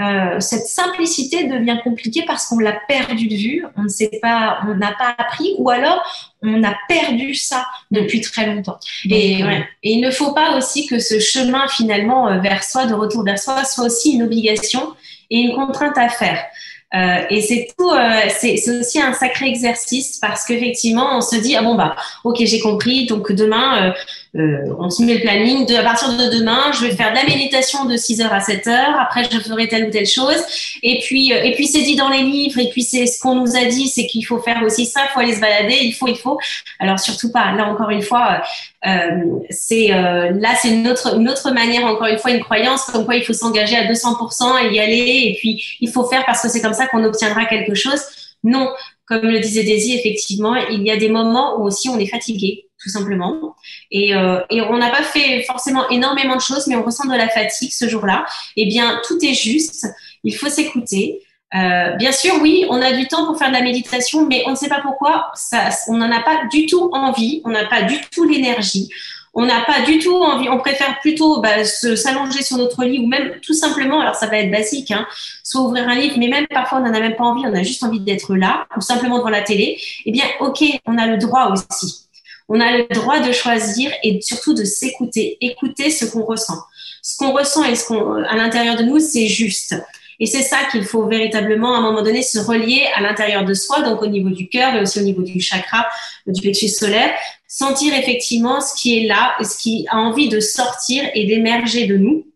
euh, 0.00 0.38
cette 0.38 0.66
simplicité 0.66 1.44
devient 1.44 1.78
compliquée 1.82 2.24
parce 2.26 2.46
qu'on 2.46 2.58
l'a 2.58 2.78
perdu 2.88 3.26
de 3.26 3.34
vue, 3.34 3.64
on 3.76 3.82
ne 3.82 3.88
sait 3.88 4.18
pas, 4.22 4.60
on 4.66 4.74
n'a 4.74 4.92
pas 4.92 5.14
appris, 5.18 5.54
ou 5.58 5.68
alors 5.68 6.00
on 6.42 6.62
a 6.62 6.74
perdu 6.88 7.34
ça 7.34 7.66
depuis 7.90 8.20
très 8.20 8.46
longtemps. 8.46 8.78
Et, 9.10 9.40
et 9.40 9.92
il 9.92 10.00
ne 10.00 10.10
faut 10.10 10.32
pas 10.32 10.56
aussi 10.56 10.86
que 10.86 10.98
ce 11.00 11.18
chemin 11.18 11.66
finalement 11.68 12.28
euh, 12.28 12.38
vers 12.38 12.62
soi, 12.64 12.86
de 12.86 12.94
retour 12.94 13.24
vers 13.24 13.38
soi, 13.38 13.64
soit 13.64 13.86
aussi 13.86 14.12
une 14.12 14.22
obligation 14.22 14.94
et 15.28 15.38
une 15.38 15.54
contrainte 15.54 15.98
à 15.98 16.08
faire. 16.08 16.42
Euh, 16.92 17.22
et 17.30 17.40
c'est 17.40 17.68
tout, 17.78 17.88
euh, 17.88 18.28
c'est 18.28 18.56
aussi 18.68 19.00
un 19.00 19.12
sacré 19.12 19.46
exercice 19.46 20.18
parce 20.18 20.44
qu'effectivement, 20.44 21.16
on 21.16 21.20
se 21.20 21.36
dit 21.36 21.54
ah 21.54 21.62
bon 21.62 21.76
bah 21.76 21.94
ok 22.24 22.38
j'ai 22.40 22.58
compris 22.58 23.06
donc 23.06 23.30
demain 23.30 23.90
euh, 23.90 23.92
on 24.34 24.90
se 24.90 25.02
met 25.02 25.14
le 25.14 25.20
planning 25.20 25.66
de 25.66 25.74
à 25.74 25.82
partir 25.82 26.16
de 26.16 26.38
demain 26.38 26.70
je 26.72 26.86
vais 26.86 26.94
faire 26.94 27.10
de 27.10 27.16
la 27.16 27.24
méditation 27.24 27.84
de 27.84 27.96
6 27.96 28.20
heures 28.20 28.32
à 28.32 28.40
7 28.40 28.66
heures. 28.68 29.00
Après 29.00 29.24
je 29.30 29.38
ferai 29.38 29.68
telle 29.68 29.88
ou 29.88 29.90
telle 29.90 30.06
chose. 30.06 30.40
Et 30.82 31.00
puis 31.04 31.32
et 31.32 31.52
puis 31.54 31.66
c'est 31.66 31.82
dit 31.82 31.96
dans 31.96 32.08
les 32.08 32.22
livres. 32.22 32.58
Et 32.58 32.68
puis 32.68 32.82
c'est 32.82 33.06
ce 33.06 33.18
qu'on 33.20 33.34
nous 33.34 33.56
a 33.56 33.64
dit 33.64 33.88
c'est 33.88 34.06
qu'il 34.06 34.24
faut 34.24 34.38
faire 34.38 34.62
aussi 34.64 34.86
ça 34.86 35.00
il 35.04 35.12
faut 35.12 35.20
aller 35.20 35.34
se 35.34 35.40
balader. 35.40 35.78
Il 35.82 35.92
faut 35.92 36.06
il 36.06 36.16
faut. 36.16 36.38
Alors 36.78 37.00
surtout 37.00 37.32
pas. 37.32 37.52
Là 37.52 37.66
encore 37.66 37.90
une 37.90 38.02
fois 38.02 38.42
euh, 38.86 39.40
c'est 39.50 39.92
euh, 39.92 40.30
là, 40.30 40.54
c'est 40.60 40.70
une 40.70 40.88
autre, 40.88 41.16
une 41.16 41.28
autre 41.28 41.50
manière, 41.52 41.84
encore 41.84 42.06
une 42.06 42.18
fois, 42.18 42.30
une 42.30 42.40
croyance 42.40 42.84
comme 42.84 43.04
quoi 43.04 43.16
il 43.16 43.24
faut 43.24 43.32
s'engager 43.32 43.76
à 43.76 43.84
200% 43.84 44.64
et 44.64 44.74
y 44.74 44.80
aller, 44.80 45.22
et 45.26 45.36
puis 45.38 45.62
il 45.80 45.90
faut 45.90 46.04
faire 46.06 46.24
parce 46.24 46.42
que 46.42 46.48
c'est 46.48 46.62
comme 46.62 46.72
ça 46.72 46.86
qu'on 46.86 47.04
obtiendra 47.04 47.44
quelque 47.44 47.74
chose. 47.74 48.00
Non, 48.42 48.70
comme 49.04 49.22
le 49.22 49.38
disait 49.40 49.64
Daisy, 49.64 49.94
effectivement, 49.94 50.54
il 50.54 50.82
y 50.82 50.90
a 50.90 50.96
des 50.96 51.10
moments 51.10 51.58
où 51.58 51.64
aussi 51.64 51.90
on 51.90 51.98
est 51.98 52.06
fatigué, 52.06 52.68
tout 52.82 52.88
simplement, 52.88 53.54
et, 53.90 54.14
euh, 54.14 54.40
et 54.50 54.62
on 54.62 54.78
n'a 54.78 54.90
pas 54.90 55.02
fait 55.02 55.42
forcément 55.42 55.88
énormément 55.90 56.36
de 56.36 56.40
choses, 56.40 56.66
mais 56.66 56.76
on 56.76 56.82
ressent 56.82 57.06
de 57.06 57.16
la 57.16 57.28
fatigue 57.28 57.72
ce 57.72 57.88
jour-là. 57.88 58.24
Eh 58.56 58.66
bien, 58.66 59.00
tout 59.06 59.18
est 59.22 59.34
juste. 59.34 59.86
Il 60.24 60.34
faut 60.34 60.48
s'écouter. 60.48 61.22
Euh, 61.54 61.96
bien 61.96 62.12
sûr, 62.12 62.34
oui, 62.40 62.64
on 62.70 62.80
a 62.80 62.92
du 62.92 63.08
temps 63.08 63.26
pour 63.26 63.36
faire 63.36 63.48
de 63.48 63.54
la 63.54 63.62
méditation, 63.62 64.26
mais 64.26 64.44
on 64.46 64.50
ne 64.50 64.56
sait 64.56 64.68
pas 64.68 64.80
pourquoi, 64.80 65.30
ça, 65.34 65.68
on 65.88 65.96
n'en 65.96 66.10
a 66.10 66.20
pas 66.20 66.46
du 66.50 66.66
tout 66.66 66.90
envie, 66.92 67.42
on 67.44 67.50
n'a 67.50 67.66
pas 67.66 67.82
du 67.82 68.00
tout 68.12 68.24
l'énergie, 68.24 68.88
on 69.34 69.46
n'a 69.46 69.60
pas 69.62 69.80
du 69.80 69.98
tout 69.98 70.14
envie, 70.14 70.48
on 70.48 70.58
préfère 70.58 71.00
plutôt 71.00 71.40
bah, 71.40 71.64
s'allonger 71.64 72.42
sur 72.42 72.56
notre 72.56 72.84
lit 72.84 73.00
ou 73.00 73.08
même 73.08 73.40
tout 73.40 73.52
simplement, 73.52 74.00
alors 74.00 74.14
ça 74.14 74.28
va 74.28 74.38
être 74.38 74.50
basique, 74.52 74.92
hein, 74.92 75.08
soit 75.42 75.62
ouvrir 75.62 75.88
un 75.88 75.96
livre, 75.96 76.14
mais 76.18 76.28
même 76.28 76.46
parfois 76.46 76.78
on 76.78 76.82
n'en 76.82 76.94
a 76.94 77.00
même 77.00 77.16
pas 77.16 77.24
envie, 77.24 77.42
on 77.44 77.54
a 77.54 77.64
juste 77.64 77.82
envie 77.82 78.00
d'être 78.00 78.36
là 78.36 78.66
ou 78.76 78.80
simplement 78.80 79.18
devant 79.18 79.30
la 79.30 79.42
télé. 79.42 79.80
Eh 80.06 80.12
bien, 80.12 80.24
ok, 80.38 80.62
on 80.86 80.98
a 80.98 81.06
le 81.08 81.18
droit 81.18 81.50
aussi. 81.52 82.09
On 82.50 82.60
a 82.60 82.76
le 82.76 82.86
droit 82.92 83.20
de 83.20 83.30
choisir 83.30 83.92
et 84.02 84.20
surtout 84.20 84.54
de 84.54 84.64
s'écouter, 84.64 85.38
écouter 85.40 85.88
ce 85.90 86.04
qu'on 86.04 86.24
ressent. 86.24 86.58
Ce 87.00 87.16
qu'on 87.16 87.32
ressent 87.32 87.64
et 87.64 87.76
ce 87.76 87.86
qu'on 87.86 88.24
à 88.24 88.34
l'intérieur 88.34 88.76
de 88.76 88.82
nous, 88.82 88.98
c'est 88.98 89.28
juste. 89.28 89.76
Et 90.18 90.26
c'est 90.26 90.42
ça 90.42 90.58
qu'il 90.70 90.84
faut 90.84 91.06
véritablement, 91.06 91.74
à 91.74 91.78
un 91.78 91.80
moment 91.80 92.02
donné, 92.02 92.22
se 92.22 92.40
relier 92.40 92.86
à 92.94 93.00
l'intérieur 93.00 93.44
de 93.44 93.54
soi, 93.54 93.82
donc 93.82 94.02
au 94.02 94.06
niveau 94.06 94.28
du 94.28 94.48
cœur, 94.48 94.72
mais 94.74 94.80
aussi 94.80 94.98
au 94.98 95.04
niveau 95.04 95.22
du 95.22 95.40
chakra, 95.40 95.88
du 96.26 96.42
plexus 96.42 96.68
solaire, 96.68 97.14
sentir 97.46 97.94
effectivement 97.94 98.60
ce 98.60 98.74
qui 98.74 98.98
est 98.98 99.06
là, 99.06 99.36
ce 99.42 99.56
qui 99.56 99.86
a 99.88 99.96
envie 99.96 100.28
de 100.28 100.40
sortir 100.40 101.08
et 101.14 101.26
d'émerger 101.26 101.86
de 101.86 101.96
nous. 101.96 102.26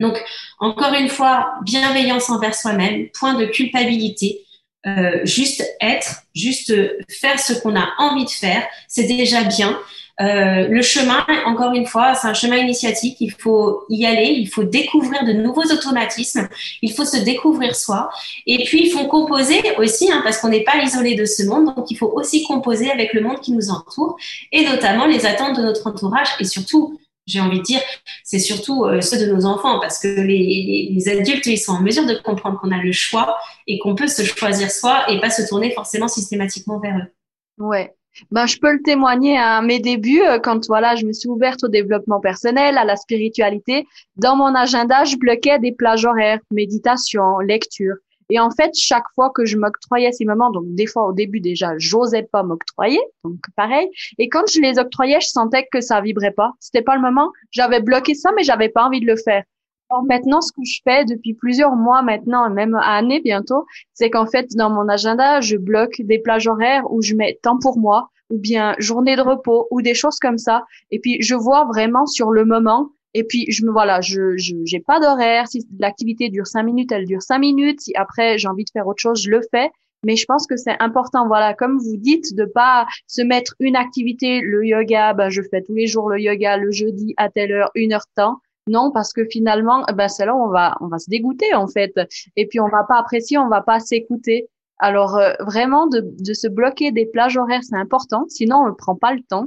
Donc, 0.00 0.20
encore 0.58 0.92
une 0.94 1.08
fois, 1.08 1.54
bienveillance 1.62 2.28
envers 2.28 2.54
soi-même, 2.54 3.08
point 3.10 3.34
de 3.34 3.46
culpabilité. 3.46 4.43
Euh, 4.86 5.20
juste 5.24 5.64
être, 5.80 6.22
juste 6.34 6.74
faire 7.08 7.38
ce 7.40 7.54
qu'on 7.54 7.76
a 7.76 7.88
envie 7.98 8.24
de 8.24 8.30
faire, 8.30 8.62
c'est 8.88 9.06
déjà 9.06 9.44
bien. 9.44 9.78
Euh, 10.20 10.68
le 10.68 10.82
chemin, 10.82 11.24
encore 11.44 11.74
une 11.74 11.86
fois, 11.86 12.14
c'est 12.14 12.28
un 12.28 12.34
chemin 12.34 12.56
initiatique. 12.56 13.16
Il 13.20 13.32
faut 13.32 13.84
y 13.88 14.06
aller, 14.06 14.28
il 14.28 14.46
faut 14.46 14.62
découvrir 14.62 15.24
de 15.24 15.32
nouveaux 15.32 15.64
automatismes, 15.72 16.48
il 16.82 16.92
faut 16.92 17.04
se 17.04 17.16
découvrir 17.16 17.74
soi. 17.74 18.10
Et 18.46 18.64
puis, 18.64 18.86
il 18.86 18.90
faut 18.90 19.06
composer 19.06 19.60
aussi, 19.78 20.10
hein, 20.10 20.20
parce 20.22 20.38
qu'on 20.38 20.48
n'est 20.48 20.62
pas 20.62 20.82
isolé 20.82 21.16
de 21.16 21.24
ce 21.24 21.44
monde, 21.44 21.74
donc 21.74 21.90
il 21.90 21.96
faut 21.96 22.12
aussi 22.14 22.44
composer 22.44 22.90
avec 22.90 23.12
le 23.12 23.22
monde 23.22 23.40
qui 23.40 23.52
nous 23.52 23.70
entoure, 23.70 24.16
et 24.52 24.64
notamment 24.64 25.06
les 25.06 25.26
attentes 25.26 25.56
de 25.56 25.62
notre 25.62 25.86
entourage, 25.86 26.28
et 26.38 26.44
surtout, 26.44 27.00
j'ai 27.26 27.40
envie 27.40 27.58
de 27.58 27.62
dire, 27.64 27.80
c'est 28.22 28.38
surtout 28.38 28.84
euh, 28.84 29.00
ceux 29.00 29.18
de 29.18 29.32
nos 29.32 29.46
enfants, 29.46 29.80
parce 29.80 29.98
que 29.98 30.08
les, 30.08 31.08
adultes, 31.08 31.46
ils 31.46 31.58
sont 31.58 31.72
en 31.72 31.80
mesure 31.80 32.06
de 32.06 32.14
comprendre 32.14 32.60
qu'on 32.60 32.70
a 32.70 32.82
le 32.82 32.92
choix 32.92 33.36
et 33.66 33.78
qu'on 33.78 33.94
peut 33.94 34.06
se 34.06 34.22
choisir 34.22 34.70
soi 34.70 35.10
et 35.10 35.20
pas 35.20 35.30
se 35.30 35.46
tourner 35.48 35.72
forcément 35.72 36.08
systématiquement 36.08 36.80
vers 36.80 36.96
eux. 36.96 37.64
Ouais, 37.64 37.94
ben, 38.30 38.46
je 38.46 38.58
peux 38.58 38.72
le 38.72 38.82
témoigner 38.82 39.38
à 39.38 39.62
mes 39.62 39.80
débuts, 39.80 40.22
euh, 40.22 40.38
quand 40.38 40.66
voilà, 40.66 40.96
je 40.96 41.06
me 41.06 41.12
suis 41.12 41.28
ouverte 41.28 41.64
au 41.64 41.68
développement 41.68 42.20
personnel, 42.20 42.78
à 42.78 42.84
la 42.84 42.96
spiritualité. 42.96 43.86
Dans 44.16 44.36
mon 44.36 44.54
agenda, 44.54 45.04
je 45.04 45.16
bloquais 45.16 45.58
des 45.58 45.72
plages 45.72 46.04
horaires, 46.04 46.40
méditation, 46.50 47.38
lecture. 47.40 47.94
Et 48.30 48.40
en 48.40 48.50
fait, 48.50 48.72
chaque 48.74 49.04
fois 49.14 49.30
que 49.30 49.44
je 49.44 49.56
m'octroyais 49.56 50.12
ces 50.12 50.24
moments, 50.24 50.50
donc 50.50 50.64
des 50.68 50.86
fois 50.86 51.06
au 51.08 51.12
début 51.12 51.40
déjà, 51.40 51.72
j'osais 51.78 52.22
pas 52.22 52.42
m'octroyer, 52.42 53.00
donc 53.24 53.38
pareil. 53.56 53.88
Et 54.18 54.28
quand 54.28 54.44
je 54.50 54.60
les 54.60 54.78
octroyais, 54.78 55.20
je 55.20 55.28
sentais 55.28 55.66
que 55.70 55.80
ça 55.80 56.00
vibrait 56.00 56.32
pas. 56.32 56.52
C'était 56.60 56.82
pas 56.82 56.96
le 56.96 57.02
moment. 57.02 57.30
J'avais 57.50 57.80
bloqué 57.80 58.14
ça, 58.14 58.30
mais 58.36 58.42
j'avais 58.42 58.68
pas 58.68 58.84
envie 58.86 59.00
de 59.00 59.06
le 59.06 59.16
faire. 59.16 59.44
Alors 59.90 60.04
maintenant, 60.04 60.40
ce 60.40 60.50
que 60.52 60.64
je 60.64 60.80
fais 60.82 61.04
depuis 61.04 61.34
plusieurs 61.34 61.76
mois 61.76 62.02
maintenant, 62.02 62.48
même 62.50 62.74
années 62.74 63.20
bientôt, 63.20 63.66
c'est 63.92 64.10
qu'en 64.10 64.26
fait, 64.26 64.48
dans 64.56 64.70
mon 64.70 64.88
agenda, 64.88 65.40
je 65.40 65.56
bloque 65.56 66.00
des 66.00 66.18
plages 66.18 66.46
horaires 66.46 66.90
où 66.90 67.02
je 67.02 67.14
mets 67.14 67.38
temps 67.42 67.58
pour 67.58 67.78
moi, 67.78 68.08
ou 68.30 68.38
bien 68.38 68.74
journée 68.78 69.16
de 69.16 69.20
repos, 69.20 69.68
ou 69.70 69.82
des 69.82 69.94
choses 69.94 70.18
comme 70.18 70.38
ça. 70.38 70.64
Et 70.90 70.98
puis, 70.98 71.18
je 71.20 71.34
vois 71.34 71.64
vraiment 71.64 72.06
sur 72.06 72.30
le 72.30 72.44
moment. 72.44 72.90
Et 73.14 73.24
puis, 73.24 73.46
je 73.50 73.64
me 73.64 73.70
voilà, 73.70 74.00
je 74.00 74.36
j'ai 74.36 74.80
pas 74.80 75.00
d'horaire. 75.00 75.46
Si 75.48 75.66
l'activité 75.78 76.28
dure 76.28 76.46
cinq 76.46 76.64
minutes, 76.64 76.92
elle 76.92 77.06
dure 77.06 77.22
cinq 77.22 77.38
minutes. 77.38 77.80
Si 77.80 77.92
après 77.96 78.38
j'ai 78.38 78.48
envie 78.48 78.64
de 78.64 78.70
faire 78.70 78.86
autre 78.86 79.00
chose, 79.00 79.22
je 79.22 79.30
le 79.30 79.40
fais. 79.50 79.70
Mais 80.04 80.16
je 80.16 80.26
pense 80.26 80.46
que 80.46 80.56
c'est 80.56 80.76
important, 80.80 81.26
voilà, 81.26 81.54
comme 81.54 81.78
vous 81.78 81.96
dites, 81.96 82.34
de 82.36 82.44
pas 82.44 82.86
se 83.06 83.22
mettre 83.22 83.54
une 83.58 83.74
activité, 83.74 84.40
le 84.42 84.64
yoga, 84.66 85.14
ben 85.14 85.30
je 85.30 85.40
fais 85.50 85.62
tous 85.62 85.74
les 85.74 85.86
jours 85.86 86.10
le 86.10 86.20
yoga, 86.20 86.58
le 86.58 86.70
jeudi 86.70 87.14
à 87.16 87.30
telle 87.30 87.52
heure, 87.52 87.70
une 87.74 87.94
heure 87.94 88.04
de 88.16 88.22
temps. 88.22 88.40
Non, 88.66 88.90
parce 88.92 89.12
que 89.12 89.24
finalement, 89.24 89.84
ben 89.94 90.08
c'est 90.08 90.26
là 90.26 90.34
où 90.34 90.44
on 90.44 90.50
va, 90.50 90.76
on 90.80 90.88
va 90.88 90.98
se 90.98 91.08
dégoûter 91.08 91.54
en 91.54 91.66
fait, 91.66 91.92
et 92.36 92.46
puis 92.46 92.60
on 92.60 92.68
va 92.68 92.84
pas 92.84 92.98
apprécier, 92.98 93.38
on 93.38 93.48
va 93.48 93.62
pas 93.62 93.80
s'écouter. 93.80 94.48
Alors 94.78 95.16
euh, 95.16 95.32
vraiment 95.40 95.86
de, 95.86 96.02
de, 96.02 96.32
se 96.34 96.48
bloquer 96.48 96.90
des 96.90 97.06
plages 97.06 97.36
horaires, 97.36 97.62
c'est 97.62 97.76
important. 97.76 98.24
Sinon, 98.28 98.56
on 98.56 98.68
ne 98.68 98.74
prend 98.74 98.96
pas 98.96 99.14
le 99.14 99.22
temps. 99.22 99.46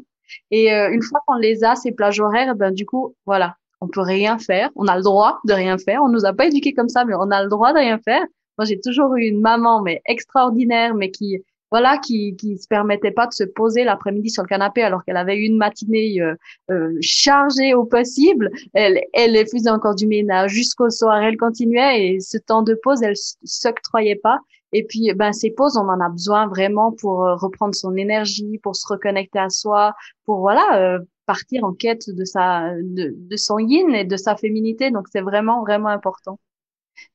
Et 0.51 0.73
euh, 0.73 0.91
une 0.91 1.01
fois 1.01 1.21
qu'on 1.25 1.35
les 1.35 1.63
a 1.63 1.75
ces 1.75 1.91
plages 1.91 2.19
horaires, 2.19 2.55
ben 2.55 2.71
du 2.71 2.85
coup, 2.85 3.15
voilà, 3.25 3.55
on 3.81 3.87
peut 3.87 4.01
rien 4.01 4.37
faire. 4.37 4.69
On 4.75 4.87
a 4.87 4.97
le 4.97 5.03
droit 5.03 5.39
de 5.45 5.53
rien 5.53 5.77
faire. 5.77 6.01
On 6.03 6.09
nous 6.09 6.25
a 6.25 6.33
pas 6.33 6.47
éduqués 6.47 6.73
comme 6.73 6.89
ça, 6.89 7.05
mais 7.05 7.13
on 7.15 7.31
a 7.31 7.43
le 7.43 7.49
droit 7.49 7.73
de 7.73 7.79
rien 7.79 7.99
faire. 7.99 8.23
Moi, 8.57 8.65
j'ai 8.65 8.79
toujours 8.79 9.15
eu 9.15 9.23
une 9.23 9.41
maman, 9.41 9.81
mais 9.81 10.01
extraordinaire, 10.05 10.95
mais 10.95 11.11
qui 11.11 11.43
voilà, 11.69 11.97
qui 11.97 12.35
qui 12.37 12.57
se 12.57 12.67
permettait 12.67 13.11
pas 13.11 13.27
de 13.27 13.33
se 13.33 13.43
poser 13.43 13.83
l'après-midi 13.83 14.29
sur 14.29 14.43
le 14.43 14.47
canapé 14.47 14.83
alors 14.83 15.03
qu'elle 15.03 15.17
avait 15.17 15.37
une 15.37 15.57
matinée 15.57 16.21
euh, 16.21 16.35
euh, 16.71 16.93
chargée 17.01 17.73
au 17.73 17.83
possible. 17.83 18.49
Elle 18.73 19.01
elle 19.13 19.35
faisait 19.47 19.69
encore 19.69 19.95
du 19.95 20.07
ménage 20.07 20.51
jusqu'au 20.51 20.89
soir, 20.89 21.21
elle 21.21 21.37
continuait 21.37 22.07
et 22.07 22.19
ce 22.21 22.37
temps 22.37 22.63
de 22.63 22.73
pause, 22.73 23.03
elle 23.03 23.15
s'octroyait 23.43 24.15
pas. 24.15 24.39
Et 24.73 24.85
puis, 24.85 25.11
ben, 25.15 25.31
ces 25.33 25.51
pauses, 25.51 25.77
on 25.77 25.87
en 25.87 25.99
a 26.01 26.09
besoin 26.09 26.47
vraiment 26.47 26.91
pour 26.91 27.25
euh, 27.25 27.35
reprendre 27.35 27.73
son 27.73 27.95
énergie, 27.95 28.59
pour 28.61 28.75
se 28.75 28.85
reconnecter 28.87 29.39
à 29.39 29.49
soi, 29.49 29.93
pour 30.25 30.39
voilà 30.39 30.99
partir 31.25 31.65
en 31.65 31.73
quête 31.73 32.09
de 32.09 32.23
sa 32.23 32.73
de, 32.81 33.13
de 33.15 33.37
son 33.37 33.59
yin 33.59 33.93
et 33.93 34.05
de 34.05 34.17
sa 34.17 34.35
féminité. 34.35 34.91
Donc, 34.91 35.07
c'est 35.11 35.21
vraiment 35.21 35.61
vraiment 35.61 35.89
important. 35.89 36.39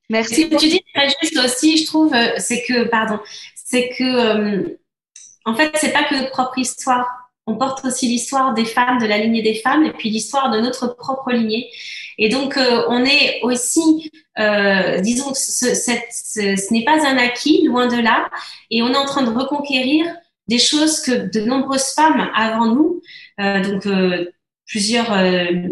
Merci. 0.09 0.43
Ce 0.43 0.47
que 0.47 0.55
tu 0.55 0.67
dis 0.69 0.83
très 0.93 1.09
juste 1.21 1.37
aussi, 1.43 1.77
je 1.77 1.85
trouve, 1.85 2.13
c'est 2.37 2.63
que, 2.63 2.87
pardon, 2.87 3.19
c'est 3.55 3.89
que, 3.89 4.03
euh, 4.03 4.79
en 5.45 5.55
fait, 5.55 5.71
c'est 5.75 5.91
pas 5.91 6.03
que 6.03 6.15
notre 6.15 6.31
propre 6.31 6.59
histoire. 6.59 7.22
On 7.45 7.55
porte 7.55 7.83
aussi 7.85 8.07
l'histoire 8.07 8.53
des 8.53 8.65
femmes, 8.65 8.99
de 8.99 9.05
la 9.05 9.17
lignée 9.17 9.41
des 9.41 9.55
femmes, 9.55 9.83
et 9.83 9.91
puis 9.91 10.09
l'histoire 10.09 10.49
de 10.51 10.59
notre 10.59 10.95
propre 10.95 11.31
lignée. 11.31 11.69
Et 12.17 12.29
donc, 12.29 12.57
euh, 12.57 12.83
on 12.87 13.03
est 13.03 13.41
aussi, 13.41 14.11
euh, 14.39 14.99
disons, 14.99 15.33
ce, 15.33 16.73
n'est 16.73 16.85
pas 16.85 17.05
un 17.05 17.17
acquis, 17.17 17.63
loin 17.65 17.87
de 17.87 18.01
là, 18.01 18.29
et 18.71 18.81
on 18.81 18.91
est 18.91 18.97
en 18.97 19.05
train 19.05 19.23
de 19.23 19.31
reconquérir 19.31 20.05
des 20.47 20.59
choses 20.59 21.01
que 21.01 21.11
de 21.11 21.45
nombreuses 21.45 21.93
femmes 21.95 22.29
avant 22.35 22.67
nous, 22.67 23.01
donc 23.37 23.87
plusieurs 24.67 25.15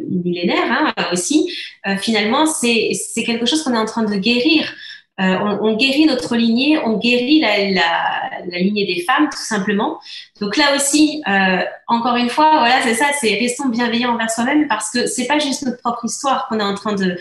millénaires 0.10 0.94
hein, 0.96 1.06
aussi, 1.12 1.54
finalement, 2.00 2.46
c'est 2.46 3.24
quelque 3.26 3.46
chose 3.46 3.64
qu'on 3.64 3.74
est 3.74 3.78
en 3.78 3.86
train 3.86 4.04
de 4.04 4.16
guérir. 4.16 4.74
Euh, 5.20 5.58
on, 5.62 5.76
guérit 5.76 6.06
notre 6.06 6.36
lignée, 6.36 6.80
on 6.80 6.98
guérit 6.98 7.42
la, 7.42 8.58
lignée 8.58 8.86
des 8.86 9.02
femmes, 9.02 9.30
tout 9.30 9.44
simplement. 9.44 10.00
Donc 10.40 10.58
là 10.58 10.76
aussi, 10.76 11.22
euh, 11.28 11.64
encore 11.88 12.16
une 12.16 12.30
fois, 12.30 12.50
voilà, 12.60 12.82
c'est 12.82 12.96
ça, 12.96 13.08
c'est 13.20 13.36
restons 13.36 13.70
bienveillants 13.70 14.14
envers 14.14 14.32
soi-même 14.32 14.68
parce 14.68 14.90
que 14.90 15.06
c'est 15.08 15.28
pas 15.28 15.38
juste 15.38 15.64
notre 15.64 15.80
propre 15.80 16.06
histoire 16.06 16.48
qu'on 16.48 16.60
est 16.60 16.64
en 16.64 16.76
train 16.76 16.96
de, 16.96 17.18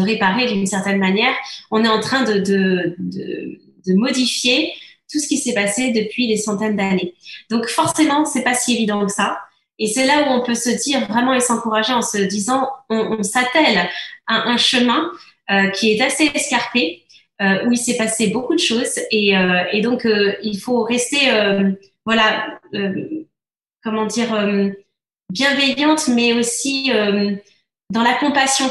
réparer 0.00 0.46
d'une 0.46 0.66
certaine 0.66 0.98
manière. 0.98 1.34
On 1.70 1.82
est 1.82 1.88
en 1.88 2.00
train 2.00 2.22
de, 2.24 2.96
modifier 3.94 4.72
tout 5.10 5.18
ce 5.18 5.26
qui 5.26 5.38
s'est 5.38 5.54
passé 5.54 5.92
depuis 5.92 6.28
des 6.28 6.36
centaines 6.36 6.76
d'années. 6.76 7.14
Donc 7.50 7.66
forcément, 7.66 8.24
c'est 8.26 8.44
pas 8.44 8.54
si 8.54 8.74
évident 8.74 9.04
que 9.06 9.12
ça. 9.12 9.40
Et 9.78 9.88
c'est 9.88 10.06
là 10.06 10.22
où 10.22 10.32
on 10.32 10.44
peut 10.44 10.54
se 10.54 10.70
dire 10.70 11.06
vraiment 11.08 11.34
et 11.34 11.40
s'encourager 11.40 11.92
en 11.92 12.02
se 12.02 12.18
disant, 12.18 12.68
on, 12.90 13.18
on 13.18 13.22
s'attelle 13.22 13.88
à 14.28 14.48
un 14.48 14.56
chemin 14.56 15.10
qui 15.74 15.92
est 15.92 16.00
assez 16.00 16.30
escarpé, 16.34 17.02
euh, 17.40 17.66
où 17.66 17.72
il 17.72 17.78
s'est 17.78 17.96
passé 17.96 18.28
beaucoup 18.28 18.54
de 18.54 18.60
choses. 18.60 19.00
Et, 19.10 19.36
euh, 19.36 19.80
donc, 19.82 20.06
il 20.42 20.58
faut 20.58 20.82
rester, 20.82 21.18
voilà, 22.04 22.58
comment 23.82 24.06
dire, 24.06 24.28
bienveillante, 25.30 26.08
mais 26.08 26.32
aussi 26.34 26.90
dans 27.90 28.02
la 28.02 28.14
compassion 28.14 28.66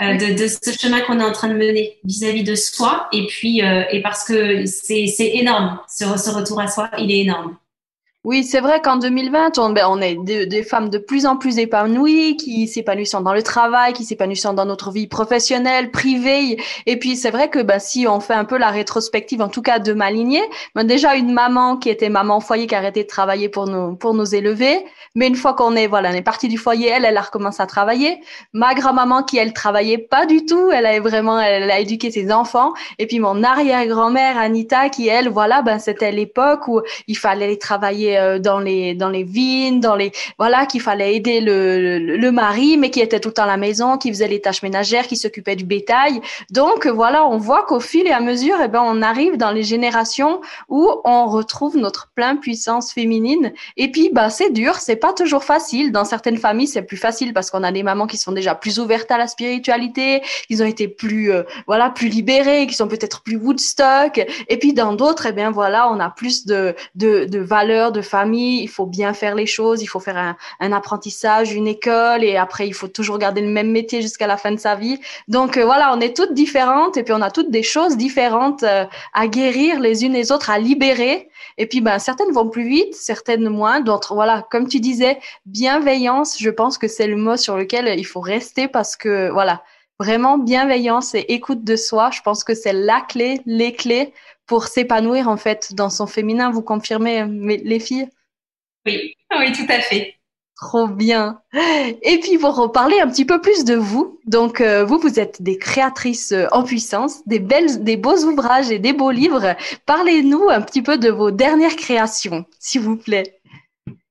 de, 0.00 0.38
de, 0.38 0.46
ce 0.46 0.70
chemin 0.78 1.00
qu'on 1.00 1.20
est 1.20 1.24
en 1.24 1.32
train 1.32 1.48
de 1.48 1.54
mener 1.54 1.98
vis-à-vis 2.04 2.44
de 2.44 2.54
soi. 2.54 3.08
Et 3.12 3.26
puis, 3.26 3.58
et 3.60 4.00
parce 4.02 4.24
que 4.24 4.64
c'est 4.66 5.12
énorme, 5.34 5.78
ce, 5.88 6.04
ce 6.04 6.30
retour 6.30 6.60
à 6.60 6.68
soi, 6.68 6.90
il 6.98 7.10
est 7.10 7.20
énorme. 7.20 7.56
Oui, 8.28 8.44
c'est 8.44 8.60
vrai 8.60 8.82
qu'en 8.82 8.96
2020, 8.96 9.56
on, 9.56 9.70
ben, 9.70 9.86
on 9.88 10.02
est 10.02 10.14
des, 10.22 10.62
femmes 10.62 10.90
de 10.90 10.98
plus 10.98 11.24
en 11.24 11.38
plus 11.38 11.58
épanouies, 11.58 12.36
qui 12.36 12.68
s'épanouissent 12.68 13.12
dans 13.12 13.32
le 13.32 13.42
travail, 13.42 13.94
qui 13.94 14.04
s'épanouissent 14.04 14.42
dans 14.42 14.66
notre 14.66 14.90
vie 14.90 15.06
professionnelle, 15.06 15.90
privée. 15.90 16.58
Et 16.84 16.98
puis, 16.98 17.16
c'est 17.16 17.30
vrai 17.30 17.48
que 17.48 17.60
ben, 17.62 17.78
si 17.78 18.06
on 18.06 18.20
fait 18.20 18.34
un 18.34 18.44
peu 18.44 18.58
la 18.58 18.68
rétrospective, 18.68 19.40
en 19.40 19.48
tout 19.48 19.62
cas 19.62 19.78
de 19.78 19.94
ma 19.94 20.10
lignée, 20.10 20.42
ben, 20.74 20.84
déjà 20.84 21.14
une 21.16 21.32
maman 21.32 21.78
qui 21.78 21.88
était 21.88 22.10
maman 22.10 22.36
au 22.36 22.40
foyer, 22.40 22.66
qui 22.66 22.74
a 22.74 22.78
arrêté 22.78 23.02
de 23.04 23.08
travailler 23.08 23.48
pour 23.48 23.66
nous, 23.66 23.96
pour 23.96 24.12
nous 24.12 24.34
élever. 24.34 24.84
Mais 25.14 25.26
une 25.26 25.34
fois 25.34 25.54
qu'on 25.54 25.74
est, 25.74 25.86
voilà, 25.86 26.10
on 26.10 26.12
est 26.12 26.20
parti 26.20 26.48
du 26.48 26.58
foyer, 26.58 26.88
elle, 26.88 27.06
elle 27.06 27.16
a 27.16 27.22
recommencé 27.22 27.62
à 27.62 27.66
travailler. 27.66 28.20
Ma 28.52 28.74
grand-maman 28.74 29.22
qui, 29.22 29.38
elle, 29.38 29.54
travaillait 29.54 29.96
pas 29.96 30.26
du 30.26 30.44
tout. 30.44 30.70
Elle 30.70 30.84
a 30.84 31.00
vraiment, 31.00 31.40
elle 31.40 31.70
a 31.70 31.80
éduqué 31.80 32.10
ses 32.10 32.30
enfants. 32.30 32.74
Et 32.98 33.06
puis, 33.06 33.20
mon 33.20 33.42
arrière-grand-mère, 33.42 34.36
Anita, 34.36 34.90
qui, 34.90 35.08
elle, 35.08 35.30
voilà, 35.30 35.62
ben, 35.62 35.78
c'était 35.78 36.12
l'époque 36.12 36.68
où 36.68 36.82
il 37.06 37.16
fallait 37.16 37.56
travailler 37.56 38.17
euh, 38.18 38.38
dans 38.38 38.58
les 38.58 38.94
dans 38.94 39.08
les 39.08 39.24
vignes, 39.24 39.80
dans 39.80 39.96
les 39.96 40.12
voilà 40.38 40.66
qu'il 40.66 40.80
fallait 40.80 41.14
aider 41.14 41.40
le, 41.40 41.98
le, 41.98 42.32
mari, 42.32 42.76
mais 42.76 42.90
qui 42.90 43.00
était 43.00 43.20
tout 43.20 43.28
le 43.30 43.34
temps 43.34 43.44
à 43.44 43.46
la 43.46 43.56
maison, 43.56 43.98
qui 43.98 44.10
faisait 44.10 44.28
les 44.28 44.40
tâches 44.40 44.62
ménagères, 44.62 45.06
qui 45.06 45.16
s'occupait 45.16 45.56
du 45.56 45.64
bétail. 45.64 46.20
Donc 46.50 46.86
voilà, 46.86 47.26
on 47.26 47.38
voit 47.38 47.64
qu'au 47.64 47.80
fil 47.80 48.06
et 48.06 48.12
à 48.12 48.20
mesure, 48.20 48.56
eh 48.62 48.68
ben 48.68 48.82
on 48.84 49.02
arrive 49.02 49.36
dans 49.36 49.50
les 49.50 49.62
générations 49.62 50.40
où 50.68 50.88
on 51.04 51.26
retrouve 51.26 51.76
notre 51.76 52.10
plein 52.14 52.36
puissance 52.36 52.92
féminine. 52.92 53.52
Et 53.76 53.90
puis 53.90 54.10
bah 54.12 54.30
c'est 54.30 54.50
dur, 54.50 54.76
c'est 54.76 54.96
pas 54.96 55.12
toujours 55.12 55.44
facile. 55.44 55.92
Dans 55.92 56.04
certaines 56.04 56.38
familles, 56.38 56.68
c'est 56.68 56.82
plus 56.82 56.96
facile 56.96 57.32
parce 57.32 57.50
qu'on 57.50 57.62
a 57.62 57.72
des 57.72 57.82
mamans 57.82 58.06
qui 58.06 58.16
sont 58.16 58.32
déjà 58.32 58.54
plus 58.54 58.78
ouvertes 58.78 59.10
à 59.10 59.18
la 59.18 59.26
spiritualité, 59.26 60.22
qui 60.48 60.60
ont 60.60 60.66
été 60.66 60.88
plus 60.88 61.32
euh, 61.32 61.42
voilà 61.66 61.90
plus 61.90 62.08
libérées, 62.08 62.66
qui 62.66 62.74
sont 62.74 62.88
peut-être 62.88 63.22
plus 63.22 63.36
Woodstock. 63.36 64.20
Et 64.48 64.58
puis 64.58 64.72
dans 64.72 64.92
d'autres, 64.92 65.26
eh 65.26 65.32
bien 65.32 65.50
voilà, 65.50 65.90
on 65.90 66.00
a 66.00 66.10
plus 66.10 66.46
de 66.46 66.74
de, 66.94 67.24
de 67.24 67.38
valeurs, 67.38 67.92
de 67.92 68.02
famille, 68.08 68.62
il 68.62 68.68
faut 68.68 68.86
bien 68.86 69.12
faire 69.12 69.34
les 69.34 69.46
choses, 69.46 69.82
il 69.82 69.86
faut 69.86 70.00
faire 70.00 70.36
un, 70.60 70.72
apprentissage, 70.72 71.52
une 71.52 71.68
école, 71.68 72.24
et 72.24 72.36
après 72.36 72.66
il 72.66 72.74
faut 72.74 72.88
toujours 72.88 73.18
garder 73.18 73.40
le 73.40 73.48
même 73.48 73.70
métier 73.70 74.02
jusqu'à 74.02 74.26
la 74.26 74.36
fin 74.36 74.52
de 74.52 74.58
sa 74.58 74.74
vie. 74.74 74.98
Donc 75.28 75.56
euh, 75.56 75.64
voilà, 75.64 75.94
on 75.94 76.00
est 76.00 76.16
toutes 76.16 76.34
différentes 76.34 76.96
et 76.96 77.02
puis 77.02 77.12
on 77.12 77.22
a 77.22 77.30
toutes 77.30 77.50
des 77.50 77.62
choses 77.62 77.96
différentes 77.96 78.62
euh, 78.62 78.84
à 79.14 79.26
guérir 79.26 79.80
les 79.80 80.04
unes 80.04 80.12
les 80.12 80.32
autres, 80.32 80.50
à 80.50 80.58
libérer. 80.58 81.28
Et 81.58 81.66
puis 81.66 81.80
ben 81.80 81.98
certaines 81.98 82.32
vont 82.32 82.48
plus 82.48 82.68
vite, 82.68 82.94
certaines 82.94 83.48
moins, 83.48 83.80
d'autres 83.80 84.14
voilà, 84.14 84.46
comme 84.50 84.68
tu 84.68 84.80
disais, 84.80 85.18
bienveillance. 85.46 86.36
Je 86.38 86.50
pense 86.50 86.78
que 86.78 86.88
c'est 86.88 87.06
le 87.06 87.16
mot 87.16 87.36
sur 87.36 87.56
lequel 87.56 87.98
il 87.98 88.06
faut 88.06 88.20
rester 88.20 88.68
parce 88.68 88.96
que 88.96 89.30
voilà 89.30 89.62
Vraiment, 90.00 90.38
bienveillance 90.38 91.16
et 91.16 91.24
écoute 91.28 91.64
de 91.64 91.74
soi, 91.74 92.10
je 92.12 92.20
pense 92.22 92.44
que 92.44 92.54
c'est 92.54 92.72
la 92.72 93.00
clé, 93.00 93.40
les 93.46 93.72
clés 93.72 94.12
pour 94.46 94.64
s'épanouir 94.68 95.28
en 95.28 95.36
fait 95.36 95.74
dans 95.74 95.90
son 95.90 96.06
féminin. 96.06 96.50
Vous 96.50 96.62
confirmez, 96.62 97.26
les 97.26 97.80
filles? 97.80 98.08
Oui, 98.86 99.14
oui, 99.36 99.52
tout 99.52 99.66
à 99.68 99.80
fait. 99.80 100.14
Trop 100.56 100.86
bien. 100.86 101.40
Et 102.02 102.18
puis 102.20 102.38
pour 102.38 102.54
reparler 102.54 103.00
un 103.00 103.08
petit 103.08 103.24
peu 103.24 103.40
plus 103.40 103.64
de 103.64 103.74
vous, 103.74 104.18
donc 104.26 104.60
euh, 104.60 104.84
vous 104.84 104.98
vous 104.98 105.18
êtes 105.18 105.42
des 105.42 105.56
créatrices 105.56 106.32
euh, 106.32 106.46
en 106.50 106.64
puissance, 106.64 107.24
des 107.26 107.38
belles, 107.38 107.84
des 107.84 107.96
beaux 107.96 108.24
ouvrages 108.24 108.70
et 108.70 108.80
des 108.80 108.92
beaux 108.92 109.12
livres. 109.12 109.56
Parlez-nous 109.86 110.48
un 110.48 110.60
petit 110.60 110.82
peu 110.82 110.98
de 110.98 111.10
vos 111.10 111.30
dernières 111.30 111.76
créations, 111.76 112.44
s'il 112.58 112.80
vous 112.80 112.96
plaît. 112.96 113.37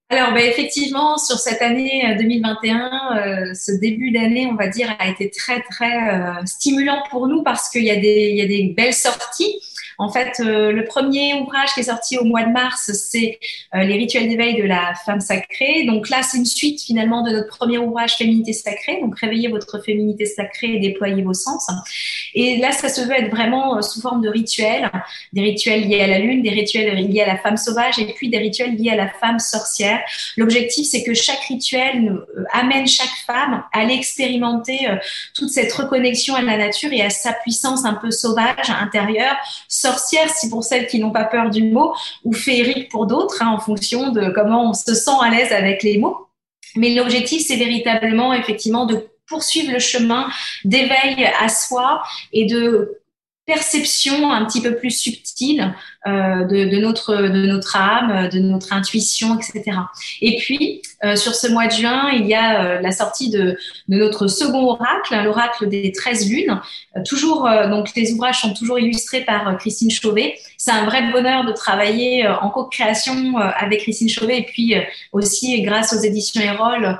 Alors, 0.09 0.33
ben, 0.33 0.45
effectivement, 0.49 1.17
sur 1.17 1.37
cette 1.37 1.61
année 1.61 2.15
2021, 2.17 3.17
euh, 3.17 3.53
ce 3.53 3.73
début 3.73 4.11
d'année, 4.11 4.47
on 4.49 4.55
va 4.55 4.69
dire, 4.69 4.95
a 4.99 5.09
été 5.09 5.29
très, 5.29 5.61
très 5.69 6.45
stimulant 6.45 7.03
pour 7.09 7.27
nous 7.27 7.43
parce 7.43 7.69
qu'il 7.69 7.83
y, 7.83 7.91
a 7.91 7.97
des, 7.97 8.29
il 8.31 8.37
y 8.37 8.41
a 8.41 8.47
des 8.47 8.73
belles 8.75 8.93
sorties. 8.93 9.59
En 9.99 10.09
fait, 10.09 10.39
euh, 10.39 10.71
le 10.71 10.85
premier 10.85 11.33
ouvrage 11.33 11.73
qui 11.73 11.79
est 11.79 11.83
sorti 11.83 12.19
au 12.19 12.23
mois 12.23 12.43
de 12.43 12.51
mars, 12.51 12.91
c'est 12.93 13.39
euh, 13.73 13.83
Les 13.83 13.95
rituels 13.95 14.29
d'éveil 14.29 14.55
de 14.55 14.63
la 14.63 14.93
femme 15.05 15.21
sacrée. 15.21 15.85
Donc 15.85 16.09
là, 16.09 16.21
c'est 16.21 16.37
une 16.37 16.45
suite 16.45 16.81
finalement 16.83 17.23
de 17.23 17.31
notre 17.31 17.47
premier 17.47 17.79
ouvrage 17.79 18.13
Féminité 18.13 18.53
sacrée. 18.53 18.99
Donc 19.01 19.17
réveillez 19.19 19.47
votre 19.47 19.83
féminité 19.83 20.25
sacrée 20.25 20.75
et 20.75 20.79
déployez 20.79 21.23
vos 21.23 21.33
sens. 21.33 21.67
Et 22.35 22.57
là, 22.57 22.71
ça 22.71 22.89
se 22.89 23.01
veut 23.01 23.13
être 23.13 23.31
vraiment 23.31 23.77
euh, 23.77 23.81
sous 23.81 23.99
forme 23.99 24.21
de 24.21 24.29
rituels, 24.29 24.91
des 25.33 25.41
rituels 25.41 25.87
liés 25.87 26.01
à 26.01 26.07
la 26.07 26.19
lune, 26.19 26.43
des 26.43 26.51
rituels 26.51 26.93
liés 26.95 27.21
à 27.21 27.27
la 27.27 27.37
femme 27.37 27.57
sauvage 27.57 27.97
et 27.97 28.05
puis 28.13 28.29
des 28.29 28.37
rituels 28.37 28.75
liés 28.75 28.91
à 28.91 28.95
la 28.95 29.09
femme 29.09 29.39
sorcière. 29.39 29.99
L'objectif, 30.37 30.87
c'est 30.87 31.03
que 31.03 31.15
chaque 31.15 31.41
rituel 31.47 32.17
amène 32.51 32.87
chaque 32.87 33.07
femme 33.25 33.63
à 33.73 33.83
l'expérimenter 33.83 34.87
toute 35.33 35.49
cette 35.49 35.71
reconnexion 35.73 36.35
à 36.35 36.41
la 36.41 36.57
nature 36.57 36.91
et 36.93 37.01
à 37.01 37.09
sa 37.09 37.33
puissance 37.33 37.85
un 37.85 37.95
peu 37.95 38.11
sauvage 38.11 38.69
intérieure, 38.69 39.35
sorcière, 39.87 40.29
si 40.29 40.49
pour 40.49 40.63
celles 40.63 40.87
qui 40.87 40.99
n'ont 40.99 41.11
pas 41.11 41.25
peur 41.25 41.49
du 41.49 41.63
mot, 41.63 41.93
ou 42.23 42.33
féerique 42.33 42.89
pour 42.89 43.07
d'autres, 43.07 43.41
hein, 43.41 43.49
en 43.49 43.59
fonction 43.59 44.11
de 44.11 44.29
comment 44.29 44.69
on 44.69 44.73
se 44.73 44.93
sent 44.93 45.17
à 45.21 45.29
l'aise 45.29 45.51
avec 45.51 45.83
les 45.83 45.97
mots. 45.97 46.27
Mais 46.75 46.93
l'objectif, 46.93 47.45
c'est 47.45 47.55
véritablement, 47.55 48.33
effectivement, 48.33 48.85
de 48.85 49.07
poursuivre 49.27 49.71
le 49.71 49.79
chemin 49.79 50.27
d'éveil 50.63 51.29
à 51.39 51.49
soi 51.49 52.03
et 52.31 52.45
de 52.45 52.99
perception 53.45 54.31
un 54.31 54.45
petit 54.45 54.61
peu 54.61 54.75
plus 54.75 54.91
subtile 54.91 55.73
euh, 56.07 56.45
de, 56.45 56.65
de, 56.65 56.77
notre, 56.77 57.15
de 57.15 57.45
notre 57.45 57.75
âme, 57.75 58.29
de 58.29 58.39
notre 58.39 58.73
intuition, 58.73 59.37
etc. 59.37 59.77
Et 60.21 60.37
puis, 60.37 60.81
euh, 61.03 61.15
sur 61.15 61.35
ce 61.35 61.47
mois 61.47 61.67
de 61.67 61.73
juin, 61.73 62.09
il 62.11 62.25
y 62.25 62.33
a 62.33 62.63
euh, 62.63 62.81
la 62.81 62.91
sortie 62.91 63.29
de, 63.29 63.55
de, 63.87 63.97
notre 63.97 64.27
second 64.27 64.65
oracle, 64.65 65.13
hein, 65.13 65.23
l'oracle 65.23 65.69
des 65.69 65.91
13 65.91 66.27
lunes. 66.27 66.59
Euh, 66.95 67.01
toujours, 67.05 67.47
donc 67.69 67.93
les 67.95 68.13
ouvrages 68.13 68.41
sont 68.41 68.53
toujours 68.53 68.79
illustrés 68.79 69.21
par 69.21 69.57
Christine 69.59 69.91
Chauvet. 69.91 70.35
C'est 70.57 70.71
un 70.71 70.85
vrai 70.85 71.11
bonheur 71.11 71.45
de 71.45 71.51
travailler 71.51 72.27
en 72.27 72.49
co-création 72.49 73.37
avec 73.37 73.81
Christine 73.81 74.09
Chauvet 74.09 74.39
et 74.39 74.43
puis 74.43 74.73
aussi 75.11 75.61
grâce 75.61 75.93
aux 75.93 75.99
éditions 75.99 76.41
Erol 76.41 76.99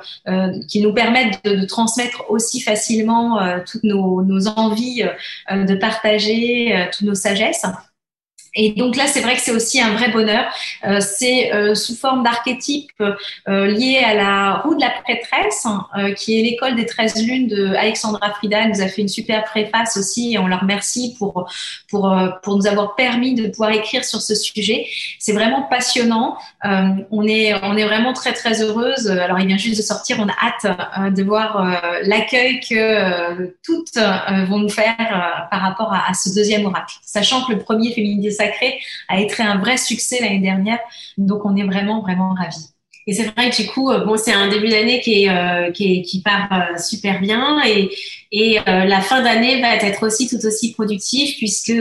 qui 0.68 0.80
nous 0.80 0.92
permettent 0.92 1.44
de, 1.44 1.56
de 1.56 1.66
transmettre 1.66 2.24
aussi 2.28 2.60
facilement 2.60 3.40
toutes 3.66 3.82
nos, 3.82 4.22
nos 4.22 4.46
envies 4.48 5.02
de 5.50 5.74
partager, 5.74 6.88
toutes 6.92 7.08
nos 7.08 7.14
sagesses. 7.14 7.64
Et 8.60 8.72
donc 8.72 8.96
là, 8.96 9.06
c'est 9.06 9.20
vrai 9.20 9.36
que 9.36 9.40
c'est 9.40 9.52
aussi 9.52 9.80
un 9.80 9.94
vrai 9.94 10.10
bonheur. 10.10 10.44
Euh, 10.84 10.98
c'est 11.00 11.54
euh, 11.54 11.76
sous 11.76 11.94
forme 11.94 12.24
d'archétype 12.24 12.90
euh, 13.00 13.66
lié 13.66 14.02
à 14.04 14.14
la 14.14 14.56
roue 14.56 14.74
de 14.74 14.80
la 14.80 14.90
prêtresse, 14.90 15.64
euh, 15.96 16.12
qui 16.12 16.38
est 16.38 16.42
l'école 16.42 16.74
des 16.74 16.84
13 16.84 17.24
lunes 17.24 17.46
de 17.46 17.68
Alexandra 17.76 18.32
Frida. 18.34 18.62
Elle 18.62 18.70
nous 18.70 18.80
a 18.80 18.88
fait 18.88 19.02
une 19.02 19.08
super 19.08 19.44
préface 19.44 19.96
aussi 19.96 20.34
et 20.34 20.38
on 20.38 20.48
leur 20.48 20.60
remercie 20.60 21.14
pour, 21.18 21.48
pour, 21.88 22.12
pour 22.42 22.56
nous 22.56 22.66
avoir 22.66 22.96
permis 22.96 23.34
de 23.34 23.46
pouvoir 23.46 23.70
écrire 23.70 24.04
sur 24.04 24.20
ce 24.20 24.34
sujet. 24.34 24.86
C'est 25.20 25.32
vraiment 25.32 25.62
passionnant. 25.62 26.36
on, 26.64 27.28
est, 27.28 27.54
on 27.62 27.76
est 27.76 27.84
vraiment 27.84 28.12
très, 28.12 28.32
très 28.32 28.60
heureuse. 28.60 29.08
Alors, 29.08 29.38
il 29.38 29.46
vient 29.46 29.56
juste 29.56 29.76
de 29.76 29.82
sortir. 29.82 30.16
On 30.18 30.28
a 30.28 30.32
hâte 30.32 31.14
de 31.14 31.22
voir 31.22 31.80
l'accueil 32.02 32.58
que 32.58 33.54
toutes 33.64 33.96
vont 34.48 34.58
nous 34.58 34.68
faire 34.68 35.46
par 35.48 35.60
rapport 35.60 35.92
à, 35.92 36.12
ce 36.14 36.34
deuxième 36.34 36.66
oracle. 36.66 36.96
Sachant 37.04 37.44
que 37.44 37.52
le 37.52 37.60
premier 37.60 37.92
féminisme 37.92 38.47
sacré 38.48 38.80
a 39.08 39.20
été 39.20 39.42
un 39.42 39.58
vrai 39.58 39.76
succès 39.76 40.18
l'année 40.20 40.40
dernière. 40.40 40.78
Donc, 41.16 41.44
on 41.44 41.56
est 41.56 41.64
vraiment, 41.64 42.00
vraiment 42.00 42.34
ravis. 42.34 42.68
Et 43.08 43.14
c'est 43.14 43.24
vrai 43.24 43.48
que 43.48 43.56
du 43.56 43.66
coup, 43.66 43.90
euh, 43.90 44.04
bon, 44.04 44.18
c'est 44.18 44.34
un 44.34 44.48
début 44.48 44.68
d'année 44.68 45.00
qui, 45.00 45.24
est, 45.24 45.30
euh, 45.30 45.70
qui, 45.72 46.02
qui 46.02 46.20
part 46.20 46.52
euh, 46.52 46.76
super 46.76 47.22
bien 47.22 47.58
et, 47.66 47.88
et 48.30 48.58
la 48.66 49.00
fin 49.00 49.22
d'année 49.22 49.62
va 49.62 49.76
être 49.76 50.06
aussi 50.06 50.28
tout 50.28 50.44
aussi 50.46 50.74
productive 50.74 51.34
puisque 51.38 51.72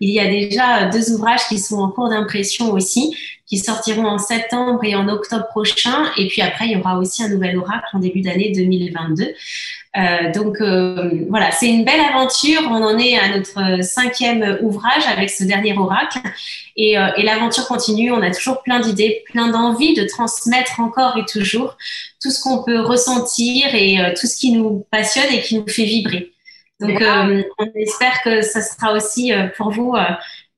il 0.00 0.10
y 0.10 0.20
a 0.20 0.26
déjà 0.26 0.90
deux 0.90 1.10
ouvrages 1.12 1.48
qui 1.48 1.58
sont 1.58 1.78
en 1.78 1.88
cours 1.88 2.10
d'impression 2.10 2.70
aussi, 2.70 3.16
qui 3.46 3.56
sortiront 3.56 4.04
en 4.04 4.18
septembre 4.18 4.84
et 4.84 4.94
en 4.94 5.08
octobre 5.08 5.46
prochain. 5.48 6.12
Et 6.18 6.26
puis 6.26 6.42
après, 6.42 6.66
il 6.66 6.72
y 6.72 6.76
aura 6.76 6.98
aussi 6.98 7.22
un 7.22 7.30
nouvel 7.30 7.56
oracle 7.56 7.86
en 7.94 8.00
début 8.00 8.20
d'année 8.20 8.52
2022. 8.54 9.32
Euh, 9.96 10.30
donc 10.32 10.60
euh, 10.60 11.24
voilà, 11.30 11.50
c'est 11.52 11.68
une 11.68 11.84
belle 11.84 12.00
aventure. 12.00 12.60
On 12.68 12.82
en 12.82 12.98
est 12.98 13.18
à 13.18 13.36
notre 13.36 13.82
cinquième 13.82 14.58
ouvrage 14.60 15.06
avec 15.06 15.30
ce 15.30 15.44
dernier 15.44 15.76
oracle. 15.76 16.18
Et, 16.76 16.98
euh, 16.98 17.08
et 17.16 17.22
l'aventure 17.22 17.66
continue. 17.66 18.12
On 18.12 18.22
a 18.22 18.30
toujours 18.30 18.62
plein 18.62 18.80
d'idées, 18.80 19.24
plein 19.30 19.48
d'envies 19.48 19.94
de 19.94 20.04
transmettre 20.04 20.80
encore 20.80 21.16
et 21.16 21.24
toujours 21.24 21.76
tout 22.20 22.30
ce 22.30 22.40
qu'on 22.42 22.62
peut 22.62 22.80
ressentir 22.80 23.74
et 23.74 23.98
tout 24.18 24.26
ce 24.26 24.36
qui 24.36 24.52
nous 24.52 24.86
passionne 24.90 25.32
et 25.32 25.40
qui 25.40 25.58
nous 25.58 25.68
fait 25.68 25.84
vibrer. 25.84 26.32
Donc 26.80 27.02
on 27.58 27.64
espère 27.74 28.20
que 28.22 28.42
ça 28.42 28.60
sera 28.60 28.92
aussi 28.92 29.32
pour 29.56 29.70
vous 29.70 29.94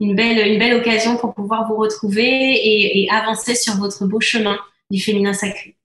une 0.01 0.17
belle, 0.17 0.45
une 0.49 0.59
belle 0.59 0.75
occasion 0.75 1.17
pour 1.17 1.35
pouvoir 1.35 1.69
vous 1.69 1.77
retrouver 1.77 2.25
et, 2.25 3.03
et 3.05 3.11
avancer 3.11 3.55
sur 3.55 3.77
votre 3.77 4.05
beau 4.07 4.21
chemin 4.21 4.59
du 4.91 5.01
féminin 5.01 5.33
sacré. 5.33 5.78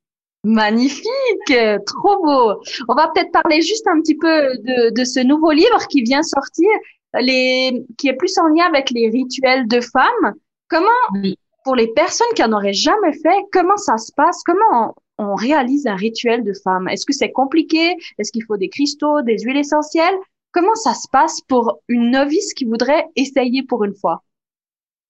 Magnifique, 0.43 1.53
trop 1.85 2.21
beau. 2.21 2.61
On 2.89 2.95
va 2.95 3.09
peut-être 3.13 3.31
parler 3.31 3.61
juste 3.61 3.87
un 3.87 4.01
petit 4.01 4.15
peu 4.15 4.57
de, 4.57 4.93
de, 4.93 5.03
ce 5.05 5.21
nouveau 5.21 5.51
livre 5.51 5.87
qui 5.89 6.01
vient 6.01 6.21
sortir, 6.21 6.67
les, 7.21 7.85
qui 7.97 8.09
est 8.09 8.13
plus 8.13 8.37
en 8.37 8.47
lien 8.47 8.65
avec 8.65 8.89
les 8.91 9.09
rituels 9.09 9.67
de 9.67 9.79
femmes. 9.79 10.33
Comment, 10.67 10.89
pour 11.63 11.75
les 11.75 11.87
personnes 11.87 12.27
qui 12.35 12.43
en 12.43 12.51
auraient 12.51 12.73
jamais 12.73 13.13
fait, 13.13 13.37
comment 13.53 13.77
ça 13.77 13.97
se 13.97 14.11
passe? 14.17 14.43
Comment 14.43 14.95
on, 15.17 15.29
on 15.31 15.35
réalise 15.35 15.87
un 15.87 15.95
rituel 15.95 16.43
de 16.43 16.53
femme? 16.53 16.89
Est-ce 16.89 17.05
que 17.05 17.13
c'est 17.13 17.31
compliqué? 17.31 17.95
Est-ce 18.19 18.31
qu'il 18.31 18.43
faut 18.43 18.57
des 18.57 18.69
cristaux, 18.69 19.21
des 19.21 19.37
huiles 19.39 19.57
essentielles? 19.57 20.17
Comment 20.51 20.75
ça 20.75 20.93
se 20.93 21.07
passe 21.09 21.39
pour 21.47 21.79
une 21.87 22.11
novice 22.11 22.53
qui 22.53 22.65
voudrait 22.65 23.07
essayer 23.15 23.63
pour 23.63 23.85
une 23.85 23.95
fois? 23.95 24.23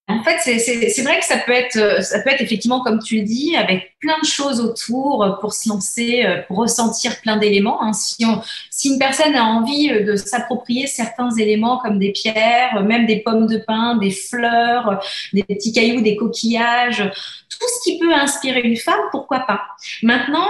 En 0.09 0.21
fait, 0.21 0.37
c'est 0.39 1.01
vrai 1.01 1.19
que 1.19 1.25
ça 1.25 1.37
peut 1.37 1.53
être, 1.53 1.77
euh, 1.77 2.01
ça 2.01 2.19
peut 2.19 2.29
être 2.29 2.41
effectivement 2.41 2.83
comme 2.83 2.99
tu 2.99 3.19
le 3.19 3.21
dis, 3.21 3.55
avec 3.55 3.95
plein 4.01 4.19
de 4.21 4.25
choses 4.25 4.59
autour 4.59 5.23
euh, 5.23 5.31
pour 5.39 5.53
se 5.53 5.69
lancer, 5.69 6.25
euh, 6.25 6.41
pour 6.47 6.57
ressentir 6.57 7.21
plein 7.21 7.37
d'éléments. 7.37 7.81
Hein. 7.81 7.93
Si, 7.93 8.25
si 8.69 8.89
une 8.89 8.99
personne 8.99 9.33
a 9.33 9.45
envie 9.45 9.87
de 9.87 10.17
s'approprier 10.17 10.87
certains 10.87 11.29
éléments 11.31 11.77
comme 11.77 11.99
des 11.99 12.11
pierres, 12.11 12.83
même 12.83 13.05
des 13.05 13.21
pommes 13.21 13.47
de 13.47 13.57
pin, 13.57 13.95
des 13.95 14.11
fleurs, 14.11 15.01
des 15.31 15.43
petits 15.43 15.71
cailloux, 15.71 16.01
des 16.01 16.17
coquillages, 16.17 17.09
tout 17.49 17.67
ce 17.67 17.89
qui 17.89 17.97
peut 17.97 18.13
inspirer 18.13 18.59
une 18.61 18.75
femme, 18.75 18.99
pourquoi 19.11 19.39
pas? 19.41 19.61
Maintenant, 20.01 20.47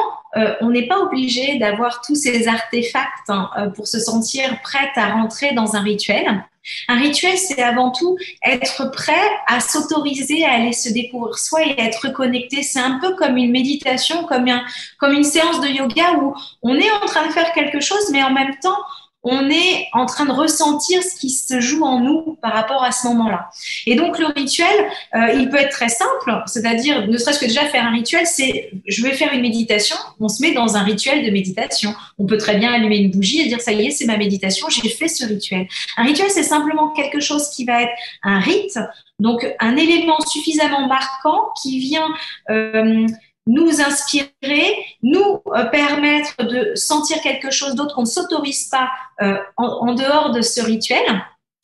on 0.62 0.72
n'est 0.72 0.88
pas 0.88 0.98
obligé 1.00 1.60
d'avoir 1.60 2.02
tous 2.02 2.16
ces 2.16 2.48
artefacts 2.48 3.30
hein, 3.30 3.72
pour 3.76 3.88
se 3.88 4.00
sentir 4.00 4.62
prête 4.62 4.90
à 4.96 5.14
rentrer 5.14 5.54
dans 5.54 5.76
un 5.76 5.82
rituel. 5.82 6.44
Un 6.88 7.00
rituel, 7.00 7.38
c'est 7.38 7.62
avant 7.62 7.92
tout 7.92 8.18
être 8.44 8.92
prêt 8.92 9.30
à 9.48 9.60
s'autoriser 9.60 10.46
à 10.46 10.54
aller 10.54 10.74
se 10.74 10.90
découvrir 10.90 11.38
soi 11.38 11.64
et 11.64 11.80
à 11.80 11.86
être 11.86 12.10
connecté. 12.10 12.64
C'est 12.64 12.80
un 12.80 13.00
peu 13.00 13.16
comme 13.16 13.38
une 13.38 13.52
méditation, 13.52 14.24
comme, 14.26 14.50
comme 14.98 15.14
une 15.14 15.24
séance 15.24 15.62
de 15.62 15.68
yoga 15.68 16.14
où 16.22 16.34
on 16.62 16.76
est 16.76 16.92
en 16.92 17.06
train 17.06 17.28
de 17.28 17.32
faire 17.32 17.52
quelque 17.54 17.80
chose, 17.80 18.10
mais 18.12 18.24
en 18.24 18.32
même 18.32 18.56
temps, 18.62 18.78
on 19.24 19.50
est 19.50 19.88
en 19.94 20.06
train 20.06 20.26
de 20.26 20.32
ressentir 20.32 21.02
ce 21.02 21.16
qui 21.20 21.30
se 21.30 21.62
joue 21.62 21.84
en 21.84 22.00
nous 22.00 22.38
par 22.42 22.52
rapport 22.54 22.84
à 22.84 22.92
ce 22.92 23.08
moment-là. 23.08 23.50
Et 23.86 23.96
donc 23.96 24.20
le 24.20 24.28
rituel, 24.28 24.76
euh, 25.16 25.34
il 25.34 25.50
peut 25.50 25.58
être 25.58 25.72
très 25.72 25.90
simple, 25.90 26.44
c'est-à-dire 26.46 27.08
ne 27.08 27.18
serait-ce 27.18 27.40
que 27.40 27.46
déjà 27.46 27.66
faire 27.66 27.86
un 27.86 27.92
rituel, 27.92 28.28
c'est 28.28 28.72
je 28.86 29.02
vais 29.02 29.14
faire 29.14 29.34
une 29.34 29.42
méditation, 29.42 29.96
on 30.20 30.28
se 30.28 30.42
met 30.42 30.52
dans 30.52 30.76
un 30.76 30.84
rituel 30.84 31.26
de 31.26 31.32
méditation. 31.32 31.94
On 32.20 32.26
peut 32.26 32.38
très 32.38 32.58
bien 32.58 32.74
allumer 32.74 32.98
une 32.98 33.12
bougie 33.12 33.42
et 33.42 33.48
dire 33.48 33.62
ça 33.62 33.72
y 33.72 33.88
est, 33.88 33.92
c'est 33.92 34.06
ma 34.06 34.18
méditation, 34.18 34.68
j'ai 34.70 34.90
fait 34.90 35.08
ce 35.08 35.26
rituel. 35.26 35.68
Un 35.98 36.04
rituel, 36.04 36.30
c'est 36.30 36.44
simplement 36.44 36.90
quelque 36.90 37.20
chose 37.20 37.50
qui 37.50 37.66
va 37.66 37.84
être 37.84 37.94
un 38.24 38.40
rite, 38.40 38.78
donc 39.20 39.48
un 39.60 39.78
élément 39.78 40.20
suffisamment 40.22 40.88
marquant 40.88 41.50
qui 41.62 41.80
vient 41.80 42.10
euh, 42.50 43.08
nous 43.46 43.82
inspirer, 43.82 44.86
nous 45.02 45.42
euh, 45.48 45.66
permettre 45.66 46.44
de 46.44 46.76
sentir 46.76 47.22
quelque 47.22 47.52
chose 47.52 47.76
d'autre 47.76 47.96
qu'on 47.96 48.02
ne 48.02 48.08
s'autorise 48.08 48.70
pas 48.70 48.90
euh, 49.22 49.38
en, 49.58 49.94
dehors 49.94 50.32
de 50.32 50.42
ce 50.42 50.62
rituel. 50.62 51.04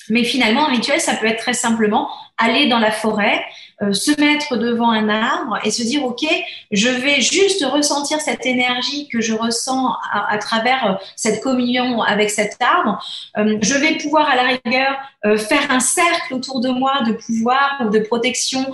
Mais 0.10 0.24
finalement, 0.24 0.68
un 0.68 0.72
rituel, 0.72 1.00
ça 1.00 1.16
peut 1.16 1.28
être 1.28 1.40
très 1.40 1.54
simplement 1.54 2.10
aller 2.40 2.68
dans 2.68 2.80
la 2.80 2.92
forêt, 2.92 3.44
euh, 3.82 3.94
se 3.94 4.20
mettre 4.20 4.58
devant 4.58 4.92
un 4.92 5.08
arbre 5.08 5.58
et 5.64 5.72
se 5.72 5.84
dire 5.84 6.04
ok 6.04 6.26
je 6.72 6.90
vais 6.90 7.22
juste 7.22 7.64
ressentir 7.64 8.20
cette 8.20 8.46
énergie 8.46 9.08
que 9.08 9.22
je 9.22 9.34
ressens 9.34 9.94
à, 10.12 10.38
travers 10.38 10.86
euh, 10.86 10.94
cette 11.16 11.42
communion 11.42 12.02
avec 12.02 12.30
cet 12.30 12.58
arbre. 12.62 13.02
Euh, 13.38 13.58
je 13.62 13.76
vais 13.76 13.98
pouvoir 13.98 14.30
à 14.30 14.36
la 14.36 14.44
rigueur 14.44 14.98
faire 15.38 15.70
un 15.70 15.82
cercle 15.82 16.34
autour 16.34 16.62
de 16.62 16.70
moi 16.70 17.02
de 17.06 17.12
pouvoir 17.12 17.82
ou 17.86 17.90
de 17.90 18.00
protection 18.00 18.66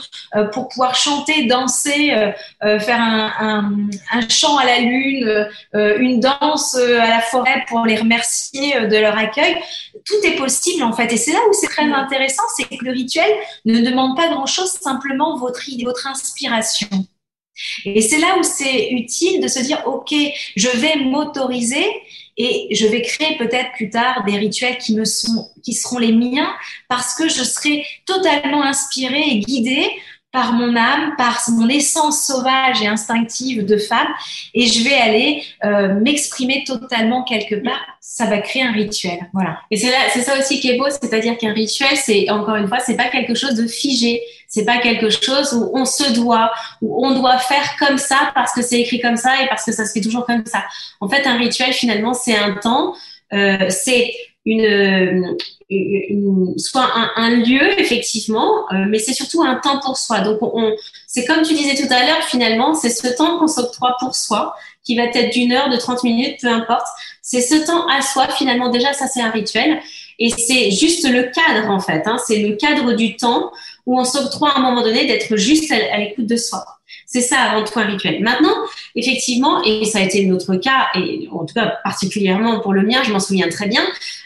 pour 0.54 0.68
pouvoir 0.68 0.94
chanter 0.94 1.48
danser 1.48 2.14
faire 2.62 3.02
un, 3.02 3.88
chant 4.30 4.56
à 4.58 4.66
la 4.66 4.80
lune 4.80 5.48
une 5.74 6.20
danse 6.20 6.76
à 6.76 7.10
la 7.10 7.22
forêt 7.22 7.66
pour 7.68 7.88
les 7.88 7.96
remercier 7.96 8.80
de 8.80 8.96
leur 8.96 9.18
accueil 9.18 9.58
tout 10.06 10.28
est 10.28 10.36
possible 10.36 10.84
en 10.84 10.94
fait 10.94 11.12
et 11.12 11.18
c'est 11.18 11.34
là 11.34 11.40
où 11.50 11.54
c'est 11.54 11.68
très 11.68 11.92
intéressant 11.92 12.44
c'est 12.56 12.66
que 12.66 12.86
le 12.86 12.92
rituel 12.92 13.30
ne 13.66 13.82
demande 13.82 14.16
pas 14.16 14.30
grand 14.30 14.46
chose 14.46 14.70
simplement 14.70 15.38
votre, 15.38 15.64
votre 15.84 16.08
inspiration. 16.08 16.88
Et 17.86 18.02
c'est 18.02 18.18
là 18.18 18.38
où 18.38 18.44
c'est 18.44 18.90
utile 18.92 19.42
de 19.42 19.48
se 19.48 19.60
dire, 19.60 19.82
OK, 19.86 20.14
je 20.56 20.68
vais 20.68 20.98
m'autoriser 20.98 21.86
et 22.38 22.68
je 22.72 22.86
vais 22.86 23.02
créer 23.02 23.38
peut-être 23.38 23.72
plus 23.74 23.90
tard 23.90 24.26
des 24.26 24.38
rituels 24.38 24.78
qui 24.78 24.94
me 24.94 25.06
sont, 25.06 25.50
qui 25.64 25.74
seront 25.74 26.00
les 26.00 26.12
miens 26.12 26.54
parce 26.90 27.16
que 27.16 27.30
je 27.30 27.44
serai 27.44 27.86
totalement 28.06 28.62
inspirée 28.62 29.24
et 29.26 29.40
guidée 29.40 29.90
par 30.36 30.52
mon 30.52 30.76
âme, 30.76 31.16
par 31.18 31.42
mon 31.48 31.70
essence 31.70 32.26
sauvage 32.26 32.82
et 32.82 32.88
instinctive 32.88 33.66
de 33.66 33.78
femme, 33.78 34.10
et 34.54 34.68
je 34.68 34.84
vais 34.84 34.96
aller 34.96 35.42
euh, 35.64 35.94
m'exprimer 36.02 36.66
totalement 36.68 37.24
quelque 37.24 37.56
part. 37.56 37.80
Ça 38.02 38.26
va 38.26 38.40
créer 38.40 38.64
un 38.64 38.74
rituel, 38.74 39.30
voilà. 39.32 39.60
Et 39.72 39.78
c'est 39.78 40.22
ça 40.22 40.38
aussi 40.38 40.60
qui 40.60 40.70
est 40.70 40.78
beau, 40.78 40.90
c'est-à-dire 40.90 41.38
qu'un 41.38 41.54
rituel, 41.54 41.96
c'est 41.96 42.30
encore 42.30 42.58
une 42.58 42.68
fois, 42.68 42.80
c'est 42.80 42.98
pas 42.98 43.08
quelque 43.08 43.34
chose 43.34 43.54
de 43.54 43.66
figé, 43.66 44.22
c'est 44.50 44.66
pas 44.66 44.80
quelque 44.80 45.10
chose 45.10 45.54
où 45.54 45.72
on 45.74 45.86
se 45.86 46.12
doit, 46.12 46.52
où 46.82 47.08
on 47.08 47.18
doit 47.18 47.38
faire 47.38 47.78
comme 47.80 47.98
ça 47.98 48.34
parce 48.36 48.52
que 48.52 48.62
c'est 48.62 48.82
écrit 48.82 49.00
comme 49.00 49.18
ça 49.18 49.42
et 49.42 49.48
parce 49.48 49.64
que 49.64 49.72
ça 49.72 49.86
se 49.86 49.94
fait 49.94 50.02
toujours 50.02 50.26
comme 50.26 50.46
ça. 50.46 50.66
En 51.00 51.08
fait, 51.08 51.26
un 51.26 51.38
rituel 51.38 51.72
finalement, 51.72 52.14
c'est 52.14 52.36
un 52.36 52.56
temps, 52.56 52.94
euh, 53.32 53.68
c'est 53.70 54.14
une, 54.46 55.36
soit 56.58 56.88
un, 57.16 57.30
lieu 57.38 57.80
effectivement, 57.80 58.72
euh, 58.72 58.86
mais 58.88 59.00
c'est 59.00 59.14
surtout 59.14 59.42
un 59.42 59.56
temps 59.56 59.80
pour 59.80 59.98
soi. 59.98 60.22
Donc 60.22 60.38
on, 60.42 60.76
c'est 61.08 61.26
comme 61.26 61.42
tu 61.42 61.54
disais 61.54 61.76
tout 61.76 61.92
à 61.92 62.06
l'heure, 62.06 62.24
finalement, 62.28 62.76
c'est 62.76 62.90
ce 62.90 63.08
temps 63.16 63.40
qu'on 63.40 63.48
s'octroie 63.48 63.96
pour 64.00 64.16
soi, 64.16 64.56
qui 64.84 64.96
va 64.96 65.04
être 65.04 65.34
d'une 65.34 65.52
heure, 65.52 65.70
de 65.70 65.78
30 65.78 66.04
minutes, 66.04 66.38
peu 66.42 66.48
importe. 66.48 66.86
C'est 67.22 67.42
ce 67.42 67.66
temps 67.66 67.88
à 67.88 68.02
soi, 68.02 68.28
finalement, 68.30 68.70
déjà 68.70 68.94
ça 68.94 69.08
c'est 69.08 69.22
un 69.22 69.32
rituel. 69.32 69.80
Et 70.18 70.30
c'est 70.30 70.72
juste 70.72 71.10
le 71.10 71.24
cadre 71.24 71.70
en 71.70 71.80
fait, 71.80 72.04
hein. 72.06 72.18
c'est 72.26 72.40
le 72.40 72.56
cadre 72.56 72.94
du 72.94 73.18
temps 73.18 73.52
où 73.86 74.00
on 74.00 74.06
s'octroie 74.06 74.52
à 74.52 74.60
un 74.60 74.62
moment 74.62 74.82
donné 74.82 75.06
d'être 75.06 75.36
juste 75.36 75.72
à 75.72 75.98
l'écoute 75.98 76.28
de 76.28 76.38
soi. 76.38 76.64
C'est 77.06 77.22
ça 77.22 77.38
avant 77.38 77.64
tout 77.64 77.78
un 77.80 77.86
rituel. 77.86 78.22
Maintenant, 78.22 78.56
effectivement, 78.96 79.64
et 79.64 79.86
ça 79.86 80.00
a 80.00 80.02
été 80.02 80.26
notre 80.26 80.56
cas, 80.56 80.88
et 80.96 81.28
en 81.32 81.46
tout 81.46 81.54
cas 81.54 81.78
particulièrement 81.84 82.60
pour 82.62 82.74
le 82.74 82.84
mien, 82.84 83.04
je 83.04 83.12
m'en 83.12 83.20
souviens 83.20 83.50
très 83.50 83.68
bien. 83.68 83.84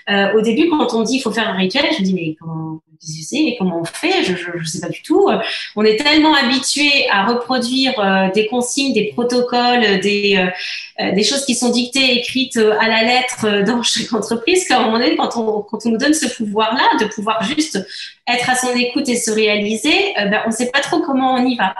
Euh, 0.09 0.33
au 0.33 0.41
début, 0.41 0.69
quand 0.69 0.93
on 0.93 1.03
dit 1.03 1.17
il 1.17 1.21
faut 1.21 1.31
faire 1.31 1.49
un 1.49 1.57
rituel, 1.57 1.85
je 1.93 1.99
me 1.99 2.05
dis 2.05 2.13
mais 2.13 2.35
comment 2.39 2.81
sais, 2.99 3.55
comment 3.57 3.81
on 3.81 3.85
fait? 3.85 4.23
Je 4.23 4.31
ne 4.31 4.63
sais 4.65 4.79
pas 4.79 4.89
du 4.89 5.01
tout. 5.01 5.29
On 5.75 5.83
est 5.83 5.95
tellement 5.97 6.33
habitué 6.35 7.07
à 7.09 7.25
reproduire 7.27 7.97
euh, 7.99 8.29
des 8.31 8.47
consignes, 8.47 8.93
des 8.93 9.11
protocoles, 9.13 9.99
des, 10.01 10.37
euh, 10.99 11.11
des 11.13 11.23
choses 11.23 11.45
qui 11.45 11.55
sont 11.55 11.69
dictées, 11.69 12.17
écrites 12.17 12.57
à 12.57 12.87
la 12.87 13.03
lettre 13.03 13.63
dans 13.65 13.83
chaque 13.83 14.11
entreprise 14.13 14.67
qu'à 14.67 14.79
un 14.79 14.85
moment 14.85 14.99
donné, 14.99 15.15
quand 15.15 15.37
on, 15.37 15.65
nous 15.89 15.97
donne 15.97 16.13
ce 16.13 16.27
pouvoir-là, 16.27 16.99
de 16.99 17.05
pouvoir 17.05 17.41
juste 17.43 17.79
être 18.27 18.49
à 18.49 18.55
son 18.55 18.75
écoute 18.75 19.07
et 19.07 19.15
se 19.15 19.31
réaliser, 19.31 20.13
ben, 20.17 20.41
on 20.45 20.49
ne 20.49 20.53
sait 20.53 20.69
pas 20.71 20.81
trop 20.81 20.99
comment 20.99 21.35
on 21.35 21.45
y 21.45 21.55
va. 21.55 21.75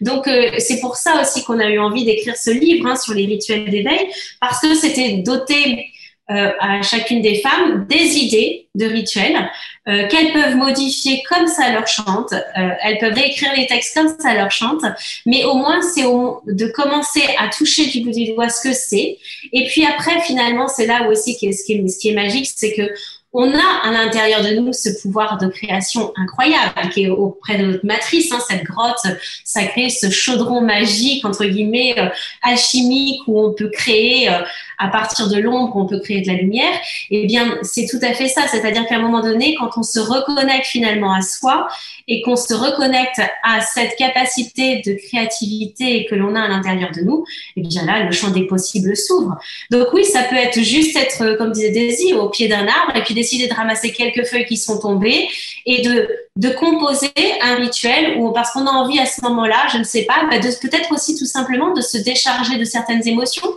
Donc 0.00 0.30
c'est 0.58 0.80
pour 0.80 0.96
ça 0.96 1.20
aussi 1.20 1.44
qu'on 1.44 1.58
a 1.58 1.68
eu 1.68 1.78
envie 1.78 2.04
d'écrire 2.04 2.36
ce 2.36 2.50
livre 2.50 2.86
hein, 2.86 2.96
sur 2.96 3.12
les 3.12 3.26
rituels 3.26 3.68
d'éveil, 3.68 4.08
parce 4.40 4.60
que 4.60 4.74
c'était 4.74 5.18
doté 5.18 5.90
euh, 6.30 6.52
à 6.60 6.82
chacune 6.82 7.22
des 7.22 7.40
femmes 7.40 7.86
des 7.88 8.18
idées 8.18 8.68
de 8.74 8.86
rituels 8.86 9.50
euh, 9.88 10.06
qu'elles 10.08 10.32
peuvent 10.32 10.56
modifier 10.56 11.22
comme 11.28 11.46
ça 11.46 11.72
leur 11.72 11.86
chante. 11.86 12.32
elles 12.54 12.98
peuvent 12.98 13.14
réécrire 13.14 13.52
les 13.56 13.66
textes 13.66 13.94
comme 13.94 14.14
ça 14.18 14.34
leur 14.34 14.50
chante, 14.50 14.82
mais 15.26 15.44
au 15.44 15.54
moins 15.54 15.80
c'est 15.82 16.02
de 16.02 16.66
commencer 16.72 17.22
à 17.38 17.48
toucher 17.48 17.86
du 17.86 18.00
bout 18.00 18.12
du 18.12 18.26
doigt 18.32 18.48
ce 18.48 18.68
que 18.68 18.74
c'est. 18.74 19.18
Et 19.52 19.66
puis 19.66 19.84
après, 19.84 20.20
finalement, 20.20 20.68
c'est 20.68 20.86
là 20.86 21.08
aussi 21.08 21.34
ce 21.34 21.38
qui 21.38 21.46
est, 21.46 21.88
ce 21.88 21.98
qui 21.98 22.08
est 22.10 22.14
magique, 22.14 22.48
c'est 22.54 22.74
que 22.74 22.92
on 23.32 23.48
a 23.52 23.80
à 23.84 23.92
l'intérieur 23.92 24.42
de 24.42 24.56
nous 24.56 24.72
ce 24.72 24.88
pouvoir 25.02 25.38
de 25.38 25.46
création 25.46 26.12
incroyable 26.16 26.90
qui 26.92 27.04
est 27.04 27.08
auprès 27.08 27.58
de 27.58 27.66
notre 27.66 27.86
matrice, 27.86 28.32
hein, 28.32 28.38
cette 28.48 28.64
grotte 28.64 29.00
sacrée, 29.44 29.88
ce 29.88 30.10
chaudron 30.10 30.60
magique, 30.62 31.24
entre 31.24 31.44
guillemets, 31.44 31.94
euh, 31.98 32.08
alchimique, 32.42 33.20
où 33.28 33.40
on 33.40 33.52
peut 33.52 33.68
créer 33.68 34.28
euh, 34.28 34.42
à 34.78 34.88
partir 34.88 35.28
de 35.28 35.38
l'ombre, 35.38 35.76
on 35.76 35.86
peut 35.86 36.00
créer 36.00 36.22
de 36.22 36.26
la 36.26 36.34
lumière. 36.34 36.72
Eh 37.10 37.26
bien, 37.26 37.58
c'est 37.62 37.86
tout 37.86 37.98
à 38.02 38.14
fait 38.14 38.28
ça. 38.28 38.48
C'est-à-dire 38.48 38.86
qu'à 38.86 38.96
un 38.96 39.00
moment 39.00 39.20
donné, 39.20 39.54
quand 39.54 39.70
on 39.76 39.82
se 39.82 40.00
reconnecte 40.00 40.66
finalement 40.66 41.12
à 41.12 41.20
soi 41.20 41.68
et 42.08 42.22
qu'on 42.22 42.34
se 42.34 42.54
reconnecte 42.54 43.20
à 43.44 43.60
cette 43.60 43.94
capacité 43.96 44.82
de 44.84 44.94
créativité 45.06 46.06
que 46.06 46.14
l'on 46.14 46.34
a 46.34 46.40
à 46.40 46.48
l'intérieur 46.48 46.90
de 46.92 47.02
nous, 47.02 47.24
eh 47.56 47.60
bien 47.60 47.84
là, 47.84 48.02
le 48.02 48.10
champ 48.10 48.30
des 48.30 48.46
possibles 48.46 48.96
s'ouvre. 48.96 49.36
Donc 49.70 49.88
oui, 49.92 50.04
ça 50.04 50.24
peut 50.24 50.36
être 50.36 50.60
juste 50.60 50.96
être, 50.96 51.36
comme 51.36 51.52
disait 51.52 51.70
Daisy, 51.70 52.14
au 52.14 52.28
pied 52.30 52.48
d'un 52.48 52.66
arbre 52.66 52.96
et 52.96 53.02
puis 53.02 53.14
décider 53.20 53.46
de 53.48 53.54
ramasser 53.54 53.92
quelques 53.92 54.26
feuilles 54.26 54.46
qui 54.46 54.56
sont 54.56 54.78
tombées 54.78 55.28
et 55.66 55.82
de, 55.82 56.08
de 56.36 56.48
composer 56.50 57.12
un 57.42 57.56
rituel 57.56 58.18
ou 58.18 58.32
parce 58.32 58.50
qu'on 58.52 58.66
a 58.66 58.72
envie 58.72 58.98
à 58.98 59.06
ce 59.06 59.20
moment-là, 59.22 59.66
je 59.72 59.78
ne 59.78 59.84
sais 59.84 60.04
pas, 60.04 60.26
bah, 60.30 60.38
peut-être 60.38 60.92
aussi 60.92 61.16
tout 61.16 61.26
simplement 61.26 61.72
de 61.72 61.80
se 61.80 61.98
décharger 61.98 62.56
de 62.56 62.64
certaines 62.64 63.06
émotions 63.06 63.50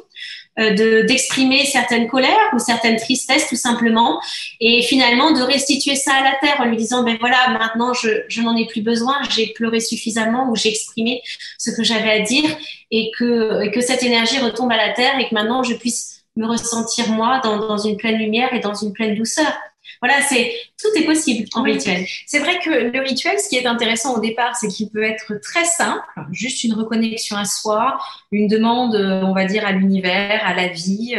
euh, 0.59 1.03
d'exprimer 1.07 1.66
certaines 1.66 2.07
colères 2.07 2.51
ou 2.53 2.59
certaines 2.59 2.97
tristesses 2.97 3.47
tout 3.47 3.55
simplement 3.55 4.22
et 4.59 4.84
finalement 4.84 5.32
de 5.32 5.41
restituer 5.41 5.95
ça 5.95 6.14
à 6.14 6.24
la 6.24 6.36
terre 6.43 6.61
en 6.61 6.66
lui 6.66 6.78
disant 6.78 7.01
ben 7.01 7.18
voilà 7.20 7.49
maintenant 7.57 7.91
je, 7.95 8.09
je 8.28 8.39
n'en 8.43 8.55
ai 8.55 8.68
plus 8.68 8.84
besoin 8.84 9.16
j'ai 9.32 9.47
pleuré 9.47 9.80
suffisamment 9.80 10.51
ou 10.51 10.55
j'ai 10.55 10.70
exprimé 10.70 11.24
ce 11.57 11.72
que 11.72 11.84
j'avais 11.84 12.11
à 12.11 12.20
dire 12.20 12.55
et 12.91 13.09
que, 13.18 13.64
et 13.64 13.72
que 13.72 13.82
cette 13.82 14.03
énergie 14.03 14.38
retombe 14.38 14.72
à 14.72 14.78
la 14.78 14.93
terre 14.93 15.18
et 15.18 15.28
que 15.28 15.34
maintenant 15.34 15.64
je 15.64 15.74
puisse 15.74 16.12
me 16.36 16.48
ressentir 16.48 17.10
moi 17.12 17.40
dans, 17.44 17.68
dans 17.68 17.78
une 17.78 17.98
pleine 17.98 18.18
lumière 18.18 18.54
et 18.54 18.60
dans 18.60 18.74
une 18.74 18.94
pleine 18.94 19.16
douceur 19.16 19.52
voilà, 20.04 20.22
c'est 20.22 20.54
tout 20.82 20.89
est 20.99 21.06
possible 21.06 21.47
en 21.54 21.64
rituel. 21.64 22.06
C'est 22.28 22.39
vrai 22.39 22.60
que 22.60 22.70
le 22.70 22.99
rituel, 22.99 23.39
ce 23.39 23.47
qui 23.47 23.56
est 23.56 23.66
intéressant 23.66 24.18
au 24.18 24.20
départ, 24.20 24.54
c'est 24.58 24.68
qu'il 24.68 24.89
peut 24.89 25.01
être 25.01 25.39
très 25.41 25.64
simple, 25.64 26.04
juste 26.34 26.66
une 26.66 26.74
reconnexion 26.74 27.38
à 27.38 27.45
soi, 27.45 27.97
une 28.34 28.49
demande, 28.49 28.95
on 28.95 29.34
va 29.34 29.45
dire, 29.45 29.66
à 29.66 29.72
l'univers, 29.72 30.41
à 30.45 30.54
la 30.54 30.68
vie, 30.68 31.16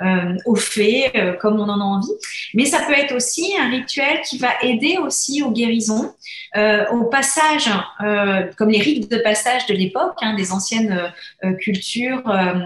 euh, 0.00 0.36
aux 0.46 0.54
faits, 0.54 1.16
euh, 1.16 1.32
comme 1.32 1.58
on 1.58 1.68
en 1.68 1.80
a 1.80 1.84
envie. 1.84 2.14
Mais 2.54 2.64
ça 2.64 2.78
peut 2.86 2.92
être 2.92 3.12
aussi 3.12 3.54
un 3.58 3.70
rituel 3.70 4.20
qui 4.22 4.38
va 4.38 4.50
aider 4.62 4.98
aussi 4.98 5.42
aux 5.42 5.50
guérisons, 5.50 6.14
euh, 6.56 6.86
au 6.92 7.04
passage, 7.04 7.68
euh, 8.04 8.44
comme 8.56 8.70
les 8.70 8.80
rites 8.80 9.10
de 9.10 9.18
passage 9.18 9.66
de 9.66 9.74
l'époque, 9.74 10.16
hein, 10.22 10.34
des 10.34 10.52
anciennes 10.52 11.12
euh, 11.44 11.52
cultures, 11.54 12.22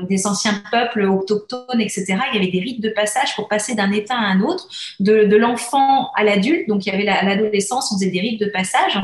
des 0.09 0.27
anciens 0.27 0.63
peuples 0.71 1.05
autochtones, 1.05 1.81
etc. 1.81 2.05
Il 2.33 2.37
y 2.37 2.39
avait 2.43 2.51
des 2.51 2.61
rites 2.61 2.83
de 2.83 2.91
passage 2.91 3.35
pour 3.35 3.49
passer 3.49 3.75
d'un 3.75 3.91
état 3.93 4.15
à 4.15 4.25
un 4.25 4.41
autre, 4.43 4.69
de, 5.01 5.25
de 5.25 5.37
l'enfant 5.37 5.62
à 6.17 6.25
l'adulte. 6.25 6.69
Donc 6.69 6.87
il 6.87 6.91
y 6.91 6.93
avait 6.93 7.05
l'adolescence, 7.05 7.93
on 7.93 7.97
faisait 7.97 8.11
des 8.11 8.21
rites 8.21 8.41
de 8.41 8.47
passage. 8.47 8.99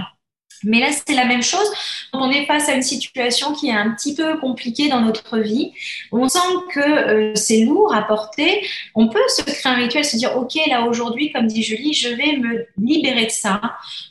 Mais 0.64 0.80
là, 0.80 0.88
c'est 0.90 1.14
la 1.14 1.24
même 1.24 1.42
chose. 1.42 1.70
on 2.12 2.30
est 2.30 2.46
face 2.46 2.68
à 2.68 2.74
une 2.74 2.82
situation 2.82 3.52
qui 3.52 3.68
est 3.68 3.72
un 3.72 3.90
petit 3.90 4.14
peu 4.14 4.38
compliquée 4.38 4.88
dans 4.88 5.00
notre 5.00 5.38
vie, 5.38 5.72
on 6.10 6.28
sent 6.28 6.38
que 6.72 6.80
euh, 6.80 7.34
c'est 7.34 7.60
lourd 7.60 7.94
à 7.94 8.02
porter, 8.02 8.66
on 8.94 9.08
peut 9.08 9.20
se 9.28 9.42
créer 9.42 9.72
un 9.72 9.76
rituel, 9.76 10.04
se 10.04 10.16
dire, 10.16 10.36
OK, 10.36 10.54
là 10.66 10.86
aujourd'hui, 10.86 11.32
comme 11.32 11.46
dit 11.46 11.62
Julie, 11.62 11.94
je 11.94 12.08
vais 12.08 12.38
me 12.38 12.66
libérer 12.76 13.26
de 13.26 13.30
ça. 13.30 13.60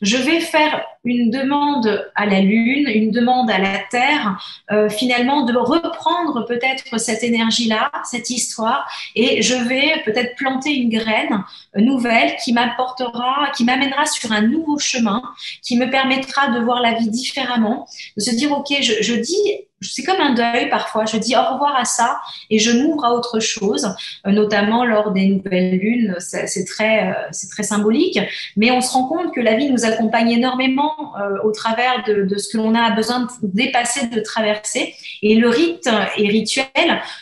Je 0.01 0.17
vais 0.17 0.39
faire 0.39 0.85
une 1.07 1.31
demande 1.31 2.05
à 2.15 2.25
la 2.25 2.41
Lune, 2.41 2.87
une 2.93 3.11
demande 3.11 3.49
à 3.49 3.57
la 3.57 3.79
Terre, 3.89 4.37
euh, 4.71 4.89
finalement, 4.89 5.45
de 5.45 5.55
reprendre 5.57 6.45
peut-être 6.45 6.99
cette 6.99 7.23
énergie-là, 7.23 7.91
cette 8.03 8.29
histoire, 8.29 8.87
et 9.15 9.41
je 9.41 9.55
vais 9.55 10.01
peut-être 10.05 10.35
planter 10.35 10.75
une 10.75 10.89
graine 10.89 11.43
nouvelle 11.75 12.35
qui 12.43 12.51
m'apportera, 12.53 13.51
qui 13.55 13.63
m'amènera 13.63 14.05
sur 14.05 14.31
un 14.31 14.41
nouveau 14.41 14.77
chemin, 14.77 15.21
qui 15.61 15.77
me 15.77 15.89
permettra 15.89 16.49
de 16.49 16.59
voir 16.59 16.81
la 16.81 16.93
vie 16.93 17.09
différemment, 17.09 17.87
de 18.17 18.21
se 18.21 18.35
dire, 18.35 18.51
OK, 18.51 18.75
je, 18.81 19.01
je 19.01 19.13
dis, 19.13 19.37
c'est 19.81 20.03
comme 20.03 20.19
un 20.19 20.33
deuil 20.33 20.69
parfois, 20.69 21.05
je 21.05 21.17
dis 21.17 21.35
au 21.35 21.53
revoir 21.53 21.75
à 21.75 21.85
ça 21.85 22.19
et 22.49 22.57
je 22.57 22.71
m'ouvre 22.71 23.05
à 23.05 23.13
autre 23.13 23.39
chose, 23.39 23.93
euh, 24.25 24.31
notamment 24.31 24.83
lors 24.83 25.11
des 25.11 25.27
nouvelles 25.27 25.77
lunes, 25.77 26.15
c'est 26.19 26.65
très, 26.65 27.09
euh, 27.09 27.13
c'est 27.31 27.49
très 27.49 27.63
symbolique, 27.63 28.19
mais 28.55 28.71
on 28.71 28.81
se 28.81 28.91
rend 28.91 29.07
compte 29.07 29.33
que 29.33 29.41
la 29.41 29.55
vie 29.55 29.69
nous 29.69 29.85
accompagne 29.85 30.31
énormément 30.31 31.13
euh, 31.19 31.37
au 31.43 31.51
travers 31.51 32.03
de, 32.07 32.23
de 32.23 32.37
ce 32.37 32.49
que 32.49 32.57
l'on 32.57 32.73
a 32.73 32.91
besoin 32.91 33.21
de 33.21 33.27
dépasser, 33.43 34.07
de 34.07 34.19
traverser, 34.19 34.95
et 35.21 35.35
le 35.35 35.49
rite 35.49 35.89
et 36.17 36.27
rituel 36.27 36.65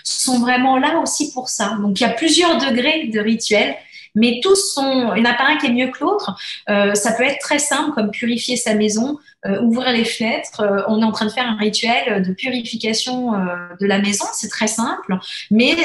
sont 0.03 0.39
vraiment 0.39 0.77
là 0.77 0.99
aussi 1.01 1.33
pour 1.33 1.49
ça. 1.49 1.77
Donc 1.81 1.99
il 1.99 2.03
y 2.03 2.07
a 2.07 2.09
plusieurs 2.09 2.57
degrés 2.57 3.07
de 3.07 3.19
rituel 3.19 3.75
mais 4.16 4.39
tous 4.41 4.74
sont, 4.74 5.13
il 5.16 5.24
n'y 5.24 5.28
en 5.28 5.32
a 5.32 5.36
pas 5.36 5.45
un 5.45 5.57
qui 5.57 5.68
est 5.68 5.74
mieux 5.74 5.88
que 5.88 6.03
l'autre. 6.03 6.36
Euh, 6.70 6.95
ça 6.95 7.11
peut 7.11 7.24
être 7.24 7.39
très 7.39 7.59
simple, 7.59 7.93
comme 7.93 8.11
purifier 8.11 8.55
sa 8.55 8.74
maison, 8.74 9.20
euh, 9.45 9.61
ouvrir 9.61 9.91
les 9.91 10.05
fenêtres. 10.05 10.61
Euh, 10.61 10.82
on 10.88 11.01
est 11.01 11.05
en 11.05 11.11
train 11.11 11.26
de 11.26 11.32
faire 11.32 11.47
un 11.47 11.57
rituel 11.57 12.24
de 12.24 12.34
purification 12.34 13.34
de 13.80 13.86
la 13.86 13.99
maison, 13.99 14.26
c'est 14.34 14.49
très 14.49 14.68
simple, 14.68 15.18
mais 15.51 15.76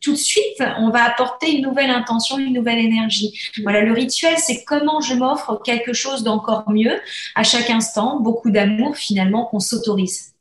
tout 0.00 0.12
de 0.12 0.18
suite, 0.18 0.62
on 0.78 0.90
va 0.90 1.04
apporter 1.04 1.56
une 1.56 1.62
nouvelle 1.62 1.90
intention, 1.90 2.38
une 2.38 2.52
nouvelle 2.52 2.78
énergie. 2.78 3.38
Voilà, 3.62 3.82
le 3.82 3.92
rituel, 3.92 4.36
c'est 4.38 4.64
comment 4.64 5.00
je 5.00 5.14
m'offre 5.14 5.60
quelque 5.64 5.92
chose 5.92 6.22
d'encore 6.22 6.70
mieux 6.70 7.00
à 7.34 7.44
chaque 7.44 7.70
instant, 7.70 8.20
beaucoup 8.20 8.50
d'amour 8.50 8.96
finalement 8.96 9.46
qu'on 9.46 9.60
s'autorise. 9.60 10.34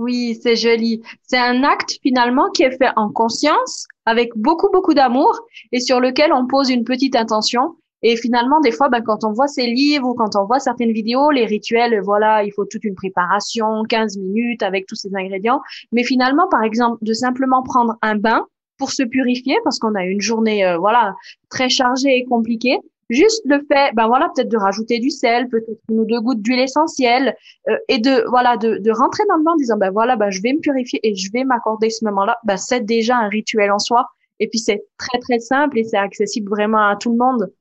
Oui, 0.00 0.40
c'est 0.42 0.56
joli. 0.56 1.02
C'est 1.26 1.38
un 1.38 1.62
acte 1.62 1.98
finalement 2.02 2.50
qui 2.50 2.62
est 2.62 2.76
fait 2.78 2.90
en 2.96 3.10
conscience, 3.10 3.86
avec 4.06 4.30
beaucoup, 4.36 4.68
beaucoup 4.72 4.94
d'amour 4.94 5.38
et 5.72 5.80
sur 5.80 6.00
lequel 6.00 6.32
on 6.32 6.46
pose 6.46 6.70
une 6.70 6.84
petite 6.84 7.16
intention. 7.16 7.76
Et 8.02 8.16
finalement, 8.16 8.60
des 8.60 8.72
fois, 8.72 8.88
ben, 8.88 9.02
quand 9.02 9.24
on 9.24 9.32
voit 9.32 9.46
ces 9.46 9.66
livres 9.66 10.08
ou 10.08 10.14
quand 10.14 10.34
on 10.34 10.46
voit 10.46 10.58
certaines 10.58 10.92
vidéos, 10.92 11.30
les 11.30 11.44
rituels, 11.44 12.00
voilà, 12.02 12.42
il 12.44 12.50
faut 12.52 12.64
toute 12.64 12.84
une 12.84 12.94
préparation, 12.94 13.82
15 13.88 14.16
minutes 14.16 14.62
avec 14.62 14.86
tous 14.86 14.94
ces 14.94 15.10
ingrédients. 15.14 15.60
Mais 15.92 16.02
finalement, 16.02 16.48
par 16.50 16.62
exemple, 16.62 16.98
de 17.02 17.12
simplement 17.12 17.62
prendre 17.62 17.96
un 18.00 18.16
bain 18.16 18.46
pour 18.78 18.92
se 18.92 19.02
purifier 19.02 19.56
parce 19.64 19.78
qu'on 19.78 19.94
a 19.94 20.04
une 20.04 20.22
journée, 20.22 20.64
euh, 20.64 20.78
voilà, 20.78 21.14
très 21.50 21.68
chargée 21.68 22.16
et 22.16 22.24
compliquée. 22.24 22.78
Juste 23.10 23.42
le 23.44 23.58
fait, 23.70 23.92
ben 23.94 24.06
voilà, 24.06 24.30
peut-être 24.34 24.48
de 24.48 24.56
rajouter 24.56 25.00
du 25.00 25.10
sel, 25.10 25.48
peut-être 25.48 25.80
une 25.90 26.00
ou 26.00 26.04
deux 26.06 26.20
gouttes 26.20 26.40
d'huile 26.42 26.60
essentielle, 26.60 27.34
euh, 27.68 27.76
et 27.88 27.98
de 27.98 28.24
voilà, 28.28 28.56
de, 28.56 28.78
de 28.78 28.90
rentrer 28.92 29.24
dans 29.28 29.36
le 29.36 29.42
bain 29.42 29.52
en 29.52 29.56
disant 29.56 29.76
ben 29.76 29.90
voilà, 29.90 30.16
ben 30.16 30.30
je 30.30 30.40
vais 30.40 30.52
me 30.52 30.60
purifier 30.60 31.00
et 31.02 31.14
je 31.14 31.30
vais 31.32 31.44
m'accorder 31.44 31.90
ce 31.90 32.04
moment-là. 32.04 32.38
Ben 32.44 32.56
c'est 32.56 32.84
déjà 32.84 33.16
un 33.16 33.28
rituel 33.28 33.72
en 33.72 33.78
soi. 33.78 34.06
Et 34.38 34.48
puis 34.48 34.58
c'est 34.58 34.84
très 34.96 35.18
très 35.18 35.38
simple 35.38 35.78
et 35.78 35.84
c'est 35.84 35.98
accessible 35.98 36.48
vraiment 36.48 36.88
à 36.88 36.96
tout 36.96 37.10
le 37.10 37.18
monde. 37.18 37.52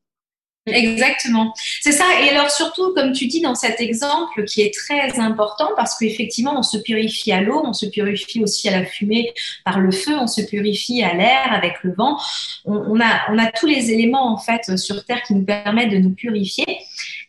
Exactement. 0.74 1.54
C'est 1.82 1.92
ça. 1.92 2.06
Et 2.24 2.30
alors 2.30 2.50
surtout, 2.50 2.94
comme 2.94 3.12
tu 3.12 3.28
dis 3.28 3.42
dans 3.42 3.56
cet 3.56 3.80
exemple 3.82 4.44
qui 4.46 4.62
est 4.62 4.74
très 4.74 5.20
important 5.20 5.70
parce 5.76 5.98
qu'effectivement, 5.98 6.56
on 6.58 6.64
se 6.64 6.78
purifie 6.78 7.32
à 7.32 7.42
l'eau, 7.42 7.62
on 7.66 7.74
se 7.74 7.86
purifie 7.86 8.42
aussi 8.44 8.70
à 8.70 8.80
la 8.80 8.86
fumée 8.86 9.34
par 9.66 9.80
le 9.80 9.92
feu, 9.92 10.14
on 10.20 10.28
se 10.28 10.42
purifie 10.42 11.04
à 11.04 11.14
l'air 11.14 11.52
avec 11.52 11.84
le 11.84 11.94
vent. 11.94 12.18
On, 12.66 13.00
a, 13.00 13.32
on 13.32 13.38
a 13.38 13.52
tous 13.52 13.68
les 13.68 13.92
éléments 13.92 14.34
en 14.34 14.38
fait 14.38 14.78
sur 14.78 15.04
Terre 15.06 15.24
qui 15.24 15.34
nous 15.34 15.44
permettent 15.44 15.92
de 15.92 15.98
nous 15.98 16.14
purifier. 16.14 16.66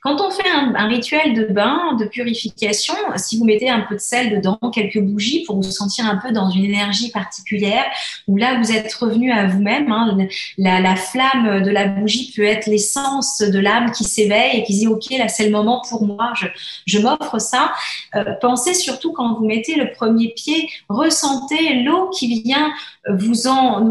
Quand 0.03 0.19
on 0.23 0.31
fait 0.31 0.49
un, 0.49 0.89
rituel 0.89 1.35
de 1.35 1.45
bain, 1.45 1.95
de 1.99 2.07
purification, 2.07 2.95
si 3.17 3.39
vous 3.39 3.45
mettez 3.45 3.69
un 3.69 3.81
peu 3.81 3.97
de 3.97 4.01
sel 4.01 4.31
dedans, 4.31 4.59
quelques 4.73 4.99
bougies 5.01 5.45
pour 5.45 5.57
vous 5.57 5.71
sentir 5.71 6.07
un 6.07 6.17
peu 6.17 6.33
dans 6.33 6.49
une 6.49 6.65
énergie 6.65 7.11
particulière, 7.11 7.85
où 8.27 8.39
là 8.39 8.59
vous 8.59 8.73
êtes 8.73 8.91
revenu 8.95 9.31
à 9.31 9.47
vous-même, 9.47 9.93
hein, 9.93 10.17
la, 10.57 10.81
la, 10.81 10.97
flamme 10.97 11.63
de 11.63 11.71
la 11.71 11.87
bougie 11.87 12.33
peut 12.35 12.45
être 12.45 12.67
l'essence 12.67 13.41
de 13.41 13.59
l'âme 13.59 13.93
qui 13.93 14.05
s'éveille 14.05 14.61
et 14.61 14.65
qui 14.65 14.73
dit 14.73 14.87
ok 14.87 15.11
là 15.19 15.29
c'est 15.29 15.45
le 15.45 15.51
moment 15.51 15.83
pour 15.87 16.07
moi, 16.07 16.33
je, 16.87 16.99
m'offre 16.99 17.39
ça. 17.39 17.73
Euh, 18.15 18.25
pensez 18.41 18.73
surtout 18.73 19.13
quand 19.13 19.35
vous 19.35 19.45
mettez 19.45 19.75
le 19.75 19.93
premier 19.93 20.29
pied, 20.29 20.71
ressentez 20.89 21.83
l'eau 21.83 22.09
qui 22.09 22.43
vient 22.43 22.73
vous 23.09 23.47
en 23.49 23.85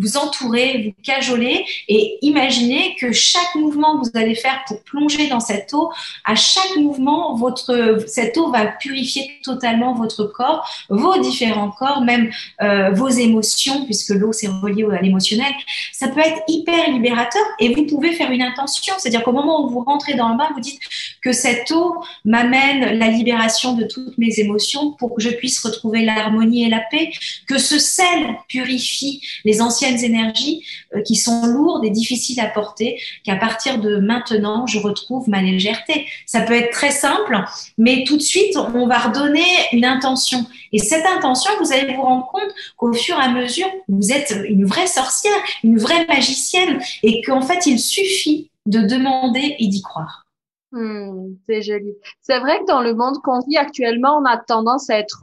vous 0.00 0.16
entourer, 0.16 0.82
vous 0.82 1.02
cajoler 1.02 1.64
et 1.88 2.18
imaginez 2.22 2.96
que 2.98 3.12
chaque 3.12 3.54
mouvement 3.54 3.98
que 3.98 4.08
vous 4.08 4.18
allez 4.18 4.34
faire 4.34 4.64
pour 4.66 4.82
plonger 4.82 5.28
dans 5.30 5.40
cette 5.40 5.72
eau, 5.72 5.90
à 6.24 6.34
chaque 6.34 6.76
mouvement, 6.76 7.34
votre 7.34 8.04
cette 8.06 8.36
eau 8.36 8.50
va 8.50 8.66
purifier 8.66 9.30
totalement 9.42 9.94
votre 9.94 10.24
corps, 10.24 10.68
vos 10.88 11.18
différents 11.18 11.70
corps, 11.70 12.02
même 12.02 12.30
euh, 12.62 12.90
vos 12.90 13.08
émotions, 13.08 13.84
puisque 13.84 14.10
l'eau 14.10 14.32
c'est 14.32 14.48
relié 14.48 14.84
à 14.92 15.00
l'émotionnel. 15.00 15.52
Ça 15.92 16.08
peut 16.08 16.20
être 16.20 16.42
hyper 16.48 16.90
libérateur 16.90 17.42
et 17.58 17.74
vous 17.74 17.86
pouvez 17.86 18.12
faire 18.12 18.30
une 18.30 18.42
intention, 18.42 18.94
c'est-à-dire 18.98 19.22
qu'au 19.22 19.32
moment 19.32 19.64
où 19.64 19.70
vous 19.70 19.80
rentrez 19.80 20.14
dans 20.14 20.28
le 20.30 20.36
bain, 20.36 20.48
vous 20.54 20.60
dites 20.60 20.80
que 21.22 21.32
cette 21.32 21.70
eau 21.70 21.96
m'amène 22.24 22.98
la 22.98 23.08
libération 23.08 23.74
de 23.74 23.84
toutes 23.84 24.18
mes 24.18 24.38
émotions 24.38 24.92
pour 24.92 25.14
que 25.14 25.22
je 25.22 25.30
puisse 25.30 25.60
retrouver 25.60 26.04
l'harmonie 26.04 26.64
et 26.64 26.68
la 26.68 26.82
paix, 26.90 27.10
que 27.46 27.58
ce 27.58 27.78
sel 27.78 28.36
purifie 28.48 29.22
les 29.44 29.62
anciennes 29.62 30.02
énergies 30.02 30.64
euh, 30.94 31.02
qui 31.02 31.16
sont 31.16 31.46
lourdes 31.46 31.84
et 31.84 31.90
difficiles 31.90 32.40
à 32.40 32.46
porter, 32.46 33.00
qu'à 33.24 33.36
partir 33.36 33.78
de 33.78 33.98
maintenant, 33.98 34.66
je 34.66 34.78
retrouve 34.78 35.19
ma 35.28 35.42
légèreté. 35.42 36.06
Ça 36.26 36.42
peut 36.42 36.54
être 36.54 36.70
très 36.70 36.90
simple, 36.90 37.38
mais 37.78 38.04
tout 38.04 38.16
de 38.16 38.22
suite, 38.22 38.56
on 38.56 38.86
va 38.86 38.98
redonner 38.98 39.44
une 39.72 39.84
intention. 39.84 40.46
Et 40.72 40.78
cette 40.78 41.06
intention, 41.06 41.50
vous 41.60 41.72
allez 41.72 41.94
vous 41.94 42.02
rendre 42.02 42.26
compte 42.26 42.50
qu'au 42.76 42.92
fur 42.92 43.16
et 43.16 43.22
à 43.22 43.28
mesure, 43.28 43.68
vous 43.88 44.12
êtes 44.12 44.34
une 44.48 44.64
vraie 44.64 44.86
sorcière, 44.86 45.36
une 45.64 45.78
vraie 45.78 46.06
magicienne, 46.06 46.80
et 47.02 47.22
qu'en 47.22 47.42
fait, 47.42 47.66
il 47.66 47.78
suffit 47.78 48.50
de 48.66 48.80
demander 48.80 49.56
et 49.58 49.66
d'y 49.66 49.82
croire. 49.82 50.26
Hmm, 50.72 51.34
c'est 51.48 51.62
joli. 51.62 51.96
C'est 52.20 52.38
vrai 52.38 52.60
que 52.60 52.66
dans 52.66 52.80
le 52.80 52.94
monde 52.94 53.16
qu'on 53.24 53.40
vit 53.40 53.56
actuellement, 53.56 54.18
on 54.18 54.24
a 54.24 54.36
tendance 54.36 54.88
à 54.88 54.98
être 54.98 55.18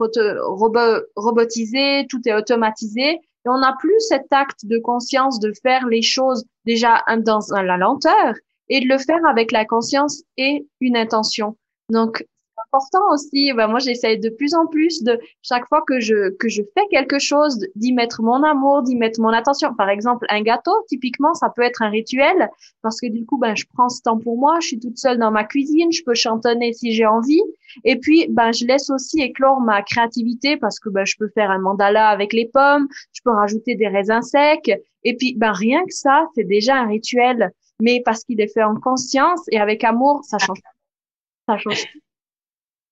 robotisé, 1.16 2.06
tout 2.10 2.20
est 2.26 2.34
automatisé, 2.34 3.12
et 3.12 3.48
on 3.48 3.58
n'a 3.58 3.74
plus 3.78 3.98
cet 4.08 4.30
acte 4.30 4.66
de 4.66 4.78
conscience 4.78 5.40
de 5.40 5.52
faire 5.62 5.86
les 5.86 6.02
choses 6.02 6.44
déjà 6.66 7.02
dans 7.20 7.40
la 7.50 7.78
lenteur 7.78 8.34
et 8.68 8.80
de 8.80 8.88
le 8.88 8.98
faire 8.98 9.24
avec 9.28 9.52
la 9.52 9.64
conscience 9.64 10.22
et 10.36 10.66
une 10.80 10.96
intention. 10.96 11.56
Donc, 11.90 12.24
important 12.72 13.00
aussi. 13.12 13.52
Ben, 13.54 13.68
moi, 13.68 13.78
j'essaye 13.78 14.18
de 14.18 14.28
plus 14.28 14.54
en 14.54 14.66
plus 14.66 15.02
de 15.02 15.18
chaque 15.42 15.66
fois 15.68 15.82
que 15.86 16.00
je 16.00 16.30
que 16.36 16.48
je 16.48 16.62
fais 16.74 16.86
quelque 16.90 17.18
chose, 17.18 17.58
d'y 17.74 17.92
mettre 17.92 18.22
mon 18.22 18.42
amour, 18.42 18.82
d'y 18.82 18.96
mettre 18.96 19.20
mon 19.20 19.30
attention. 19.30 19.74
Par 19.74 19.88
exemple, 19.88 20.26
un 20.28 20.42
gâteau, 20.42 20.72
typiquement, 20.88 21.34
ça 21.34 21.50
peut 21.54 21.62
être 21.62 21.82
un 21.82 21.88
rituel 21.88 22.50
parce 22.82 23.00
que 23.00 23.06
du 23.06 23.24
coup, 23.24 23.38
ben, 23.38 23.54
je 23.56 23.64
prends 23.74 23.88
ce 23.88 24.02
temps 24.02 24.18
pour 24.18 24.38
moi. 24.38 24.58
Je 24.60 24.68
suis 24.68 24.80
toute 24.80 24.98
seule 24.98 25.18
dans 25.18 25.30
ma 25.30 25.44
cuisine. 25.44 25.90
Je 25.92 26.02
peux 26.04 26.14
chantonner 26.14 26.72
si 26.72 26.92
j'ai 26.92 27.06
envie. 27.06 27.42
Et 27.84 27.96
puis, 27.96 28.26
ben, 28.30 28.52
je 28.52 28.64
laisse 28.66 28.90
aussi 28.90 29.20
éclore 29.20 29.60
ma 29.60 29.82
créativité 29.82 30.56
parce 30.56 30.78
que 30.78 30.88
ben, 30.90 31.04
je 31.04 31.16
peux 31.18 31.28
faire 31.28 31.50
un 31.50 31.58
mandala 31.58 32.08
avec 32.08 32.32
les 32.32 32.46
pommes. 32.52 32.88
Je 33.12 33.20
peux 33.24 33.32
rajouter 33.32 33.76
des 33.76 33.88
raisins 33.88 34.22
secs. 34.22 34.70
Et 35.04 35.16
puis, 35.16 35.34
ben, 35.36 35.52
rien 35.52 35.80
que 35.84 35.94
ça, 35.94 36.26
c'est 36.34 36.44
déjà 36.44 36.76
un 36.76 36.88
rituel. 36.88 37.52
Mais 37.80 38.02
parce 38.04 38.24
qu'il 38.24 38.40
est 38.40 38.52
fait 38.52 38.62
en 38.62 38.74
conscience 38.74 39.40
et 39.50 39.58
avec 39.58 39.84
amour, 39.84 40.22
ça 40.24 40.38
change. 40.38 40.58
Ça 41.48 41.56
change. 41.58 41.86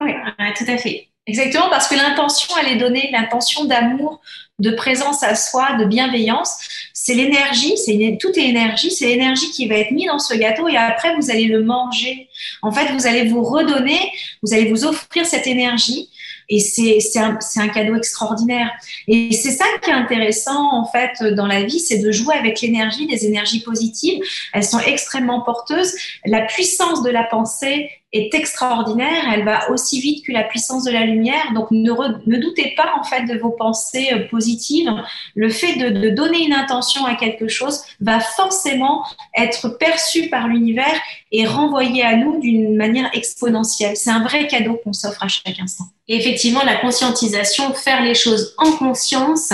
Oui, 0.00 0.12
tout 0.56 0.64
à 0.68 0.76
fait. 0.76 1.08
Exactement, 1.28 1.68
parce 1.70 1.88
que 1.88 1.96
l'intention, 1.96 2.54
elle 2.60 2.76
est 2.76 2.76
donnée, 2.76 3.10
l'intention 3.10 3.64
d'amour, 3.64 4.20
de 4.60 4.70
présence 4.70 5.24
à 5.24 5.34
soi, 5.34 5.74
de 5.74 5.84
bienveillance. 5.84 6.56
C'est 6.92 7.14
l'énergie, 7.14 7.76
c'est 7.76 8.16
tout 8.20 8.30
est 8.38 8.48
énergie, 8.48 8.92
c'est 8.92 9.06
l'énergie 9.06 9.50
qui 9.50 9.66
va 9.66 9.74
être 9.76 9.90
mise 9.90 10.06
dans 10.06 10.20
ce 10.20 10.34
gâteau 10.34 10.68
et 10.68 10.76
après 10.76 11.16
vous 11.16 11.30
allez 11.30 11.46
le 11.46 11.64
manger. 11.64 12.28
En 12.62 12.70
fait, 12.70 12.92
vous 12.92 13.06
allez 13.08 13.28
vous 13.28 13.42
redonner, 13.42 14.12
vous 14.42 14.54
allez 14.54 14.70
vous 14.70 14.84
offrir 14.84 15.26
cette 15.26 15.48
énergie 15.48 16.10
et 16.48 16.60
c'est 16.60 17.18
un, 17.18 17.38
un, 17.56 17.68
cadeau 17.68 17.96
extraordinaire. 17.96 18.70
Et 19.08 19.32
c'est 19.32 19.50
ça 19.50 19.64
qui 19.82 19.90
est 19.90 19.94
intéressant, 19.94 20.72
en 20.72 20.86
fait, 20.86 21.22
dans 21.34 21.46
la 21.46 21.62
vie, 21.64 21.80
c'est 21.80 21.98
de 21.98 22.12
jouer 22.12 22.34
avec 22.34 22.60
l'énergie, 22.60 23.06
des 23.06 23.26
énergies 23.26 23.60
positives. 23.60 24.22
Elles 24.52 24.64
sont 24.64 24.78
extrêmement 24.80 25.40
porteuses. 25.40 25.92
La 26.24 26.42
puissance 26.42 27.02
de 27.02 27.10
la 27.10 27.24
pensée 27.24 27.90
est 28.12 28.34
extraordinaire. 28.34 29.24
Elle 29.32 29.44
va 29.44 29.70
aussi 29.70 30.00
vite 30.00 30.24
que 30.24 30.32
la 30.32 30.44
puissance 30.44 30.84
de 30.84 30.90
la 30.90 31.04
lumière. 31.04 31.52
Donc, 31.54 31.70
ne, 31.70 32.36
doutez 32.38 32.74
pas, 32.76 32.94
en 32.98 33.04
fait, 33.04 33.24
de 33.24 33.38
vos 33.38 33.50
pensées 33.50 34.10
euh, 34.12 34.28
positives. 34.28 34.90
Le 35.34 35.50
fait 35.50 35.76
de, 35.76 36.10
donner 36.10 36.44
une 36.44 36.52
intention 36.52 37.04
à 37.04 37.14
quelque 37.14 37.48
chose 37.48 37.82
va 38.00 38.20
forcément 38.20 39.04
être 39.36 39.68
perçu 39.68 40.28
par 40.28 40.48
l'univers 40.48 41.00
et 41.32 41.46
renvoyé 41.46 42.02
à 42.02 42.16
nous 42.16 42.40
d'une 42.40 42.76
manière 42.76 43.10
exponentielle. 43.12 43.96
C'est 43.96 44.10
un 44.10 44.22
vrai 44.22 44.46
cadeau 44.46 44.80
qu'on 44.82 44.92
s'offre 44.92 45.22
à 45.22 45.28
chaque 45.28 45.58
instant. 45.60 45.84
Et 46.08 46.16
effectivement, 46.16 46.62
la 46.64 46.76
conscientisation, 46.76 47.74
faire 47.74 48.02
les 48.02 48.14
choses 48.14 48.54
en 48.58 48.72
conscience, 48.72 49.52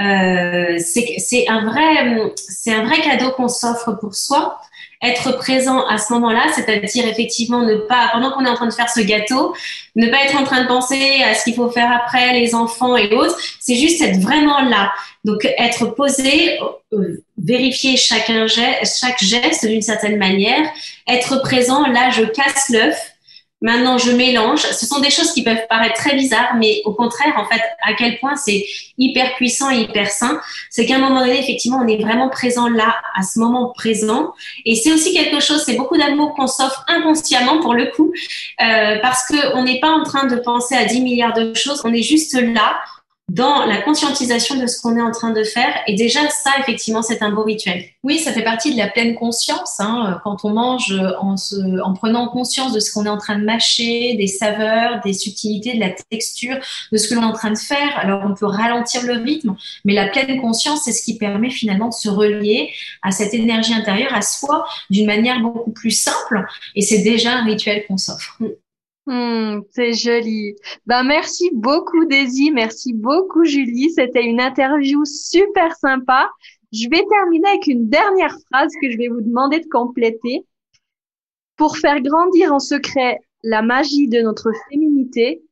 euh, 0.00 0.78
c'est 0.78 1.48
un 1.48 2.30
c'est 2.36 2.72
un 2.72 2.84
vrai 2.84 3.00
cadeau 3.00 3.32
qu'on 3.32 3.48
s'offre 3.48 3.92
pour 3.92 4.14
soi. 4.14 4.60
Être 5.02 5.32
présent 5.38 5.86
à 5.86 5.98
ce 5.98 6.12
moment-là, 6.14 6.46
c'est-à-dire 6.54 7.06
effectivement 7.06 7.62
ne 7.62 7.76
pas, 7.76 8.08
pendant 8.12 8.32
qu'on 8.32 8.44
est 8.44 8.48
en 8.48 8.54
train 8.54 8.66
de 8.66 8.72
faire 8.72 8.90
ce 8.90 9.00
gâteau, 9.00 9.54
ne 9.94 10.08
pas 10.08 10.24
être 10.24 10.36
en 10.36 10.44
train 10.44 10.62
de 10.62 10.66
penser 10.66 11.22
à 11.24 11.34
ce 11.34 11.44
qu'il 11.44 11.54
faut 11.54 11.70
faire 11.70 11.92
après, 11.92 12.32
les 12.32 12.54
enfants 12.54 12.96
et 12.96 13.12
autres. 13.14 13.36
C'est 13.60 13.76
juste 13.76 14.02
être 14.02 14.18
vraiment 14.18 14.60
là. 14.62 14.92
Donc 15.24 15.44
être 15.44 15.86
posé, 15.94 16.58
euh, 16.92 17.22
vérifier 17.36 17.96
chaque 17.96 18.30
geste 19.20 19.66
d'une 19.66 19.82
certaine 19.82 20.16
manière, 20.16 20.68
être 21.06 21.42
présent. 21.42 21.86
Là, 21.86 22.10
je 22.10 22.24
casse 22.24 22.68
l'œuf 22.70 23.12
Maintenant, 23.60 23.98
je 23.98 24.12
mélange. 24.12 24.60
Ce 24.60 24.86
sont 24.86 25.00
des 25.00 25.10
choses 25.10 25.32
qui 25.32 25.42
peuvent 25.42 25.66
paraître 25.68 25.96
très 25.96 26.14
bizarres, 26.14 26.54
mais 26.56 26.80
au 26.84 26.92
contraire, 26.92 27.34
en 27.36 27.44
fait, 27.44 27.60
à 27.82 27.92
quel 27.94 28.18
point 28.18 28.36
c'est 28.36 28.64
hyper 28.98 29.34
puissant 29.34 29.70
et 29.70 29.80
hyper 29.80 30.10
sain, 30.10 30.40
c'est 30.70 30.86
qu'à 30.86 30.96
un 30.96 30.98
moment 30.98 31.20
donné, 31.20 31.40
effectivement, 31.40 31.80
on 31.82 31.88
est 31.88 32.00
vraiment 32.00 32.28
présent 32.28 32.68
là, 32.68 32.94
à 33.16 33.22
ce 33.22 33.40
moment 33.40 33.72
présent. 33.74 34.32
Et 34.64 34.76
c'est 34.76 34.92
aussi 34.92 35.12
quelque 35.12 35.40
chose, 35.40 35.64
c'est 35.66 35.76
beaucoup 35.76 35.96
d'amour 35.96 36.34
qu'on 36.34 36.46
s'offre 36.46 36.84
inconsciemment 36.86 37.60
pour 37.60 37.74
le 37.74 37.86
coup, 37.86 38.12
euh, 38.60 38.98
parce 39.02 39.26
que 39.26 39.56
on 39.56 39.64
n'est 39.64 39.80
pas 39.80 39.90
en 39.90 40.04
train 40.04 40.26
de 40.26 40.36
penser 40.36 40.76
à 40.76 40.84
10 40.84 41.00
milliards 41.00 41.34
de 41.34 41.52
choses, 41.54 41.82
on 41.84 41.92
est 41.92 42.02
juste 42.02 42.34
là 42.40 42.78
dans 43.28 43.66
la 43.66 43.82
conscientisation 43.82 44.56
de 44.56 44.66
ce 44.66 44.80
qu'on 44.80 44.96
est 44.96 45.02
en 45.02 45.10
train 45.10 45.32
de 45.32 45.44
faire. 45.44 45.74
Et 45.86 45.94
déjà, 45.94 46.20
ça, 46.30 46.50
effectivement, 46.60 47.02
c'est 47.02 47.22
un 47.22 47.30
beau 47.30 47.42
rituel. 47.42 47.84
Oui, 48.02 48.18
ça 48.18 48.32
fait 48.32 48.42
partie 48.42 48.72
de 48.72 48.78
la 48.78 48.88
pleine 48.88 49.14
conscience. 49.14 49.80
Hein, 49.80 50.18
quand 50.24 50.44
on 50.44 50.50
mange 50.50 50.94
en, 51.20 51.36
se, 51.36 51.80
en 51.82 51.92
prenant 51.92 52.28
conscience 52.28 52.72
de 52.72 52.80
ce 52.80 52.90
qu'on 52.90 53.04
est 53.04 53.10
en 53.10 53.18
train 53.18 53.38
de 53.38 53.44
mâcher, 53.44 54.14
des 54.14 54.26
saveurs, 54.26 55.00
des 55.04 55.12
subtilités, 55.12 55.74
de 55.74 55.80
la 55.80 55.90
texture, 56.10 56.56
de 56.90 56.96
ce 56.96 57.08
que 57.08 57.14
l'on 57.14 57.22
est 57.22 57.26
en 57.26 57.32
train 57.32 57.50
de 57.50 57.58
faire. 57.58 57.98
Alors, 57.98 58.22
on 58.24 58.34
peut 58.34 58.46
ralentir 58.46 59.02
le 59.02 59.14
rythme, 59.14 59.54
mais 59.84 59.92
la 59.92 60.08
pleine 60.08 60.40
conscience, 60.40 60.82
c'est 60.84 60.92
ce 60.92 61.02
qui 61.02 61.18
permet 61.18 61.50
finalement 61.50 61.88
de 61.88 61.94
se 61.94 62.08
relier 62.08 62.70
à 63.02 63.10
cette 63.10 63.34
énergie 63.34 63.74
intérieure, 63.74 64.14
à 64.14 64.22
soi, 64.22 64.66
d'une 64.88 65.06
manière 65.06 65.40
beaucoup 65.40 65.72
plus 65.72 65.90
simple. 65.90 66.46
Et 66.74 66.80
c'est 66.80 67.02
déjà 67.02 67.32
un 67.32 67.44
rituel 67.44 67.84
qu'on 67.86 67.98
s'offre. 67.98 68.38
Hmm, 69.08 69.62
c'est 69.70 69.94
joli. 69.94 70.54
Ben, 70.84 71.02
merci 71.02 71.48
beaucoup, 71.54 72.04
Daisy. 72.04 72.50
Merci 72.50 72.92
beaucoup, 72.92 73.42
Julie. 73.42 73.90
C'était 73.90 74.22
une 74.22 74.38
interview 74.38 75.02
super 75.06 75.74
sympa. 75.76 76.30
Je 76.74 76.90
vais 76.90 77.02
terminer 77.08 77.48
avec 77.48 77.66
une 77.68 77.88
dernière 77.88 78.36
phrase 78.50 78.70
que 78.82 78.90
je 78.90 78.98
vais 78.98 79.08
vous 79.08 79.22
demander 79.22 79.60
de 79.60 79.68
compléter. 79.70 80.44
Pour 81.56 81.78
faire 81.78 82.02
grandir 82.02 82.52
en 82.52 82.58
secret 82.58 83.18
la 83.42 83.62
magie 83.62 84.08
de 84.08 84.20
notre 84.20 84.50
féminité, 84.68 85.42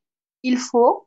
il 0.42 0.58
faut 0.58 1.05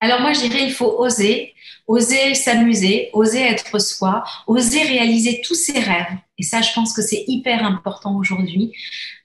alors 0.00 0.20
moi, 0.20 0.32
je 0.32 0.40
dirais, 0.40 0.64
il 0.64 0.72
faut 0.72 0.94
oser, 0.98 1.54
oser 1.88 2.34
s'amuser, 2.34 3.10
oser 3.12 3.40
être 3.40 3.80
soi, 3.80 4.22
oser 4.46 4.82
réaliser 4.82 5.40
tous 5.44 5.54
ses 5.54 5.80
rêves. 5.80 6.16
Et 6.38 6.44
ça, 6.44 6.60
je 6.60 6.72
pense 6.72 6.92
que 6.92 7.02
c'est 7.02 7.24
hyper 7.26 7.64
important 7.64 8.16
aujourd'hui. 8.16 8.72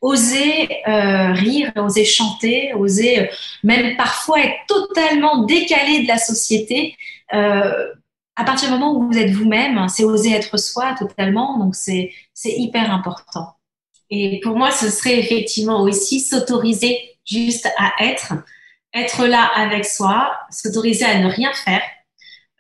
Oser 0.02 0.70
euh, 0.88 1.32
rire, 1.34 1.72
oser 1.76 2.06
chanter, 2.06 2.74
oser 2.74 3.20
euh, 3.20 3.26
même 3.64 3.96
parfois 3.98 4.40
être 4.40 4.66
totalement 4.68 5.44
décalé 5.44 6.04
de 6.04 6.08
la 6.08 6.18
société. 6.18 6.96
Euh, 7.34 7.94
à 8.36 8.44
partir 8.44 8.70
du 8.70 8.74
moment 8.74 8.96
où 8.96 9.12
vous 9.12 9.18
êtes 9.18 9.30
vous-même, 9.30 9.88
c'est 9.90 10.04
oser 10.04 10.32
être 10.32 10.58
soi 10.58 10.96
totalement. 10.98 11.60
Donc 11.60 11.76
c'est 11.76 12.12
c'est 12.34 12.54
hyper 12.54 12.92
important. 12.92 13.54
Et 14.10 14.40
pour 14.42 14.58
moi, 14.58 14.72
ce 14.72 14.90
serait 14.90 15.20
effectivement 15.20 15.82
aussi 15.82 16.20
s'autoriser 16.20 16.98
juste 17.26 17.70
à 17.78 17.94
être 18.04 18.34
être 18.94 19.26
là 19.26 19.50
avec 19.56 19.86
soi, 19.86 20.32
s'autoriser 20.52 21.06
à 21.06 21.20
ne 21.20 21.28
rien 21.28 21.52
faire, 21.54 21.82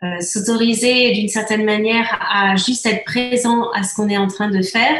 euh, 0.03 0.19
s'autoriser 0.19 1.11
d'une 1.11 1.29
certaine 1.29 1.63
manière 1.63 2.19
à 2.29 2.55
juste 2.55 2.85
être 2.85 3.05
présent 3.05 3.69
à 3.71 3.83
ce 3.83 3.93
qu'on 3.95 4.09
est 4.09 4.17
en 4.17 4.27
train 4.27 4.49
de 4.49 4.61
faire 4.61 4.97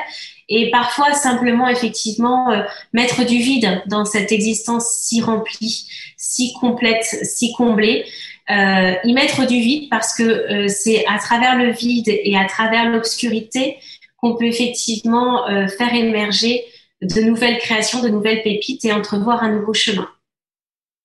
et 0.48 0.70
parfois 0.72 1.14
simplement 1.14 1.68
effectivement 1.68 2.52
euh, 2.52 2.62
mettre 2.94 3.26
du 3.26 3.38
vide 3.38 3.82
dans 3.88 4.06
cette 4.06 4.32
existence 4.32 5.02
si 5.02 5.22
remplie, 5.22 5.90
si 6.18 6.54
complète, 6.54 7.04
si 7.04 7.54
comblée. 7.54 8.06
Euh, 8.50 8.94
y 9.04 9.14
mettre 9.14 9.48
du 9.48 9.60
vide 9.60 9.90
parce 9.90 10.14
que 10.14 10.68
c'est 10.68 11.06
à 11.08 11.18
travers 11.18 11.58
le 11.58 11.72
vide 11.72 12.08
et 12.08 12.38
à 12.38 12.46
travers 12.46 12.90
l'obscurité 12.90 13.78
qu'on 14.18 14.36
peut 14.36 14.46
effectivement 14.46 15.46
faire 15.48 15.94
émerger 15.94 16.66
de 17.02 17.22
nouvelles 17.22 17.58
créations, 17.58 18.02
de 18.02 18.10
nouvelles 18.10 18.44
pépites 18.44 18.84
et 18.84 18.92
entrevoir 18.92 19.44
un 19.44 19.52
nouveau 19.54 19.74
chemin. 19.74 20.10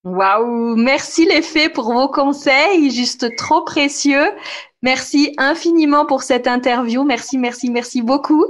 Waouh, 0.05 0.77
merci 0.77 1.27
les 1.27 1.43
fées 1.43 1.69
pour 1.69 1.93
vos 1.93 2.09
conseils, 2.09 2.91
juste 2.91 3.35
trop 3.37 3.63
précieux. 3.63 4.31
Merci 4.83 5.35
infiniment 5.39 6.07
pour 6.07 6.23
cette 6.23 6.47
interview. 6.47 7.03
Merci, 7.03 7.37
merci, 7.37 7.71
merci 7.71 8.03
beaucoup. 8.03 8.45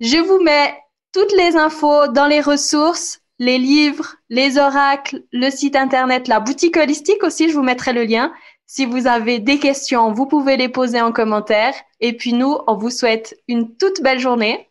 Je 0.00 0.18
vous 0.18 0.42
mets 0.42 0.76
toutes 1.12 1.32
les 1.32 1.56
infos 1.56 2.08
dans 2.08 2.26
les 2.26 2.40
ressources, 2.40 3.20
les 3.38 3.58
livres, 3.58 4.16
les 4.28 4.58
oracles, 4.58 5.22
le 5.32 5.50
site 5.50 5.76
internet, 5.76 6.28
la 6.28 6.40
boutique 6.40 6.76
holistique 6.76 7.22
aussi, 7.22 7.48
je 7.48 7.54
vous 7.54 7.62
mettrai 7.62 7.92
le 7.92 8.04
lien. 8.04 8.32
Si 8.66 8.86
vous 8.86 9.06
avez 9.06 9.38
des 9.38 9.58
questions, 9.58 10.12
vous 10.12 10.26
pouvez 10.26 10.56
les 10.56 10.68
poser 10.68 11.00
en 11.00 11.12
commentaire. 11.12 11.74
Et 12.00 12.16
puis 12.16 12.32
nous, 12.32 12.56
on 12.66 12.76
vous 12.76 12.90
souhaite 12.90 13.36
une 13.48 13.76
toute 13.76 14.02
belle 14.02 14.18
journée. 14.18 14.68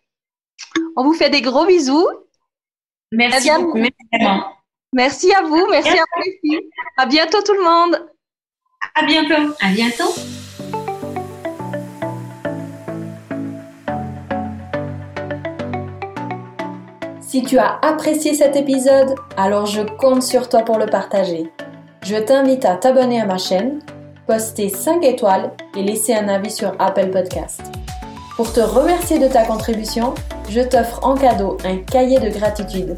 On 0.96 1.04
vous 1.04 1.14
fait 1.14 1.30
des 1.30 1.42
gros 1.42 1.66
bisous. 1.66 2.08
Merci 3.12 3.50
beaucoup. 3.58 3.78
Merci 3.78 3.94
à 5.00 5.42
vous, 5.44 5.68
merci 5.70 5.92
à 5.98 6.04
vous 6.16 6.22
les 6.26 6.40
filles. 6.42 6.70
À 6.98 7.06
bientôt 7.06 7.42
tout 7.42 7.54
le 7.54 7.64
monde. 7.64 8.08
À 8.96 9.06
bientôt. 9.06 9.54
À 9.62 9.70
bientôt. 9.70 10.14
Si 17.22 17.42
tu 17.42 17.58
as 17.58 17.80
apprécié 17.82 18.36
cet 18.36 18.56
épisode, 18.56 19.16
alors 19.38 19.66
je 19.66 19.82
compte 19.82 20.22
sur 20.22 20.50
toi 20.50 20.62
pour 20.62 20.78
le 20.78 20.86
partager. 20.86 21.52
Je 22.04 22.16
t'invite 22.16 22.66
à 22.66 22.76
t'abonner 22.76 23.20
à 23.22 23.26
ma 23.26 23.40
chaîne, 23.40 23.80
poster 24.28 24.70
5 24.70 25.04
étoiles 25.04 25.52
et 25.76 25.82
laisser 25.82 26.14
un 26.14 26.28
avis 26.28 26.52
sur 26.52 26.76
Apple 26.78 27.10
Podcast. 27.10 27.62
Pour 28.36 28.54
te 28.54 28.60
remercier 28.60 29.18
de 29.18 29.28
ta 29.28 29.46
contribution, 29.46 30.14
je 30.50 30.62
t'offre 30.62 31.04
en 31.04 31.16
cadeau 31.16 31.58
un 31.66 31.78
cahier 31.78 32.20
de 32.20 32.30
gratitude 32.30 32.98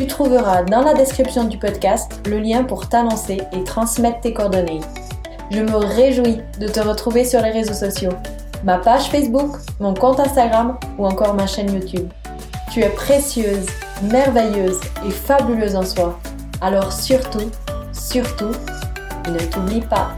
tu 0.00 0.06
trouveras 0.06 0.62
dans 0.62 0.80
la 0.80 0.94
description 0.94 1.44
du 1.44 1.58
podcast 1.58 2.10
le 2.26 2.38
lien 2.38 2.64
pour 2.64 2.88
t'annoncer 2.88 3.42
et 3.52 3.64
transmettre 3.64 4.20
tes 4.20 4.32
coordonnées. 4.32 4.80
Je 5.50 5.60
me 5.60 5.76
réjouis 5.76 6.38
de 6.58 6.68
te 6.68 6.80
retrouver 6.80 7.26
sur 7.26 7.42
les 7.42 7.50
réseaux 7.50 7.74
sociaux, 7.74 8.14
ma 8.64 8.78
page 8.78 9.10
Facebook, 9.10 9.56
mon 9.78 9.92
compte 9.92 10.18
Instagram 10.18 10.78
ou 10.96 11.04
encore 11.04 11.34
ma 11.34 11.46
chaîne 11.46 11.74
YouTube. 11.74 12.08
Tu 12.72 12.80
es 12.80 12.88
précieuse, 12.88 13.66
merveilleuse 14.04 14.80
et 15.06 15.10
fabuleuse 15.10 15.76
en 15.76 15.84
soi. 15.84 16.18
Alors 16.62 16.94
surtout, 16.94 17.50
surtout, 17.92 18.52
ne 19.28 19.38
t'oublie 19.50 19.82
pas. 19.82 20.12